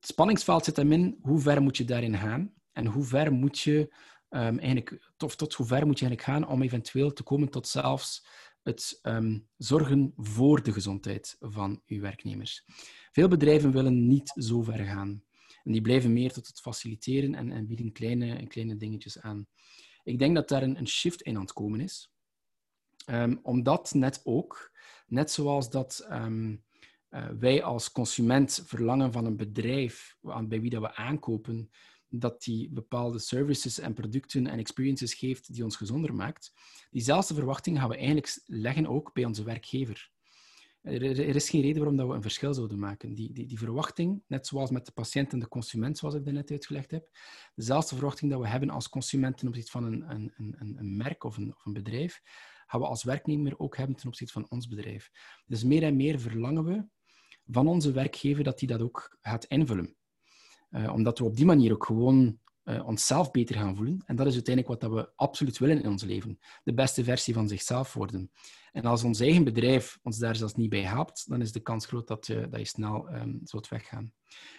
Het 0.00 0.08
spanningsveld 0.08 0.64
zit 0.64 0.76
hem 0.76 0.92
in, 0.92 1.18
hoe 1.22 1.40
ver 1.40 1.62
moet 1.62 1.76
je 1.76 1.84
daarin 1.84 2.16
gaan 2.16 2.54
en 2.72 2.86
hoe 2.86 3.04
ver 3.04 3.32
moet 3.32 3.58
je 3.58 3.94
um, 4.30 4.58
eigenlijk, 4.58 5.10
tot, 5.16 5.38
tot 5.38 5.54
hoe 5.54 5.66
ver 5.66 5.86
moet 5.86 5.98
je 5.98 6.06
eigenlijk 6.06 6.38
gaan 6.38 6.52
om 6.52 6.62
eventueel 6.62 7.12
te 7.12 7.22
komen 7.22 7.48
tot 7.48 7.68
zelfs 7.68 8.26
het 8.62 8.98
um, 9.02 9.48
zorgen 9.56 10.12
voor 10.16 10.62
de 10.62 10.72
gezondheid 10.72 11.36
van 11.40 11.82
uw 11.86 12.00
werknemers. 12.00 12.64
Veel 13.10 13.28
bedrijven 13.28 13.72
willen 13.72 14.06
niet 14.06 14.32
zo 14.34 14.62
ver 14.62 14.84
gaan. 14.84 15.22
En 15.64 15.72
die 15.72 15.82
blijven 15.82 16.12
meer 16.12 16.32
tot 16.32 16.46
het 16.46 16.60
faciliteren 16.60 17.34
en, 17.34 17.52
en 17.52 17.66
bieden 17.66 17.92
kleine, 17.92 18.46
kleine 18.46 18.76
dingetjes 18.76 19.20
aan. 19.20 19.46
Ik 20.02 20.18
denk 20.18 20.34
dat 20.34 20.48
daar 20.48 20.62
een, 20.62 20.78
een 20.78 20.88
shift 20.88 21.22
in 21.22 21.34
aan 21.34 21.42
het 21.42 21.52
komen 21.52 21.80
is. 21.80 22.12
Um, 23.06 23.40
omdat 23.42 23.94
net 23.94 24.20
ook, 24.24 24.72
net 25.06 25.30
zoals 25.30 25.70
dat 25.70 26.06
uh, 26.10 26.56
wij 27.38 27.62
als 27.62 27.92
consument 27.92 28.62
verlangen 28.66 29.12
van 29.12 29.24
een 29.24 29.36
bedrijf 29.36 30.16
bij 30.20 30.60
wie 30.60 30.70
dat 30.70 30.80
we 30.80 30.94
aankopen, 30.94 31.70
dat 32.08 32.42
die 32.42 32.70
bepaalde 32.70 33.18
services 33.18 33.78
en 33.78 33.94
producten 33.94 34.46
en 34.46 34.58
experiences 34.58 35.14
geeft 35.14 35.54
die 35.54 35.64
ons 35.64 35.76
gezonder 35.76 36.14
maakt, 36.14 36.52
diezelfde 36.90 37.34
verwachting 37.34 37.78
gaan 37.78 37.88
we 37.88 37.96
eigenlijk 37.96 38.40
leggen 38.46 38.86
ook 38.86 39.12
bij 39.12 39.24
onze 39.24 39.42
werkgever. 39.42 40.10
Er, 40.82 41.36
is 41.36 41.50
geen 41.50 41.60
reden 41.60 41.76
waarom 41.76 41.96
dat 41.96 42.08
we 42.08 42.14
een 42.14 42.22
verschil 42.22 42.54
zouden 42.54 42.78
maken. 42.78 43.14
Die, 43.14 43.32
die, 43.32 43.46
die 43.46 43.58
verwachting, 43.58 44.22
net 44.26 44.46
zoals 44.46 44.70
met 44.70 44.86
de 44.86 44.92
patiënt 44.92 45.32
en 45.32 45.38
de 45.38 45.48
consument, 45.48 45.98
zoals 45.98 46.14
ik 46.14 46.24
net 46.24 46.50
uitgelegd 46.50 46.90
heb, 46.90 47.08
dezelfde 47.54 47.94
verwachting 47.94 48.30
dat 48.30 48.40
we 48.40 48.48
hebben 48.48 48.70
als 48.70 48.88
consument 48.88 49.38
ten 49.38 49.48
opzichte 49.48 49.70
van 49.70 49.84
een, 49.84 50.10
een, 50.10 50.32
een, 50.36 50.76
een 50.78 50.96
merk 50.96 51.24
of 51.24 51.36
een, 51.36 51.54
of 51.54 51.64
een 51.64 51.72
bedrijf, 51.72 52.20
gaan 52.66 52.80
we 52.80 52.86
als 52.86 53.04
werknemer 53.04 53.58
ook 53.58 53.76
hebben 53.76 53.96
ten 53.96 54.06
opzichte 54.08 54.32
van 54.32 54.46
ons 54.48 54.68
bedrijf. 54.68 55.10
Dus 55.46 55.64
meer 55.64 55.82
en 55.82 55.96
meer 55.96 56.20
verlangen 56.20 56.64
we 56.64 56.86
van 57.46 57.66
onze 57.66 57.92
werkgever 57.92 58.44
dat 58.44 58.58
die 58.58 58.68
dat 58.68 58.80
ook 58.80 59.16
gaat 59.20 59.44
invullen. 59.44 59.96
Uh, 60.70 60.92
omdat 60.92 61.18
we 61.18 61.24
op 61.24 61.36
die 61.36 61.46
manier 61.46 61.72
ook 61.72 61.84
gewoon 61.84 62.38
uh, 62.64 62.86
onszelf 62.86 63.30
beter 63.30 63.56
gaan 63.56 63.76
voelen. 63.76 64.02
En 64.06 64.16
dat 64.16 64.26
is 64.26 64.34
uiteindelijk 64.34 64.80
wat 64.80 64.90
dat 64.90 65.00
we 65.00 65.12
absoluut 65.16 65.58
willen 65.58 65.82
in 65.82 65.90
ons 65.90 66.02
leven. 66.02 66.38
De 66.64 66.74
beste 66.74 67.04
versie 67.04 67.34
van 67.34 67.48
zichzelf 67.48 67.92
worden. 67.92 68.30
En 68.72 68.84
als 68.84 69.04
ons 69.04 69.20
eigen 69.20 69.44
bedrijf 69.44 69.98
ons 70.02 70.18
daar 70.18 70.36
zelfs 70.36 70.54
niet 70.54 70.68
bij 70.68 70.82
helpt, 70.82 71.28
dan 71.28 71.40
is 71.40 71.52
de 71.52 71.60
kans 71.60 71.86
groot 71.86 72.06
dat 72.06 72.26
je, 72.26 72.48
dat 72.50 72.60
je 72.60 72.66
snel 72.66 73.08
um, 73.14 73.40
zult 73.42 73.68
weggaan. 73.68 74.12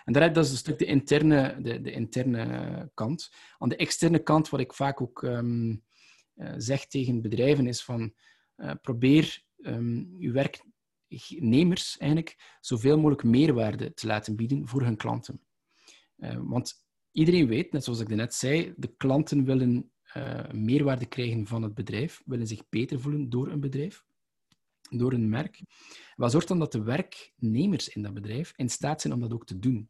En 0.04 0.14
dat 0.14 0.46
is 0.46 0.52
een 0.52 0.58
stuk 0.58 0.80
de 0.80 0.86
interne, 0.86 1.58
de, 1.62 1.82
de 1.82 1.92
interne 1.92 2.92
kant. 2.94 3.30
Aan 3.58 3.70
de 3.70 3.76
externe 3.76 4.20
kant, 4.20 4.50
wat 4.50 4.60
ik 4.60 4.74
vaak 4.74 5.02
ook 5.02 5.22
um, 5.22 5.84
zeg 6.58 6.86
tegen 6.88 7.22
bedrijven, 7.22 7.68
is 7.68 7.84
van 7.84 8.14
probeer 8.82 9.44
um, 9.58 10.16
uw 10.20 10.32
werknemers 10.32 11.98
eigenlijk 11.98 12.58
zoveel 12.60 12.96
mogelijk 12.96 13.24
meerwaarde 13.24 13.94
te 13.94 14.08
laten 14.08 14.36
bieden 14.36 14.68
voor 14.68 14.82
hun 14.82 14.98
klanten. 14.98 15.42
Uh, 16.20 16.40
want 16.44 16.74
iedereen 17.12 17.48
weet, 17.48 17.72
net 17.72 17.84
zoals 17.84 18.00
ik 18.00 18.08
net 18.08 18.34
zei, 18.34 18.74
de 18.78 18.94
klanten 18.98 19.44
willen 19.44 19.92
uh, 20.18 20.52
meerwaarde 20.52 21.06
krijgen 21.06 21.48
van 21.48 21.64
het 21.64 21.74
bedrijf, 21.74 22.22
willen 22.26 22.48
zich 22.48 22.70
beter 22.70 23.00
voelen 23.00 23.30
door 23.30 23.48
een 23.48 23.60
bedrijf, 23.60 24.04
door 24.90 25.14
een 25.14 25.30
merk. 25.30 25.62
Wat 26.16 26.32
zorgt 26.32 26.48
dan 26.48 26.60
dat 26.60 26.72
de 26.72 26.84
werknemers 26.84 27.90
in 27.90 28.02
dat 28.02 28.14
bedrijf 28.14 28.54
in 28.56 28.70
staat 28.70 29.02
zijn 29.02 29.14
om 29.14 29.20
dat 29.20 29.34
ook 29.34 29.46
te 29.46 29.60
doen? 29.60 29.90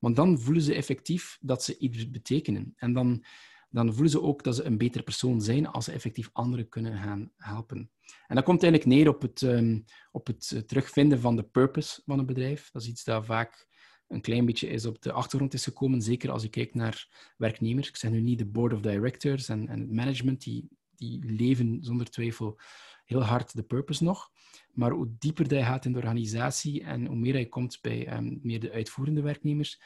Want 0.00 0.16
dan 0.16 0.40
voelen 0.40 0.62
ze 0.62 0.74
effectief 0.74 1.38
dat 1.40 1.64
ze 1.64 1.78
iets 1.78 2.10
betekenen. 2.10 2.72
En 2.76 2.92
dan, 2.92 3.24
dan 3.70 3.92
voelen 3.92 4.10
ze 4.10 4.22
ook 4.22 4.44
dat 4.44 4.56
ze 4.56 4.64
een 4.64 4.78
betere 4.78 5.04
persoon 5.04 5.40
zijn 5.40 5.66
als 5.66 5.84
ze 5.84 5.92
effectief 5.92 6.30
anderen 6.32 6.68
kunnen 6.68 6.98
gaan 6.98 7.32
helpen. 7.36 7.90
En 8.26 8.34
dat 8.34 8.44
komt 8.44 8.62
eigenlijk 8.62 8.92
neer 8.92 9.08
op 9.08 9.22
het, 9.22 9.40
um, 9.42 9.84
op 10.10 10.26
het 10.26 10.62
terugvinden 10.66 11.20
van 11.20 11.36
de 11.36 11.42
purpose 11.42 12.02
van 12.04 12.18
een 12.18 12.26
bedrijf. 12.26 12.70
Dat 12.70 12.82
is 12.82 12.88
iets 12.88 13.04
dat 13.04 13.24
vaak 13.24 13.68
een 14.10 14.20
klein 14.20 14.46
beetje 14.46 14.68
is 14.68 14.86
op 14.86 15.02
de 15.02 15.12
achtergrond 15.12 15.54
is 15.54 15.64
gekomen. 15.64 16.02
Zeker 16.02 16.30
als 16.30 16.42
je 16.42 16.48
kijkt 16.48 16.74
naar 16.74 17.08
werknemers. 17.36 17.88
Ik 17.88 17.96
zeg 17.96 18.10
nu 18.10 18.20
niet 18.20 18.38
de 18.38 18.46
board 18.46 18.72
of 18.72 18.80
directors 18.80 19.48
en, 19.48 19.68
en 19.68 19.80
het 19.80 19.90
management, 19.90 20.42
die, 20.42 20.68
die 20.96 21.24
leven 21.24 21.78
zonder 21.80 22.10
twijfel 22.10 22.60
heel 23.04 23.22
hard 23.22 23.54
de 23.54 23.62
purpose 23.62 24.04
nog. 24.04 24.30
Maar 24.72 24.90
hoe 24.90 25.14
dieper 25.18 25.54
je 25.54 25.62
gaat 25.62 25.84
in 25.84 25.92
de 25.92 25.98
organisatie 25.98 26.84
en 26.84 27.06
hoe 27.06 27.16
meer 27.16 27.38
je 27.38 27.48
komt 27.48 27.78
bij 27.80 28.16
um, 28.16 28.38
meer 28.42 28.60
de 28.60 28.72
uitvoerende 28.72 29.22
werknemers, 29.22 29.80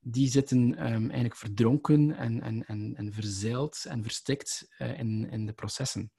die 0.00 0.28
zitten 0.28 0.58
um, 0.58 1.02
eigenlijk 1.02 1.36
verdronken 1.36 2.16
en, 2.16 2.42
en, 2.42 2.66
en, 2.66 2.94
en 2.96 3.12
verzeild 3.12 3.84
en 3.88 4.02
verstikt 4.02 4.74
uh, 4.78 4.98
in, 4.98 5.30
in 5.30 5.46
de 5.46 5.52
processen. 5.52 6.10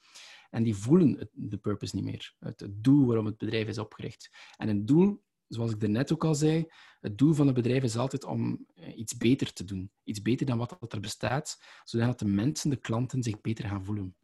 En 0.50 0.64
die 0.64 0.76
voelen 0.76 1.30
de 1.32 1.58
purpose 1.58 1.96
niet 1.96 2.04
meer, 2.06 2.34
het, 2.40 2.60
het, 2.60 2.84
doel 2.84 3.06
waarom 3.06 3.26
het 3.26 3.38
bedrijf 3.38 3.68
is 3.68 3.78
opgericht. 3.78 4.30
En 4.58 4.68
het 4.68 4.88
doel, 4.88 5.24
zoals 5.48 5.72
ik 5.72 5.88
net 5.88 6.12
ook 6.14 6.24
al 6.24 6.36
zei, 6.36 6.66
het 7.00 7.18
doel 7.18 7.34
van 7.34 7.46
het 7.46 7.56
bedrijf 7.56 7.84
is 7.84 7.98
altijd 7.98 8.24
om 8.24 8.66
uh, 8.76 8.98
iets 8.98 9.18
beter 9.18 9.54
te 9.54 9.64
doen. 9.64 9.92
Iets 10.04 10.22
beter 10.22 10.46
dan 10.46 10.58
wat 10.58 10.94
er 10.94 11.00
bestaat, 11.00 11.64
zodat 11.84 12.20
de 12.20 12.26
mensen, 12.26 12.70
de 12.70 12.76
klanten, 12.76 13.24
zich 13.24 13.42
beter 13.42 13.68
gaan 13.68 13.86
voelen. 13.86 14.16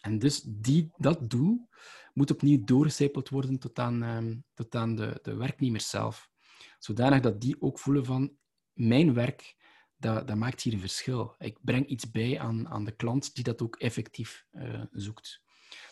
En 0.00 0.18
dus 0.18 0.42
die, 0.46 0.90
dat 0.96 1.30
doel 1.30 1.68
moet 2.12 2.30
opnieuw 2.30 2.64
doorgecijpeld 2.64 3.28
worden 3.28 3.58
tot 3.58 3.78
aan, 3.78 4.02
um, 4.02 4.44
tot 4.54 4.74
aan 4.74 4.94
de, 4.94 5.18
de 5.22 5.34
werknemers 5.34 5.90
zelf. 5.90 6.30
Zodanig 6.78 7.20
dat 7.20 7.40
die 7.40 7.60
ook 7.60 7.78
voelen 7.78 8.04
van, 8.04 8.36
mijn 8.72 9.14
werk, 9.14 9.56
dat, 9.96 10.28
dat 10.28 10.36
maakt 10.36 10.62
hier 10.62 10.72
een 10.72 10.80
verschil. 10.80 11.34
Ik 11.38 11.58
breng 11.60 11.86
iets 11.86 12.10
bij 12.10 12.40
aan, 12.40 12.68
aan 12.68 12.84
de 12.84 12.96
klant 12.96 13.34
die 13.34 13.44
dat 13.44 13.62
ook 13.62 13.76
effectief 13.76 14.46
uh, 14.52 14.82
zoekt. 14.90 15.42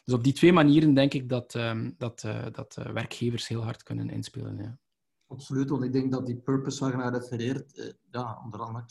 Dus 0.05 0.15
op 0.15 0.25
die 0.25 0.33
twee 0.33 0.53
manieren 0.53 0.95
denk 0.95 1.15
ik 1.15 1.29
dat, 1.29 1.55
um, 1.55 1.95
dat, 1.99 2.23
uh, 2.23 2.47
dat 2.53 2.77
uh, 2.79 2.93
werkgevers 2.93 3.49
heel 3.49 3.63
hard 3.63 3.83
kunnen 3.83 4.11
inspelen. 4.11 4.57
Ja. 4.59 4.79
Absoluut, 5.27 5.71
want 5.71 5.83
ik 5.83 5.93
denk 5.93 6.13
dat 6.13 6.27
die 6.27 6.37
purpose 6.37 6.81
waar 6.81 6.91
je 6.91 6.97
naar 6.97 7.13
refereert, 7.13 7.95
ja, 8.11 8.41
onder 8.45 8.61
andere 8.61 8.85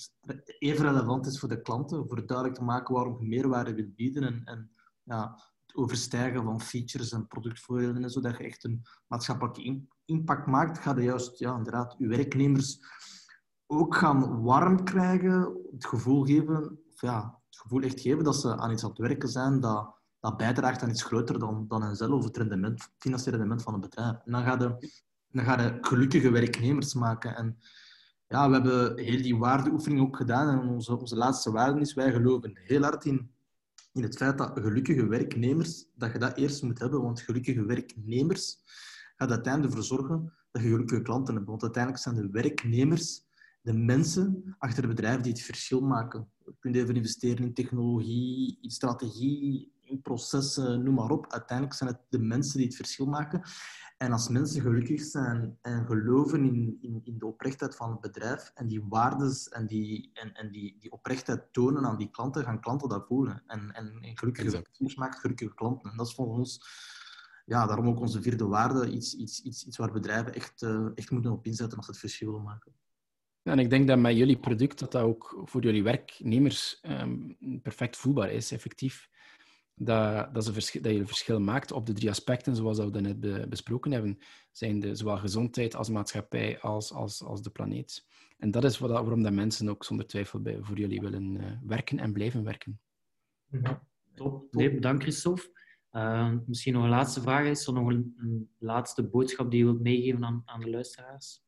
even 0.59 0.85
relevant 0.85 1.25
is 1.25 1.39
voor 1.39 1.49
de 1.49 1.61
klanten, 1.61 2.07
voor 2.07 2.25
duidelijk 2.25 2.57
te 2.57 2.63
maken 2.63 2.95
waarom 2.95 3.17
je 3.19 3.27
meerwaarde 3.27 3.73
wilt 3.73 3.95
bieden 3.95 4.23
en, 4.23 4.41
en 4.45 4.71
ja, 5.03 5.41
het 5.65 5.75
overstijgen 5.75 6.43
van 6.43 6.61
features 6.61 7.11
en 7.11 7.27
productvoordelen 7.27 8.03
en 8.03 8.09
zodat 8.09 8.37
je 8.37 8.43
echt 8.43 8.63
een 8.63 8.81
maatschappelijke 9.07 9.81
impact 10.05 10.47
maakt, 10.47 10.77
ga 10.77 10.95
je 10.95 11.03
juist 11.03 11.39
ja, 11.39 11.57
inderdaad 11.57 11.95
je 11.97 12.07
werknemers 12.07 12.79
ook 13.65 13.95
gaan 13.95 14.41
warm 14.41 14.83
krijgen, 14.83 15.57
het 15.71 15.85
gevoel 15.85 16.25
geven, 16.25 16.79
of 16.91 17.01
ja, 17.01 17.41
het 17.45 17.59
gevoel 17.59 17.81
echt 17.81 17.99
geven 17.99 18.23
dat 18.23 18.35
ze 18.35 18.57
aan 18.57 18.71
iets 18.71 18.83
aan 18.83 18.89
het 18.89 18.99
werken 18.99 19.29
zijn 19.29 19.59
dat, 19.59 20.00
dat 20.21 20.37
bijdraagt 20.37 20.81
aan 20.81 20.89
iets 20.89 21.03
groter 21.03 21.39
dan, 21.39 21.65
dan 21.67 21.83
henzelf, 21.83 22.23
het 22.23 22.37
rendement, 22.37 22.83
het 22.83 22.91
financiële 22.97 23.37
rendement 23.37 23.63
van 23.63 23.73
het 23.73 23.81
bedrijf. 23.81 24.15
En 24.25 24.31
dan 24.31 24.43
ga 24.43 24.51
je, 24.51 24.91
dan 25.31 25.45
ga 25.45 25.61
je 25.61 25.77
gelukkige 25.81 26.31
werknemers 26.31 26.93
maken. 26.93 27.35
En 27.35 27.57
ja, 28.27 28.47
we 28.47 28.53
hebben 28.53 29.03
heel 29.03 29.21
die 29.21 29.37
waardeoefening 29.37 30.01
ook 30.01 30.17
gedaan. 30.17 30.59
En 30.59 30.67
onze, 30.67 30.99
onze 30.99 31.15
laatste 31.15 31.51
waarde 31.51 31.79
is, 31.79 31.93
wij 31.93 32.11
geloven 32.11 32.51
heel 32.63 32.81
hard 32.81 33.05
in, 33.05 33.31
in 33.93 34.03
het 34.03 34.17
feit 34.17 34.37
dat 34.37 34.59
gelukkige 34.59 35.07
werknemers, 35.07 35.85
dat 35.95 36.11
je 36.11 36.19
dat 36.19 36.37
eerst 36.37 36.63
moet 36.63 36.79
hebben. 36.79 37.01
Want 37.01 37.21
gelukkige 37.21 37.65
werknemers 37.65 38.57
gaat 39.15 39.29
uiteindelijk 39.29 39.73
ervoor 39.73 39.97
zorgen 39.97 40.33
dat 40.51 40.61
je 40.61 40.69
gelukkige 40.69 41.01
klanten 41.01 41.35
hebt. 41.35 41.47
Want 41.47 41.61
uiteindelijk 41.61 42.03
zijn 42.03 42.15
de 42.15 42.29
werknemers 42.29 43.23
de 43.61 43.73
mensen 43.73 44.55
achter 44.57 44.83
het 44.83 44.95
bedrijf 44.95 45.21
die 45.21 45.31
het 45.31 45.41
verschil 45.41 45.81
maken. 45.81 46.31
Je 46.45 46.55
kunt 46.59 46.75
even 46.75 46.95
investeren 46.95 47.45
in 47.45 47.53
technologie, 47.53 48.57
in 48.61 48.69
strategie, 48.69 49.73
processen, 49.97 50.83
noem 50.83 50.93
maar 50.93 51.09
op. 51.09 51.31
Uiteindelijk 51.31 51.77
zijn 51.77 51.89
het 51.89 51.99
de 52.09 52.19
mensen 52.19 52.57
die 52.57 52.67
het 52.67 52.75
verschil 52.75 53.05
maken. 53.05 53.41
En 53.97 54.11
als 54.11 54.29
mensen 54.29 54.61
gelukkig 54.61 55.01
zijn 55.01 55.57
en 55.61 55.85
geloven 55.85 56.43
in, 56.43 56.77
in, 56.81 57.01
in 57.03 57.17
de 57.17 57.25
oprechtheid 57.25 57.75
van 57.75 57.91
het 57.91 57.99
bedrijf 57.99 58.51
en 58.53 58.67
die 58.67 58.85
waardes 58.89 59.49
en, 59.49 59.67
die, 59.67 60.09
en, 60.13 60.33
en 60.33 60.51
die, 60.51 60.77
die 60.79 60.91
oprechtheid 60.91 61.53
tonen 61.53 61.85
aan 61.85 61.97
die 61.97 62.09
klanten, 62.09 62.43
gaan 62.43 62.61
klanten 62.61 62.89
dat 62.89 63.07
voelen. 63.07 63.43
En, 63.47 63.71
en, 63.71 63.97
en 64.01 64.17
gelukkige 64.17 64.51
werknemers 64.51 64.95
maakt 64.95 65.19
gelukkige 65.19 65.53
klanten. 65.53 65.91
En 65.91 65.97
dat 65.97 66.07
is 66.07 66.13
volgens 66.13 66.37
ons, 66.37 66.65
ja, 67.45 67.65
daarom 67.65 67.87
ook 67.87 67.99
onze 67.99 68.21
vierde 68.21 68.45
waarde, 68.45 68.89
iets, 68.89 69.15
iets, 69.15 69.41
iets, 69.41 69.65
iets 69.65 69.77
waar 69.77 69.91
bedrijven 69.91 70.33
echt, 70.33 70.61
uh, 70.61 70.87
echt 70.95 71.11
moeten 71.11 71.31
op 71.31 71.45
inzetten 71.45 71.77
als 71.77 71.85
ze 71.85 71.91
het 71.91 71.99
verschil 71.99 72.27
willen 72.27 72.43
maken. 72.43 72.73
En 73.43 73.59
ik 73.59 73.69
denk 73.69 73.87
dat 73.87 73.99
met 73.99 74.17
jullie 74.17 74.39
product 74.39 74.79
dat 74.79 74.91
dat 74.91 75.03
ook 75.03 75.41
voor 75.43 75.61
jullie 75.61 75.83
werknemers 75.83 76.79
um, 76.81 77.37
perfect 77.61 77.97
voelbaar 77.97 78.31
is, 78.31 78.51
effectief. 78.51 79.09
Dat, 79.83 80.33
dat, 80.33 80.45
dat 80.45 80.63
je 80.63 80.89
een 80.89 81.07
verschil 81.07 81.39
maakt 81.39 81.71
op 81.71 81.85
de 81.85 81.93
drie 81.93 82.09
aspecten, 82.09 82.55
zoals 82.55 82.77
we 82.77 82.89
dat 82.89 83.01
net 83.01 83.19
be, 83.19 83.45
besproken 83.49 83.91
hebben. 83.91 84.19
Zijn 84.51 84.79
de, 84.79 84.95
zowel 84.95 85.17
gezondheid 85.17 85.75
als 85.75 85.89
maatschappij 85.89 86.59
als, 86.59 86.93
als, 86.93 87.23
als 87.23 87.41
de 87.41 87.49
planeet. 87.49 88.05
En 88.37 88.51
dat 88.51 88.63
is 88.63 88.77
wat, 88.77 88.89
waarom 88.89 89.23
dat 89.23 89.33
mensen 89.33 89.69
ook 89.69 89.83
zonder 89.83 90.07
twijfel 90.07 90.41
bij, 90.41 90.57
voor 90.61 90.77
jullie 90.77 91.01
willen 91.01 91.35
uh, 91.35 91.51
werken 91.63 91.99
en 91.99 92.13
blijven 92.13 92.43
werken. 92.43 92.79
Ja, 93.47 93.83
top. 94.15 94.53
Nee, 94.53 94.73
bedankt 94.73 95.03
Christophe. 95.03 95.59
Uh, 95.91 96.33
misschien 96.45 96.73
nog 96.73 96.83
een 96.83 96.89
laatste 96.89 97.21
vraag. 97.21 97.45
Is 97.45 97.67
er 97.67 97.73
nog 97.73 97.87
een, 97.87 98.13
een 98.17 98.49
laatste 98.57 99.03
boodschap 99.03 99.51
die 99.51 99.59
je 99.59 99.65
wilt 99.65 99.81
meegeven 99.81 100.25
aan, 100.25 100.41
aan 100.45 100.59
de 100.59 100.69
luisteraars? 100.69 101.43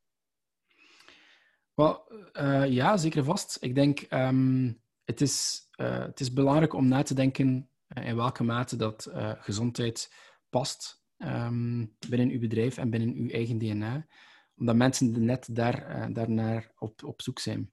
Well, 1.73 1.97
uh, 2.33 2.71
ja, 2.71 2.97
zeker 2.97 3.23
vast. 3.23 3.57
Ik 3.61 3.75
denk, 3.75 4.05
um, 4.09 4.81
het, 5.03 5.21
is, 5.21 5.67
uh, 5.79 5.99
het 5.99 6.19
is 6.19 6.33
belangrijk 6.33 6.73
om 6.73 6.87
na 6.87 7.03
te 7.03 7.13
denken 7.13 7.67
in 7.93 8.15
welke 8.15 8.43
mate 8.43 8.75
dat 8.75 9.09
gezondheid 9.39 10.13
past 10.49 11.03
um, 11.17 11.95
binnen 12.09 12.29
uw 12.29 12.39
bedrijf 12.39 12.77
en 12.77 12.89
binnen 12.89 13.15
uw 13.15 13.29
eigen 13.29 13.57
DNA. 13.57 14.07
Omdat 14.55 14.75
mensen 14.75 15.25
net 15.25 15.47
daar, 15.51 16.09
daarnaar 16.13 16.71
op, 16.77 17.03
op 17.03 17.21
zoek 17.21 17.39
zijn. 17.39 17.71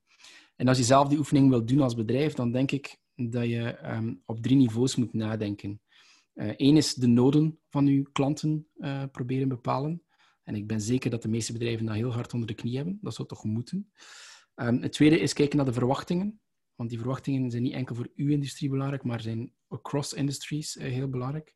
En 0.56 0.68
als 0.68 0.78
je 0.78 0.84
zelf 0.84 1.08
die 1.08 1.18
oefening 1.18 1.48
wilt 1.48 1.68
doen 1.68 1.80
als 1.80 1.94
bedrijf, 1.94 2.34
dan 2.34 2.52
denk 2.52 2.70
ik 2.70 2.98
dat 3.14 3.44
je 3.44 3.92
um, 3.92 4.22
op 4.26 4.42
drie 4.42 4.56
niveaus 4.56 4.96
moet 4.96 5.12
nadenken. 5.12 5.80
Eén 6.34 6.76
is 6.76 6.94
de 6.94 7.06
noden 7.06 7.58
van 7.68 7.86
uw 7.86 8.02
klanten 8.12 8.66
proberen 9.12 9.48
bepalen. 9.48 10.02
En 10.42 10.54
ik 10.54 10.66
ben 10.66 10.80
zeker 10.80 11.10
dat 11.10 11.22
de 11.22 11.28
meeste 11.28 11.52
bedrijven 11.52 11.86
dat 11.86 11.94
heel 11.94 12.12
hard 12.12 12.32
onder 12.32 12.48
de 12.48 12.54
knie 12.54 12.76
hebben. 12.76 12.98
Dat 13.00 13.14
zou 13.14 13.28
toch 13.28 13.44
moeten. 13.44 13.92
Um, 14.54 14.82
het 14.82 14.92
tweede 14.92 15.20
is 15.20 15.32
kijken 15.32 15.56
naar 15.56 15.66
de 15.66 15.72
verwachtingen. 15.72 16.40
Want 16.80 16.92
die 16.92 17.00
verwachtingen 17.00 17.50
zijn 17.50 17.62
niet 17.62 17.72
enkel 17.72 17.94
voor 17.94 18.08
uw 18.16 18.30
industrie 18.30 18.70
belangrijk, 18.70 19.04
maar 19.04 19.20
zijn 19.20 19.52
across 19.68 20.12
industries 20.12 20.76
uh, 20.76 20.82
heel 20.82 21.08
belangrijk. 21.08 21.54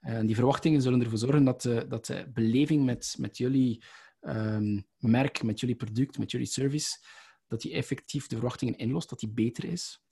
Uh, 0.00 0.12
en 0.12 0.26
die 0.26 0.34
verwachtingen 0.34 0.82
zullen 0.82 1.00
ervoor 1.00 1.18
zorgen 1.18 1.44
dat 1.44 1.62
de, 1.62 1.86
dat 1.88 2.06
de 2.06 2.30
beleving 2.34 2.84
met, 2.84 3.16
met 3.18 3.36
jullie 3.36 3.82
um, 4.20 4.86
merk, 4.98 5.42
met 5.42 5.60
jullie 5.60 5.76
product, 5.76 6.18
met 6.18 6.30
jullie 6.30 6.46
service, 6.46 6.98
dat 7.46 7.60
die 7.60 7.72
effectief 7.72 8.26
de 8.26 8.36
verwachtingen 8.36 8.76
inlost, 8.76 9.08
dat 9.08 9.20
die 9.20 9.28
beter 9.28 9.64
is. 9.64 10.02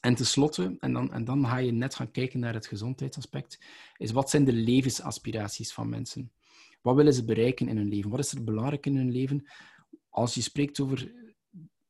En 0.00 0.14
tenslotte, 0.14 0.76
en 0.78 0.92
dan, 0.92 1.12
en 1.12 1.24
dan 1.24 1.46
ga 1.46 1.56
je 1.56 1.72
net 1.72 1.94
gaan 1.94 2.10
kijken 2.10 2.40
naar 2.40 2.54
het 2.54 2.66
gezondheidsaspect, 2.66 3.64
is 3.96 4.10
wat 4.10 4.30
zijn 4.30 4.44
de 4.44 4.52
levensaspiraties 4.52 5.72
van 5.72 5.88
mensen? 5.88 6.32
Wat 6.82 6.96
willen 6.96 7.14
ze 7.14 7.24
bereiken 7.24 7.68
in 7.68 7.76
hun 7.76 7.88
leven? 7.88 8.10
Wat 8.10 8.18
is 8.18 8.32
er 8.32 8.44
belangrijk 8.44 8.86
in 8.86 8.96
hun 8.96 9.10
leven? 9.10 9.48
Als 10.08 10.34
je 10.34 10.40
spreekt 10.40 10.80
over 10.80 11.12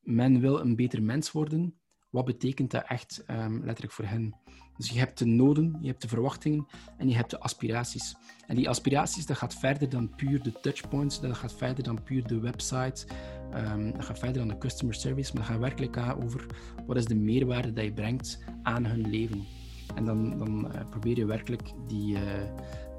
men 0.01 0.41
wil 0.41 0.61
een 0.61 0.77
beter 0.77 1.03
mens 1.03 1.33
worden, 1.33 1.79
wat 2.11 2.25
betekent 2.25 2.71
dat 2.71 2.85
echt 2.87 3.25
um, 3.31 3.65
letterlijk 3.65 3.93
voor 3.93 4.05
hen? 4.05 4.35
Dus 4.77 4.89
je 4.89 4.99
hebt 4.99 5.19
de 5.19 5.25
noden, 5.25 5.79
je 5.81 5.87
hebt 5.87 6.03
de 6.03 6.09
verwachtingen 6.09 6.67
en 6.97 7.09
je 7.09 7.15
hebt 7.15 7.31
de 7.31 7.41
aspiraties. 7.41 8.17
En 8.47 8.57
die 8.57 8.69
aspiraties, 8.69 9.27
dat 9.27 9.37
gaat 9.37 9.55
verder 9.55 9.89
dan 9.89 10.15
puur 10.15 10.43
de 10.43 10.53
touchpoints, 10.61 11.21
dat 11.21 11.37
gaat 11.37 11.55
verder 11.55 11.85
dan 11.85 12.03
puur 12.03 12.27
de 12.27 12.41
website, 12.41 13.07
um, 13.55 13.93
dat 13.93 14.05
gaat 14.05 14.19
verder 14.19 14.39
dan 14.39 14.49
de 14.49 14.59
customer 14.59 14.95
service, 14.95 15.33
maar 15.33 15.43
dat 15.43 15.51
gaat 15.51 15.61
werkelijk 15.61 15.97
over 16.23 16.47
wat 16.87 16.97
is 16.97 17.05
de 17.05 17.15
meerwaarde 17.15 17.73
dat 17.73 17.85
je 17.85 17.93
brengt 17.93 18.39
aan 18.63 18.85
hun 18.85 19.11
leven. 19.11 19.47
En 19.95 20.05
dan, 20.05 20.39
dan 20.39 20.67
uh, 20.67 20.81
probeer 20.91 21.17
je 21.17 21.27
werkelijk 21.27 21.73
die, 21.87 22.15
uh, 22.15 22.21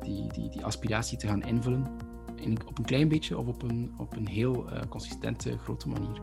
die, 0.01 0.33
die, 0.33 0.49
die 0.49 0.65
aspiratie 0.65 1.17
te 1.17 1.27
gaan 1.27 1.43
invullen. 1.43 1.87
In, 2.35 2.57
op 2.65 2.77
een 2.77 2.85
klein 2.85 3.07
beetje 3.07 3.37
of 3.37 3.47
op 3.47 3.61
een, 3.61 3.91
op 3.97 4.15
een 4.15 4.27
heel 4.27 4.73
uh, 4.73 4.79
consistente, 4.89 5.57
grote 5.57 5.89
manier. 5.89 6.21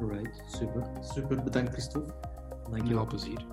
Alright, 0.00 0.42
super. 0.46 0.82
Super, 1.00 1.42
bedankt 1.42 1.72
Christophe. 1.72 2.12
Dankjewel, 2.70 3.06
plezier. 3.06 3.44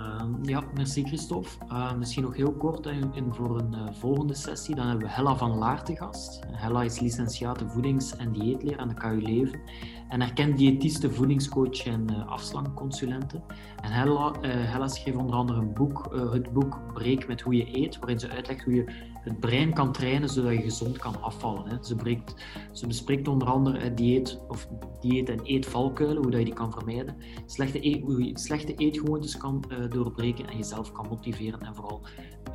Uh, 0.00 0.22
ja, 0.42 0.62
merci 0.74 1.04
Christophe. 1.04 1.48
Uh, 1.68 1.94
misschien 1.94 2.22
nog 2.22 2.36
heel 2.36 2.52
kort 2.52 2.86
in 2.86 3.26
voor 3.30 3.58
een 3.58 3.74
uh, 3.74 3.92
volgende 3.92 4.34
sessie. 4.34 4.74
Dan 4.74 4.86
hebben 4.86 5.06
we 5.06 5.12
Hella 5.12 5.36
van 5.36 5.58
Laar 5.58 5.84
te 5.84 5.96
gast. 5.96 6.40
Hella 6.46 6.82
is 6.82 7.00
licentiate 7.00 7.68
voedings- 7.68 8.16
en 8.16 8.32
dieetleer 8.32 8.78
aan 8.78 8.88
de 8.88 8.94
KU 8.94 9.22
Leuven 9.22 9.60
en 10.08 10.20
erkent 10.20 10.58
diëtiste, 10.58 11.10
voedingscoach 11.10 11.86
en 11.86 12.26
afslankconsulente. 12.26 13.40
En 13.82 13.90
Hella, 13.90 14.32
Hella 14.40 14.88
schreef 14.88 15.16
onder 15.16 15.34
andere 15.36 15.58
een 15.58 15.72
boek, 15.72 16.08
het 16.32 16.52
boek 16.52 16.92
Breek 16.92 17.28
met 17.28 17.40
hoe 17.40 17.56
je 17.56 17.76
eet, 17.78 17.98
waarin 17.98 18.20
ze 18.20 18.28
uitlegt 18.28 18.64
hoe 18.64 18.74
je 18.74 18.92
het 19.20 19.40
brein 19.40 19.74
kan 19.74 19.92
trainen 19.92 20.28
zodat 20.28 20.52
je 20.52 20.62
gezond 20.62 20.98
kan 20.98 21.22
afvallen. 21.22 21.68
Hè. 21.68 21.76
Ze, 21.84 21.94
breekt, 21.94 22.34
ze 22.72 22.86
bespreekt 22.86 23.28
onder 23.28 23.48
andere 23.48 23.94
dieet, 23.94 24.40
of 24.48 24.68
dieet 25.00 25.28
en 25.28 25.40
eetvalkuilen, 25.40 26.22
hoe 26.22 26.30
dat 26.30 26.40
je 26.40 26.44
die 26.44 26.54
kan 26.54 26.72
vermijden. 26.72 27.16
Slechte 27.46 27.84
eet, 27.84 28.02
hoe 28.02 28.24
je 28.24 28.38
slechte 28.38 28.74
eetgewoontes 28.74 29.36
kan 29.36 29.64
uh, 29.68 29.90
doorbreken 29.90 30.46
en 30.46 30.56
jezelf 30.56 30.92
kan 30.92 31.06
motiveren 31.08 31.60
en 31.60 31.74
vooral 31.74 32.00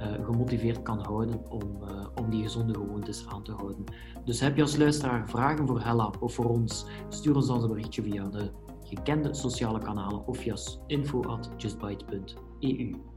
uh, 0.01 0.26
gemotiveerd 0.26 0.82
kan 0.82 0.99
houden 0.99 1.51
om, 1.51 1.82
uh, 1.82 2.07
om 2.16 2.30
die 2.30 2.43
gezonde 2.43 2.74
gewoontes 2.74 3.28
aan 3.28 3.43
te 3.43 3.51
houden. 3.51 3.84
Dus 4.26 4.39
heb 4.39 4.55
je 4.55 4.61
als 4.61 4.78
luisteraar 4.78 5.30
vragen 5.30 5.68
voor 5.68 5.82
Hella 5.82 6.13
of 6.20 6.34
voor 6.34 6.49
ons, 6.49 6.86
stuur 7.09 7.36
ons 7.36 7.47
dan 7.47 7.61
een 7.63 7.70
berichtje 7.70 8.01
via 8.01 8.28
de 8.30 8.51
gekende 8.84 9.34
sociale 9.34 9.80
kanalen 9.80 10.28
of 10.28 10.38
via 10.38 10.55
info 10.88 11.22
at 11.22 11.49
justbite.eu. 11.57 13.14